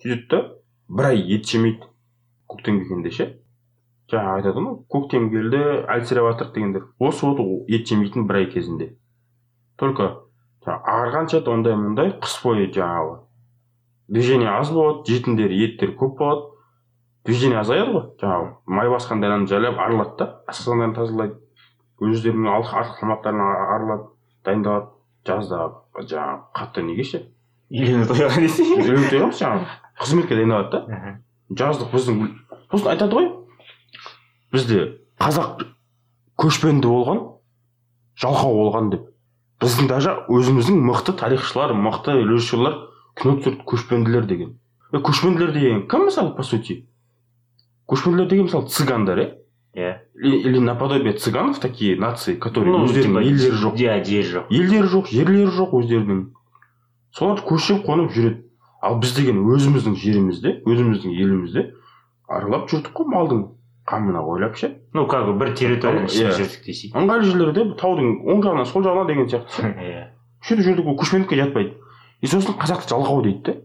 сөйтеді 0.00 0.28
да 0.30 0.40
бір 0.88 1.10
ай 1.10 1.20
ет 1.36 1.44
жемейді. 1.44 1.90
Көктем 2.48 2.80
келгенде 2.80 3.12
ше. 3.12 3.28
Жаңағы 4.08 4.40
айтады 4.40 4.64
ғой 4.64 4.78
көктем 4.88 5.28
келді 5.34 5.62
әлсіреп 5.92 6.30
жатырық 6.30 6.54
дегендер. 6.54 6.88
Осы 6.98 7.26
вот 7.26 7.68
ет 7.68 7.88
жемейтін 7.90 8.26
бір 8.26 8.40
ай 8.40 8.46
кезінде. 8.46 8.94
Только 9.76 10.25
ағарғанша 10.66 11.40
да 11.44 11.52
ондай 11.52 11.76
мындай 11.78 12.10
қыс 12.22 12.40
бойы 12.42 12.66
жаңағы 12.74 13.20
движение 14.08 14.50
аз 14.50 14.70
болады 14.70 15.06
жейтіндер 15.06 15.50
еттер 15.50 15.94
көп 15.98 16.18
болады. 16.18 16.52
Движение 17.26 17.58
азаяды 17.60 17.92
ғой 17.92 18.04
жаңағы 18.20 18.50
май 18.66 18.88
басқан 18.90 19.46
жайлап 19.46 19.78
арылады 19.78 20.16
да 20.18 20.42
асқазандарын 20.46 20.94
тазалайды. 20.94 21.38
Өздерінің 22.00 22.50
артық 22.52 22.74
артық 22.80 23.00
тамақтарын 23.00 23.40
а- 23.40 23.76
аралап 23.76 24.10
дайындалады. 24.44 24.92
Жазда 25.26 25.62
жаңағы 25.96 26.42
қатты 26.54 26.82
неге 26.86 27.04
ше? 27.04 27.22
Үйлену 27.70 28.06
тойға 28.06 28.36
десе 28.38 28.62
үйлену 28.62 29.08
той 29.10 29.18
емес 29.24 29.40
жаңағы 29.40 29.66
қызметке 29.98 30.36
дайындалады 30.38 30.70
да. 30.70 31.18
Жаздық 31.50 31.90
біздің 31.94 32.20
сосын 32.70 32.92
айтады 32.92 33.16
ғой 33.16 33.30
бізде 34.52 35.00
қазақ 35.18 35.64
көшпенді 36.38 36.86
болған 36.86 37.24
жалқау 38.22 38.54
болған 38.60 38.90
деп. 38.92 39.10
Біздің 39.62 39.88
даже 39.88 40.12
өзіміздің 40.28 40.82
мықты 40.84 41.14
тарихшылар 41.16 41.72
мықты 41.74 42.18
режиссерлар 42.22 42.76
кино 43.16 43.38
түсірді 43.40 43.64
көшпенділер 43.64 44.26
деген. 44.28 44.56
Е 44.92 45.00
көшпенділер 45.00 45.52
деген 45.52 45.86
кім 45.88 46.06
мысалы 46.10 46.34
по 46.36 46.42
сути? 46.42 46.84
Көшпенділер 47.88 48.28
деген 48.28 48.48
мысалы 48.50 48.68
цыгандар 48.68 49.18
иә 49.18 49.28
иә. 49.76 49.94
Или, 50.14 50.58
наподобие 50.58 51.14
цыганов 51.14 51.58
такие 51.60 51.96
нации 51.96 52.34
которые 52.34 52.76
өздерінің 52.84 53.24
елдері 53.24 53.56
жоқ. 53.62 53.76
иә 53.76 54.04
жері 54.04 54.28
жоқ. 54.32 54.46
Елдері 54.50 54.88
жоқ 54.92 55.10
жерлері 55.12 55.52
жоқ 55.56 55.74
өздерінің. 55.80 56.22
Солар 57.12 57.40
көшіп 57.40 57.84
қонып 57.86 58.12
жүреді. 58.12 58.42
Ал 58.82 58.98
біз 59.00 59.14
деген 59.16 59.40
өзіміздің 59.40 59.96
жерімізде 59.96 60.60
өзіміздің 60.68 61.16
елімізде 61.16 61.72
аралап 62.28 62.68
жүрдік 62.70 62.92
қой 62.92 63.08
малдың. 63.08 63.46
Қамына 63.86 64.20
ойлап 64.26 64.56
ше? 64.56 64.72
Ну 64.94 65.06
как 65.06 65.26
бы 65.26 65.34
бір 65.38 65.54
территорияның 65.54 66.08
ішінде 66.10 66.30
Иә. 66.32 66.36
жүрдік 66.40 66.64
десейік 66.66 66.96
ыңғайлы 66.98 67.28
жерлерде 67.30 67.64
таудың 67.80 68.08
оң 68.26 68.42
жағынан 68.42 68.66
сол 68.66 68.82
жағына 68.82 69.06
деген 69.06 69.28
сияқты. 69.30 69.70
Иә. 69.86 70.04
Сөйтіп 70.42 70.64
жүрдік 70.66 70.90
ол 70.90 70.96
көшпендікке 71.00 71.38
жатпайды. 71.38 71.74
И 72.20 72.26
сосын 72.26 72.56
қазақты 72.58 72.90
жалқау 72.90 73.22
дейді 73.22 73.56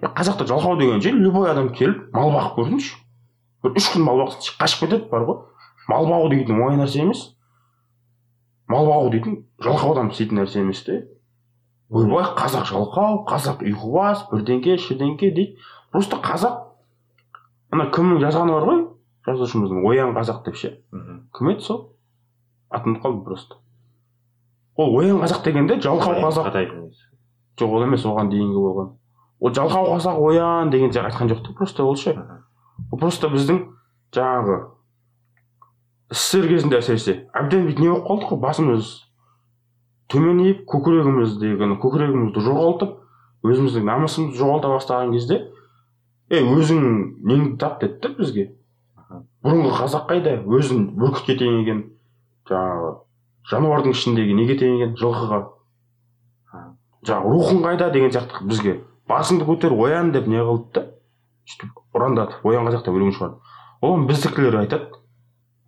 да 0.00 0.12
қазақта 0.14 0.46
жалқау 0.46 0.78
деген 0.78 1.00
ше 1.02 1.10
любой 1.10 1.50
адам 1.50 1.72
келіп 1.74 2.12
мал 2.14 2.30
бағып 2.34 2.58
көрсінші 2.58 2.94
бір 3.64 3.78
үш 3.80 3.88
күн 3.94 4.04
мал 4.06 4.20
бақсын 4.22 4.58
қашып 4.60 4.84
кетеді 4.84 5.08
бар 5.10 5.24
ғой. 5.26 5.38
Мал 5.88 6.06
бағу 6.06 6.28
дейтін 6.30 6.60
оңай 6.60 6.76
нәрсе 6.78 7.00
емес. 7.02 7.24
Мал 8.68 8.86
бағу 8.86 9.10
дейтін 9.10 9.40
жалқау 9.64 9.94
адам 9.96 10.12
істейтін 10.12 10.42
нәрсе 10.42 10.60
емес 10.60 10.84
те. 10.86 11.00
Ойбай 11.90 12.28
қазақ 12.36 12.68
жалқау 12.68 13.24
қазақ 13.26 13.64
ұйқыбас 13.64 14.26
бірдеңке 14.30 14.76
шірдеңке 14.78 15.32
дейді. 15.32 15.56
Просто 15.90 16.20
қазақ 16.22 16.58
ана 17.72 17.88
кімнің 17.90 18.20
жазғаны 18.22 18.52
бар 18.52 18.68
ғой? 18.68 18.82
Жазушымыздың 19.26 19.86
оян 19.86 20.14
қазақ 20.16 20.44
деп 20.46 20.56
ше. 20.56 20.70
Кім 21.36 21.50
еді 21.52 21.64
сол? 21.64 21.80
Атын 22.70 22.94
ұмытып 22.94 23.04
қалдым 23.04 23.24
просто. 23.24 23.58
Ол 24.76 24.96
оян 25.00 25.18
қазақ 25.22 25.44
дегенде 25.44 25.80
жалқау 25.82 26.20
қазақ. 26.22 26.54
Жоқ 27.58 27.74
ол 27.74 27.84
емес 27.88 28.06
оған 28.06 28.30
дейінгі 28.30 28.62
болған. 28.62 28.92
Ол 29.40 29.52
жалқау 29.54 29.90
қазақ 29.94 30.20
оян 30.28 30.70
деген 30.70 30.92
сияқты 30.92 31.10
айтқан 31.10 31.32
жоқ 31.32 31.44
та 31.46 31.52
просто 31.52 31.84
ол 31.84 31.96
ше. 31.96 32.14
Ол 32.92 32.98
просто 32.98 33.28
біздің 33.28 33.64
жаңағы 34.14 34.58
ссср 36.12 36.48
кезінде 36.48 36.78
әсіресе 36.78 37.14
әбден 37.36 37.66
бүйтіп 37.66 37.82
не 37.82 37.90
болып 37.90 38.06
қалдық 38.08 38.30
қой? 38.30 38.40
Басымыз 38.46 38.92
төменейіп 40.08 40.62
көкірегіміздегі 40.70 41.68
көкірегімізді 41.82 42.44
жоғалтып 42.46 42.94
өзіміздің 43.44 43.84
намысымызды 43.90 44.38
жоғалта 44.40 44.70
бастаған 44.72 45.12
кезде 45.12 45.42
ей 46.32 46.46
өзің 46.48 46.86
неңді 47.28 47.58
тап? 47.60 47.80
деді 47.80 48.00
да 48.02 48.14
бізге. 48.16 48.46
Бұрынғы 49.44 49.74
қазақ 49.78 50.08
қайда? 50.10 50.34
Өзін 50.44 50.84
бүркітке 50.98 51.38
теңеген 51.40 51.84
жаңағы 52.50 52.90
жануардың 53.48 53.94
ішіндегі 53.96 54.36
неге 54.36 54.56
теңеген 54.60 54.94
жылқыға. 55.00 55.40
Жаңағы 57.08 57.32
рухың 57.32 57.62
қайда 57.64 57.90
деген 57.94 58.12
сияқты 58.12 58.44
бізге 58.48 58.74
басыңды 59.08 59.46
көтер 59.48 59.72
оян 59.78 60.12
деп 60.12 60.26
не 60.28 60.42
қылды 60.42 60.72
да 60.74 60.84
сөйтіп 61.48 61.96
ұрандатып 61.96 62.44
оян 62.50 62.68
қазақ 62.68 62.84
деп 62.84 62.98
өлең 62.98 63.14
шығарды 63.16 63.38
оған 63.80 64.08
біздікілер 64.10 64.58
айтады. 64.64 64.90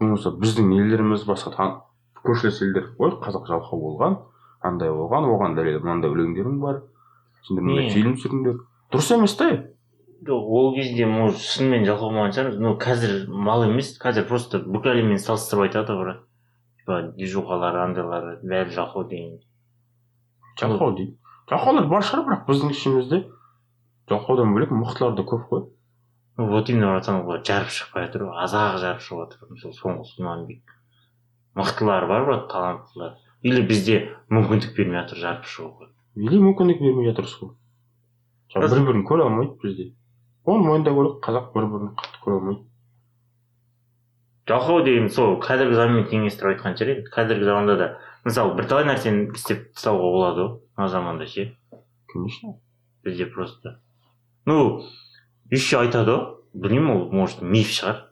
Болмаса 0.01 0.33
біздің 0.35 0.75
елдеріміз 0.77 1.25
басқа 1.29 1.69
көршілес 2.25 2.61
елдер 2.67 2.91
ой 2.99 3.15
қазақ 3.23 3.47
жалқау 3.49 3.81
болған 3.81 4.19
андай 4.61 4.91
болған 4.93 5.29
оған 5.31 5.57
дәлел 5.57 5.81
мынандай 5.81 6.11
өлеңдерім 6.11 6.59
бар. 6.61 6.83
Сендер 7.47 7.65
мындай 7.65 7.89
фильм 7.95 8.17
түсірдіңдер 8.19 8.59
дұрыс 8.93 9.15
емес 9.15 9.37
та 9.39 9.49
ол 10.29 10.75
кезде 10.75 11.07
может 11.07 11.41
шынымен 11.41 11.87
жалқау 11.89 12.13
болған 12.13 12.35
шығар. 12.37 12.59
Но 12.61 12.75
қазір 12.81 13.29
мал 13.29 13.65
емес 13.65 13.95
қазір 14.01 14.27
просто 14.29 14.61
бүкіл 14.65 14.95
әлеммен 14.95 15.23
салыстырып 15.23 15.69
айтады 15.69 15.97
ғой 15.97 16.17
типа 16.81 17.01
движухалары 17.17 17.83
андайлары 17.85 18.39
бәрі 18.43 18.75
жалқау 18.77 19.07
деген. 19.09 19.39
Жалқау 20.61 20.97
дейді. 20.97 21.17
Жалқаулар 21.51 21.89
бар 21.91 22.05
шығар 22.07 22.27
бірақ 22.27 22.45
біздің 22.49 22.75
ішімізде 22.75 23.23
жалқаудан 24.11 24.53
бөлек 24.55 24.75
мықтылар 24.75 25.17
да 25.17 25.23
көп 25.23 25.47
қой. 25.51 25.65
Вот 26.37 26.69
именно 26.71 26.93
братан 26.93 27.23
олар 27.23 27.43
жарып 27.45 27.73
шықпай 27.73 28.07
жатыр 28.07 28.29
ғой. 28.29 28.43
Аз 28.45 28.55
ақ 28.55 28.79
жарып 28.83 29.03
шығып 29.07 29.25
жатыр 29.25 29.55
мысалы 29.55 29.75
соңғы 29.77 30.05
сунамибек 30.15 30.77
мықтылар 31.55 32.07
бар 32.09 32.25
брат 32.25 32.49
таланттылар. 32.51 33.17
Или 33.43 33.63
бізде 33.67 34.01
мүмкіндік 34.31 34.77
бермей 34.77 35.01
жатыр 35.01 35.19
жарып 35.25 35.49
шығуға. 35.49 35.89
Или 36.17 36.41
мүмкіндік 36.43 36.81
бермей 36.81 37.11
жатырсыз 37.11 37.41
ғой. 37.41 37.55
Рас. 38.55 38.73
бір 38.73 38.85
бірін 38.89 39.05
көре 39.09 39.25
алмайды 39.25 39.57
бізде. 39.63 39.87
Оны 40.45 40.67
мойындау 40.67 40.97
керек 40.97 41.21
қазақ 41.25 41.53
бір 41.55 41.67
бірін 41.73 41.93
қатты 41.99 42.21
көре 42.25 42.39
алмайды. 42.39 42.65
Жалқау 44.51 44.83
деген 44.85 45.09
сол 45.15 45.37
қазіргі 45.43 45.77
заманмен 45.79 46.09
теңестіріп 46.11 46.57
айтқан 46.57 46.77
шығар 46.79 46.93
енді. 46.97 47.11
Қазіргі 47.15 47.47
заманда 47.47 47.77
да 47.79 47.89
мысалы 48.25 48.57
бірталай 48.59 48.89
нәрсені 48.89 49.29
істеп 49.37 49.69
тастауға 49.77 50.11
болады 50.17 50.43
ғой 50.43 50.57
мына 50.77 50.89
заманда 50.89 51.27
ше. 51.31 51.47
Конечно. 52.13 52.57
Бізде 53.05 53.27
просто. 53.27 53.79
Ну 54.47 54.83
еще 55.51 55.79
айтады 55.79 56.17
ғой 56.17 56.27
білмеймін 56.55 56.97
ол 56.97 57.09
может 57.13 57.43
миф 57.43 57.71
шығар. 57.71 58.07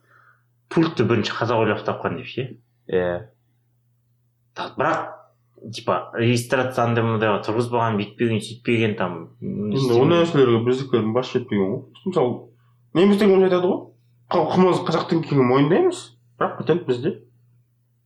Пультті 0.69 1.03
бірінші 1.03 1.33
қазақ 1.35 1.65
ойлап 1.65 1.83
тапқан 1.83 2.21
деп 2.21 2.29
ше. 2.29 2.47
Иә. 2.87 3.29
Бірақ 4.55 5.18
типа 5.73 6.11
регистрация 6.15 6.85
андай 6.85 7.03
мындайға 7.03 7.41
тұрғызбаған 7.45 7.97
бүйтпеген 7.99 8.41
сөйтпеген 8.43 8.95
там 8.99 9.15
ондай 9.41 10.23
нәрселерге 10.23 10.61
біздікілердің 10.67 11.13
басы 11.15 11.37
жетпеген 11.37 11.71
ғой. 11.71 11.81
Мысалы 12.05 12.35
немістер 12.97 13.33
онша 13.33 13.49
айтады 13.49 13.71
ғой. 13.71 13.81
Халқымыз 14.33 14.83
қазақтың 14.87 15.23
екенін 15.25 15.49
мойындаймыз 15.49 16.03
бірақ 16.39 16.57
патент 16.61 16.85
бізде. 16.87 17.15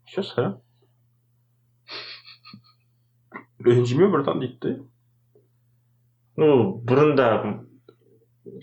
Все 0.10 0.24
сірә. 0.26 0.48
Ренжіме 3.64 4.10
братан 4.12 4.42
дейді 4.44 4.58
да 4.62 4.74
ну 6.38 6.48
бұрында 6.84 7.28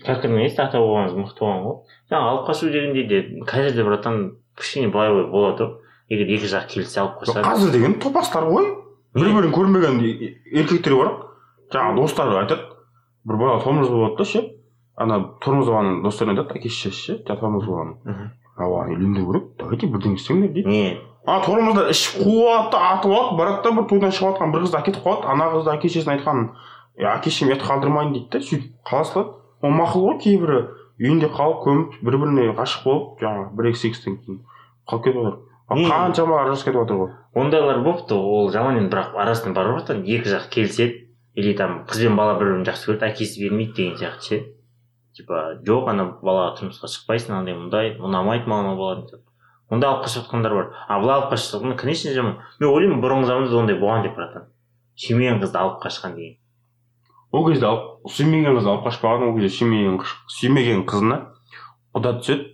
кәкірдің 0.03 0.43
есть 0.43 0.59
ата 0.59 0.81
бабамыз 0.81 1.15
мықты 1.15 1.45
болған 1.45 1.63
ғой. 1.65 1.77
Жаңағы 2.11 2.33
алып 2.33 2.49
қашу 2.49 2.73
дегенде 2.73 3.07
де 3.07 3.21
қазір 3.47 3.77
де 3.77 3.85
братан 3.87 4.19
кішкене 4.59 4.91
былай 4.91 5.13
болады. 5.31 5.71
Ғой 5.71 5.79
егер 6.11 6.33
екі 6.35 6.49
жақ 6.51 6.67
келісе 6.73 7.01
алып 7.01 7.21
қойса. 7.21 7.41
Қазір 7.45 7.71
деген 7.71 7.95
топастар 8.03 8.47
ғой. 8.51 8.67
Бір 9.15 9.33
бірін 9.35 9.53
көрмеген 9.55 10.01
еркектер 10.55 10.95
бар. 10.95 11.11
Жаңағы 11.73 11.95
достары 12.01 12.37
айтады. 12.41 12.67
Бір 13.25 13.37
бала 13.37 13.59
тормоз 13.63 13.89
болады 13.89 14.17
да 14.17 14.25
ше. 14.25 14.41
Ана 14.97 15.19
тормоз 15.41 15.67
болған 15.67 16.01
достарына 16.03 16.35
айтады. 16.37 16.59
Әке 16.59 16.69
шешесі 16.69 17.17
ше 17.17 17.17
тормоз 17.27 17.65
болған 17.67 17.95
Мгм. 18.05 18.29
оған 18.61 18.91
үйлендіру 18.93 19.31
керек 19.31 19.45
давайте 19.57 19.87
бірдеңе 19.87 20.15
істеңдер 20.19 20.51
дейді. 20.53 20.67
Не? 20.69 20.97
А 21.25 21.39
тормозда 21.45 21.87
ішіп 21.89 22.21
қуады 22.25 22.71
да 22.71 22.79
атып 22.93 23.11
алады 23.11 23.37
барады 23.37 23.63
да 23.63 23.71
бір 23.77 23.87
тойдан 23.89 24.11
шығып 24.11 24.35
жатқан 24.35 24.51
бір 24.53 24.65
қызды 24.65 24.77
әкетіп 24.81 25.03
қалады 25.05 25.29
ана 25.31 25.47
қызды 25.53 25.71
әке 25.73 25.89
шешесіне 25.89 26.17
айтқанын 26.17 26.49
«Е, 26.97 27.05
әке 27.07 27.29
шешем 27.31 27.49
ет 27.53 27.61
қалдырмайын 27.63 28.11
дейді 28.13 28.29
да 28.31 28.39
сөйтіп 28.39 28.71
қала 28.85 29.05
салады 29.05 29.29
ол 29.61 29.71
мақұл 29.79 30.05
ғой 30.07 30.17
кейбірі 30.21 30.59
үйінде 31.01 31.29
қалып 31.33 31.63
көміп 31.65 31.95
бір 32.05 32.17
біріне 32.21 32.47
ғашық 32.57 32.83
болып 32.85 33.21
жаңағы 33.23 33.55
бір 33.57 33.69
екі 33.71 33.79
сегізден 33.81 34.17
кейін 34.21 34.39
қалып 34.89 35.03
кетіп 35.05 35.21
жатыр? 35.21 35.39
Қаншама 35.71 36.41
ажырасып 36.41 36.67
кетіп 36.67 36.81
жатыр 36.81 36.97
ғой. 36.99 37.11
Ондайлар 37.33 37.79
болыпты 37.85 38.15
ол 38.15 38.51
жаман 38.51 38.77
енді 38.81 38.91
бірақ 38.91 39.15
арасында 39.23 39.55
бар 39.55 39.71
ғой 39.77 40.01
екі 40.03 40.29
жақ 40.29 40.49
келіседі. 40.51 41.07
Или 41.35 41.53
там 41.55 41.85
қыз 41.87 42.03
бен 42.03 42.17
бала 42.19 42.35
бір 42.39 42.49
бірін 42.51 42.65
жақсы 42.67 42.89
көреді 42.89 43.07
әкесі 43.07 43.45
бермейді 43.45 43.73
деген 43.77 43.97
сияқты 44.01 44.25
ше. 44.27 44.39
Типа 45.15 45.55
жоқ 45.63 45.87
ана 45.87 46.07
балаға 46.19 46.57
тұрмысқа 46.59 46.89
шықпайсың 46.91 47.37
андай 47.37 47.55
мындай 47.55 47.93
ұнамайды 47.99 48.51
маған 48.51 48.73
ол 48.73 48.77
бала 48.81 48.95
деп. 49.07 49.23
Онда 49.71 49.93
алып 49.93 50.05
қашып 50.05 50.25
жатқандар 50.25 50.55
бар. 50.57 50.69
А 50.87 50.99
былай 50.99 51.21
алып 51.21 51.31
қашып 51.31 51.55
жатқан 51.55 51.77
конечно 51.79 52.11
жаман 52.11 52.37
мен 52.59 52.69
ойлаймын 52.69 52.99
бұрынғы 53.03 53.29
заманда 53.31 53.59
ондай 53.61 53.79
болған 53.79 54.03
деп 54.03 54.15
братан. 54.19 54.49
Сүймеген 54.99 55.39
қызды 55.39 55.57
алып 55.57 55.79
қашқан 55.85 56.15
деген. 56.19 56.35
Ол 57.31 57.47
кезде 57.47 57.69
алып 57.69 58.11
сүймеген 58.11 58.57
қызды 58.59 58.71
алып 58.73 58.89
қашпаған 58.89 59.29
ол 59.29 59.37
кезде 59.39 59.55
сүймеген 59.55 60.01
сүймеген 60.35 60.83
қызына 60.83 61.21
құда 61.95 62.17
түседі. 62.19 62.49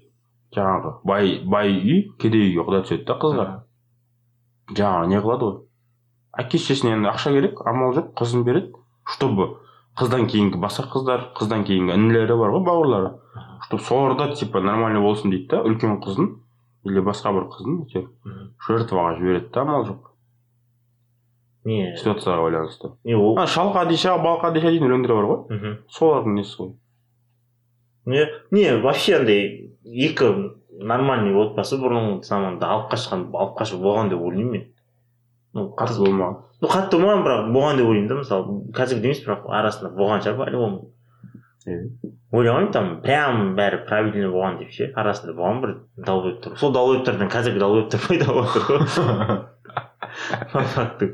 Жаңағы 0.57 0.93
бай 1.07 1.37
бай 1.45 1.71
үй 1.77 2.01
кедей 2.19 2.49
үйге 2.49 2.65
құда 2.67 2.81
түседі 2.87 3.05
да 3.07 3.17
қызға 3.21 3.45
жаңағы 4.73 5.11
не 5.13 5.21
қылады 5.21 5.47
ғой? 5.47 5.55
Әке 6.37 6.59
шешесіне 6.61 6.97
енді 6.97 7.11
ақша 7.13 7.31
керек 7.33 7.61
амал 7.65 7.93
жоқ 7.95 8.11
қызын 8.19 8.43
береді. 8.45 8.73
Чтобы 9.07 9.47
қыздан 9.97 10.27
кейінгі 10.29 10.59
басқа 10.61 10.89
қыздар 10.91 11.29
қыздан 11.37 11.63
кейінгі 11.65 11.95
інілері 11.95 12.35
бар 12.37 12.51
ғой 12.57 12.65
бауырлары. 12.67 13.13
Чтобы 13.67 13.83
соларда 13.83 14.33
типа 14.35 14.61
нормально 14.61 15.01
болсын 15.01 15.31
дейді 15.31 15.47
да 15.53 15.61
үлкен 15.63 15.97
қызын 16.03 16.35
или 16.85 17.01
басқа 17.01 17.33
бір 17.33 17.47
қызын 17.53 17.79
әйтеуір 17.85 18.51
жертваға 18.67 19.15
жібереді 19.17 19.49
да 19.53 19.61
амал 19.61 19.87
жоқ. 19.87 20.11
Не? 21.67 21.95
Ситуацияға 21.99 22.43
байланысты. 22.45 22.91
Не 23.03 23.15
ол 23.15 23.39
а 23.39 23.47
шал 23.47 23.73
қадиша 23.75 24.17
бал 24.23 24.37
қадиша 24.43 24.69
дейтін 24.69 24.87
өлеңдер 24.91 25.15
бар 25.17 25.25
ғой. 25.31 25.73
Солардың 25.91 26.37
несі 26.37 26.61
ғой? 26.61 26.69
Не 28.07 28.25
не 28.51 28.65
вообще 28.81 29.17
андай 29.17 29.71
екі 29.83 30.31
нормальный 30.79 31.35
отбасы 31.37 31.79
бұрынғы 31.81 32.23
заманда 32.27 32.71
алып 32.73 32.91
қашқан 32.93 33.27
алып 33.33 33.57
қашу 33.59 33.79
болған 33.81 34.11
деп 34.13 34.21
ойлаймын 34.21 34.51
мен. 34.51 34.67
Ну 35.53 35.69
қатты 35.77 36.03
болмаған. 36.05 36.43
Ну 36.61 36.69
қатты 36.71 36.99
болмаған 36.99 37.25
бірақ 37.27 37.49
болған 37.55 37.81
деп 37.81 37.89
ойлаймын 37.91 38.11
да 38.11 38.19
мысалы 38.21 38.59
қазіргі 38.77 39.11
емес 39.11 39.23
бірақ 39.25 39.49
арасында 39.59 39.93
болған 39.97 40.23
шығар 40.25 40.37
по 40.37 40.51
любому 40.55 40.93
ойламаймын 42.31 42.71
там 42.71 42.89
прям 43.03 43.55
бәрі 43.57 43.81
правильно 43.87 44.29
болған 44.31 44.61
деп 44.61 44.71
ше 44.71 44.91
арасында 44.95 45.35
болған 45.35 45.61
бір 45.65 45.73
долбоебтер 46.07 46.55
сол 46.61 46.71
долбоебтерден 46.75 47.31
қазіргі 47.33 47.59
долбоебтер 47.59 48.05
пайда 48.07 48.31
болып 48.31 48.55
жатыр 48.55 48.71
ғой 48.71 49.41
по 50.53 50.63
факту 50.75 51.11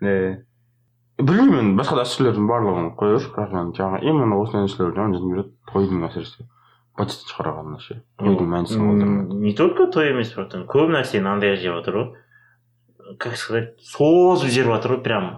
Е, 0.00 0.44
білмеймін 1.18 1.58
енді 1.58 1.78
басқа 1.80 1.98
дәстүрлердің 1.98 2.46
барлығын 2.46 2.92
қоя 2.98 3.16
берші 3.16 3.32
бірақ 3.34 3.54
мен 3.56 3.72
жаңағы 3.74 4.06
именно 4.06 4.38
осындай 4.38 4.66
нәрселер 4.68 4.94
жаман 4.94 5.14
жегім 5.16 5.32
келеді 5.34 5.50
тойдың 5.72 6.04
әсіресе. 6.06 6.46
Патент 6.98 7.32
шығарғанына 7.32 7.80
ше 7.82 7.96
тойдың 8.22 8.48
мәнісін 8.52 8.84
қалдырмайды 8.84 9.38
не 9.42 9.52
только 9.58 9.88
той 9.90 10.12
емес 10.12 10.30
братан 10.36 10.64
көп 10.70 10.92
нәрсені 10.94 11.30
андайға 11.32 11.58
жеп 11.58 11.74
жатыр 11.78 11.98
ғой 11.98 13.18
как 13.18 13.36
сказать 13.36 13.74
созып 13.82 14.50
жіберіп 14.54 14.76
жатыр 14.76 14.94
ғой 14.94 15.02
прям 15.04 15.28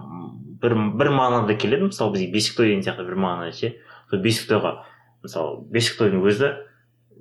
бір 0.61 0.77
бір 1.01 1.11
мағынада 1.17 1.57
келеді 1.57 1.89
мысалы 1.89 2.13
бізге 2.13 2.31
бесік 2.33 2.57
той 2.57 2.69
деген 2.69 2.85
сияқты 2.85 3.05
бір 3.07 3.17
мағынада 3.25 3.57
ше. 3.57 3.73
Сол 4.09 4.21
бесік 4.21 4.49
тойға 4.49 4.75
мысалы 5.25 5.59
бесік 5.73 5.97
тойдың 5.97 6.25
өзі 6.29 6.53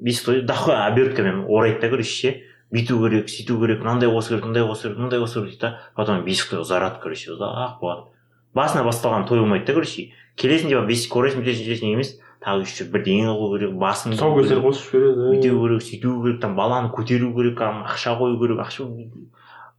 бесік 0.00 0.24
той 0.26 0.40
дохуя 0.44 0.86
оберткамен 0.86 1.46
орайды 1.48 1.80
да 1.80 1.92
короче 1.96 2.12
ше. 2.12 2.36
Бүйту 2.70 3.00
керек 3.02 3.28
сөйту 3.28 3.56
керек 3.58 3.80
мынандай 3.82 4.08
қосу 4.12 4.36
керек 4.36 4.44
мындай 4.46 4.62
қосу 4.62 4.88
керек 4.88 4.98
мындай 5.00 5.20
қосу 5.20 5.40
керек 5.40 5.56
дейді 5.56 5.62
да. 5.64 5.78
Потом 5.96 6.24
бесік 6.24 6.52
той 6.52 6.60
ұзарады 6.62 7.00
короче 7.02 7.32
ұзақ 7.34 7.80
болады 7.80 8.19
басына 8.54 8.84
басталған 8.86 9.26
той 9.28 9.40
болмайды 9.40 9.66
да 9.66 9.74
короче. 9.74 10.10
Келесің 10.36 10.68
деп 10.72 10.86
бесікке 10.88 11.18
орайсың 11.20 11.42
бүйтесің 11.42 11.66
сөйтесің 11.66 11.92
емес. 11.94 12.14
Тағы 12.40 12.64
төрт 12.64 12.90
бірдеңе 12.94 13.26
қылу 13.36 13.58
керек 13.58 13.74
басын 13.78 14.14
тұсаукесер 14.16 14.62
қосып 14.64 14.94
жібереді. 14.94 15.26
бүйту 15.28 15.58
керек 15.60 15.82
сөйту 15.84 16.14
керек 16.24 16.40
там 16.40 16.54
баланы 16.56 16.88
көтеру 16.94 17.34
керек 17.36 17.60
ақша 17.60 18.16
қою 18.16 18.38
керек 18.40 18.58
ақша 18.64 18.86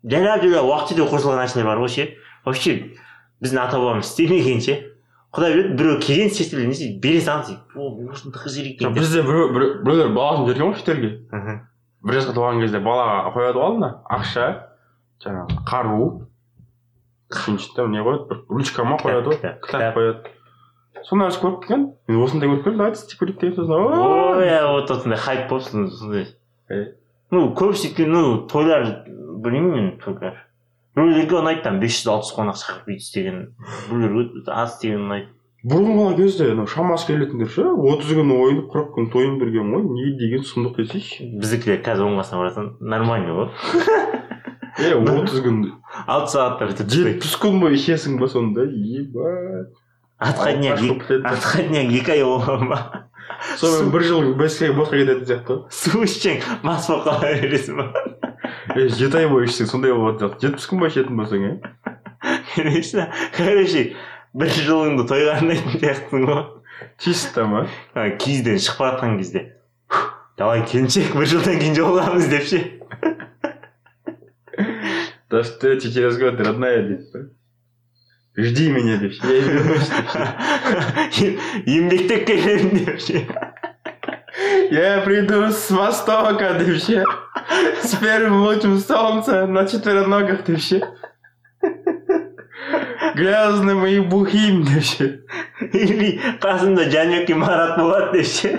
жайлап 0.05 0.41
жайлап 0.43 0.65
уақыт 0.69 0.93
өте 0.93 1.07
қосылған 1.09 1.41
нәрселер 1.41 1.65
бар 1.65 1.81
ғой 1.81 1.89
ше. 1.89 2.05
Вообще 2.45 2.75
біздің 3.41 3.59
ата 3.65 3.77
бабамыз 3.81 4.05
істемеген 4.11 4.61
ше. 4.61 4.77
Құдай 5.33 5.53
біледі 5.55 5.75
біреу 5.79 5.99
келген 6.03 6.29
шетелден 6.29 6.67
не 6.69 6.75
істейді 6.75 6.99
бере 7.01 7.21
салады 7.21 7.47
дейді. 7.47 7.59
О 7.75 8.11
осыны 8.11 8.33
екен 8.67 8.93
деп. 8.93 8.97
бізде 9.01 9.21
біреу- 9.21 9.51
біреу- 9.55 9.83
біреулер 9.83 10.09
баласын 10.13 10.45
жіберген 10.45 10.67
ғой 10.67 10.77
шетелге 10.77 11.11
бір 12.03 12.13
жасқа 12.17 12.33
толған 12.35 12.61
кезде 12.61 12.77
балаға 12.83 13.31
қояды 13.33 13.57
ғой 13.57 13.65
алдына 13.65 13.89
ақша 14.11 14.45
жаңағы 15.23 15.63
қару 15.65 16.27
үшіншіде 17.31 17.87
не 17.91 18.03
қояды? 18.05 18.27
Бір 18.29 18.43
ручка 18.49 18.83
ма 18.85 18.97
қояды 19.01 19.31
ғой? 19.31 19.39
Кітап, 19.65 19.97
қояды. 19.97 20.33
Сол 21.07 21.17
нәрсе 21.21 21.41
көріп 21.41 21.63
келген 21.65 21.85
мен 22.07 22.21
осындай 22.21 22.49
көріп 22.51 22.63
келдім 22.67 22.81
давайте 22.83 23.01
істеп 23.01 23.21
көрейік 23.23 23.39
деген 23.41 23.55
сосын. 23.57 23.73
Ой! 23.73 24.45
Иә 24.45 24.61
вот 24.69 24.91
осындай 24.91 25.17
хайп 25.19 25.49
болып 25.49 25.63
сон- 25.65 25.89
сондай 25.89 26.27
ну 27.31 27.45
көбісі 27.55 28.05
ну 28.07 28.23
тойлар 28.51 29.05
білмеймін 29.07 29.71
мен 29.75 29.91
тойлар. 30.03 30.47
Біреулерге 30.95 31.37
ұнайды 31.39 31.63
там 31.63 31.79
бес 31.79 32.01
жүз 32.01 32.09
алты 32.11 32.27
жүз 32.27 32.35
қонақ 32.35 32.57
шақырып 32.59 32.89
бүйтіп 32.89 33.05
істеген. 33.05 33.37
Біреулерге 33.89 34.43
аз 34.51 34.75
істеген 34.75 35.05
ұнайды. 35.07 35.29
Бұрынғы 35.61 36.15
кезде 36.17 36.51
анау 36.51 36.65
шамасы 36.67 37.07
келетіндер 37.07 37.49
ше 37.53 37.63
отыз 37.69 38.11
күн 38.17 38.31
ойын 38.33 38.61
қырық 38.71 38.87
күн 38.95 39.09
тойын 39.13 39.35
берген 39.39 39.69
ғой 39.71 39.83
не 39.93 40.07
деген 40.17 40.41
сұмдық 40.41 40.79
десейші. 40.81 41.27
Біздікілер 41.37 41.83
қазір 41.85 42.07
оңғасына 42.09 42.39
барасың 42.41 42.69
нормально 42.81 43.35
ғой. 43.37 43.51
е 44.81 44.95
отыз 44.97 45.41
күн 45.45 45.61
алты 46.07 46.33
сағатта 46.33 46.87
жетпіс 46.89 47.35
күн 47.41 47.59
бойы 47.61 47.77
ішесің 47.77 48.17
ба 48.21 48.27
сонда? 48.31 48.65
Ебать 48.65 49.71
отходняк 50.21 50.79
екі- 50.79 50.99
кетеді. 50.99 51.25
отходняк 51.31 51.93
екі 51.99 52.11
ай 52.17 52.23
болған 52.25 52.67
ба 52.69 52.79
сонымен 53.57 53.91
бір 53.93 54.03
жыл 54.09 54.33
беске 54.37 54.71
босқа 54.77 54.99
кететін 55.01 55.25
сияқты. 55.25 55.57
Ғой 55.57 55.71
су 55.71 56.03
ішсең 56.05 56.41
мас 56.63 56.87
болып 56.89 57.07
қала 57.07 57.33
бересің 57.41 57.77
ба? 57.77 57.87
Е 58.75 58.87
жеті 58.89 59.17
ай 59.23 59.27
бойы 59.31 59.47
ішсең 59.49 59.69
сондай 59.71 59.93
болатын 59.93 60.29
сияқты 60.29 60.47
жетпіс 60.47 60.67
күн 60.69 60.83
бойы 60.83 60.93
ішетін 60.93 61.17
болсаң 61.17 61.47
иә 61.47 61.55
короче 62.55 63.07
короче 63.37 63.85
бір 64.33 64.47
жылыңды 64.55 65.07
тойға 65.09 65.37
арнайтын 65.39 65.79
сияқтысың 65.79 66.27
ғой. 66.29 66.43
Чисто 67.01 67.45
ма 67.49 67.65
киізден 68.21 68.57
шығып 68.61 68.79
бара 68.79 68.95
жатқан 68.97 69.17
кезде 69.17 69.41
давай 70.37 70.63
келіншек 70.65 71.11
бір 71.17 71.27
жылдан 71.29 71.59
кейін 71.61 71.75
жолығамыз 71.77 72.29
деп 72.31 72.45
ше. 72.49 72.61
до 75.30 75.42
встречи 75.42 75.92
через 75.92 76.18
год 76.18 76.40
родная 76.40 76.82
дейді 76.82 77.04
да 77.12 78.42
жди 78.42 78.70
меня 78.70 78.98
деп 78.98 79.12
ше 79.12 79.26
я 79.26 79.40
вернусь 79.40 79.88
деп 79.88 80.08
ше. 81.16 81.28
еңбектеп 81.66 82.26
келемін 82.28 82.84
деп 82.84 83.00
ше 83.00 83.26
я 84.70 85.00
приду 85.04 85.50
с 85.50 85.70
востока 85.70 86.54
деп 86.58 86.78
ше 86.82 87.04
с 87.82 87.96
первым 87.96 88.42
лучом 88.42 88.78
солнца 88.78 89.46
на 89.46 89.66
четвероногах 89.66 90.44
деп 90.44 90.60
ше 90.60 90.82
грязным 93.16 93.86
и 93.86 94.00
бухим 94.00 94.64
деп 94.64 94.84
ше 94.84 95.10
или 95.72 96.20
қасымда 96.42 96.90
жәнібек 96.92 97.26
пен 97.32 97.40
марат 97.40 97.78
болады 97.80 98.18
деп 98.18 98.26
ше 98.26 98.50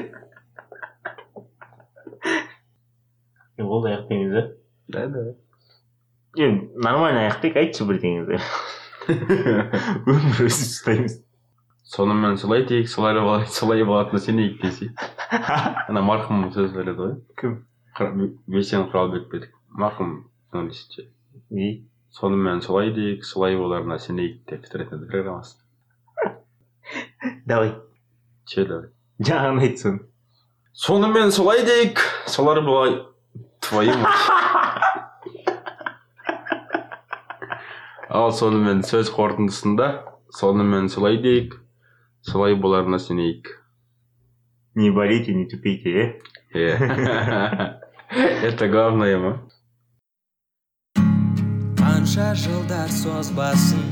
болды 3.58 3.94
аяқтаймыз 3.94 4.32
да 4.34 4.48
да 4.88 5.08
да 5.08 5.41
Енді 6.39 6.71
нормально 6.81 7.27
аяқтайық 7.27 7.59
айтшы 7.61 7.85
бірдеңеңді 7.89 8.39
өмір 10.09 10.39
өзі 10.47 10.65
ұстаймыз 10.69 11.19
сонымен 11.93 12.39
солай 12.41 12.65
тейік 12.69 12.89
солай 12.89 13.19
болады 13.19 13.51
солай 13.53 13.85
болатынына 13.85 14.25
сенейік 14.25 14.63
десе 14.63 14.89
ана 15.89 16.01
марқұм 16.07 16.47
сөз 16.55 16.73
береді 16.73 16.97
ғой 17.03 17.17
кім 17.37 17.59
бейсен 18.49 18.87
құралбек 18.89 19.35
еді? 19.37 19.51
марқұм 19.77 20.15
журналистше 20.53 21.11
и 21.51 21.85
сонымен 22.17 22.63
солай 22.65 22.95
дейік 22.97 23.27
солай 23.29 23.57
боларына 23.61 23.99
сенейік 24.01 24.41
деп 24.49 24.65
бітіретін 24.65 25.05
программасы 25.11 25.59
давай 27.45 27.75
че 28.49 28.65
давай 28.65 28.89
жаңағыны 29.21 29.69
айт 29.69 29.85
соны 29.85 30.01
сонымен 30.73 31.33
солай 31.33 31.65
дейік 31.69 32.01
солар 32.27 32.65
былай 32.65 33.03
твою 33.61 33.99
мать 34.01 34.52
ал 38.13 38.33
сонымен 38.37 38.83
сөз 38.85 39.09
қорытындысында 39.17 39.87
сонымен 40.39 40.89
солай 40.93 41.17
дейік 41.25 41.57
солай 42.23 42.55
боларына 42.55 42.99
сенейік. 42.99 43.49
Не 44.75 44.91
болейте 44.91 45.35
не 45.35 45.47
тупейте 45.49 45.91
иә 45.93 46.05
Иә. 46.55 47.81
это 48.49 48.69
главное 48.69 49.19
ма 49.19 49.33
қанша 51.81 52.33
жылдар 52.35 52.91
созбасын 52.93 53.85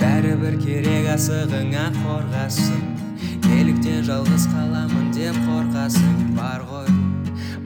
бәрібір 0.00 0.56
керек 0.64 1.08
асығыңа 1.14 1.86
қорғасын. 2.00 2.82
Неліктен 3.46 4.02
жалғыз 4.06 4.46
қаламын 4.54 5.10
деп 5.14 5.36
қорқасың 5.46 6.34
бар 6.38 6.66
ғой 6.70 6.90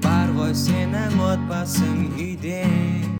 бар 0.05 0.33
ғой 0.37 0.53
сенің 0.65 1.21
отбасың 1.31 2.09
үйде. 2.19 2.65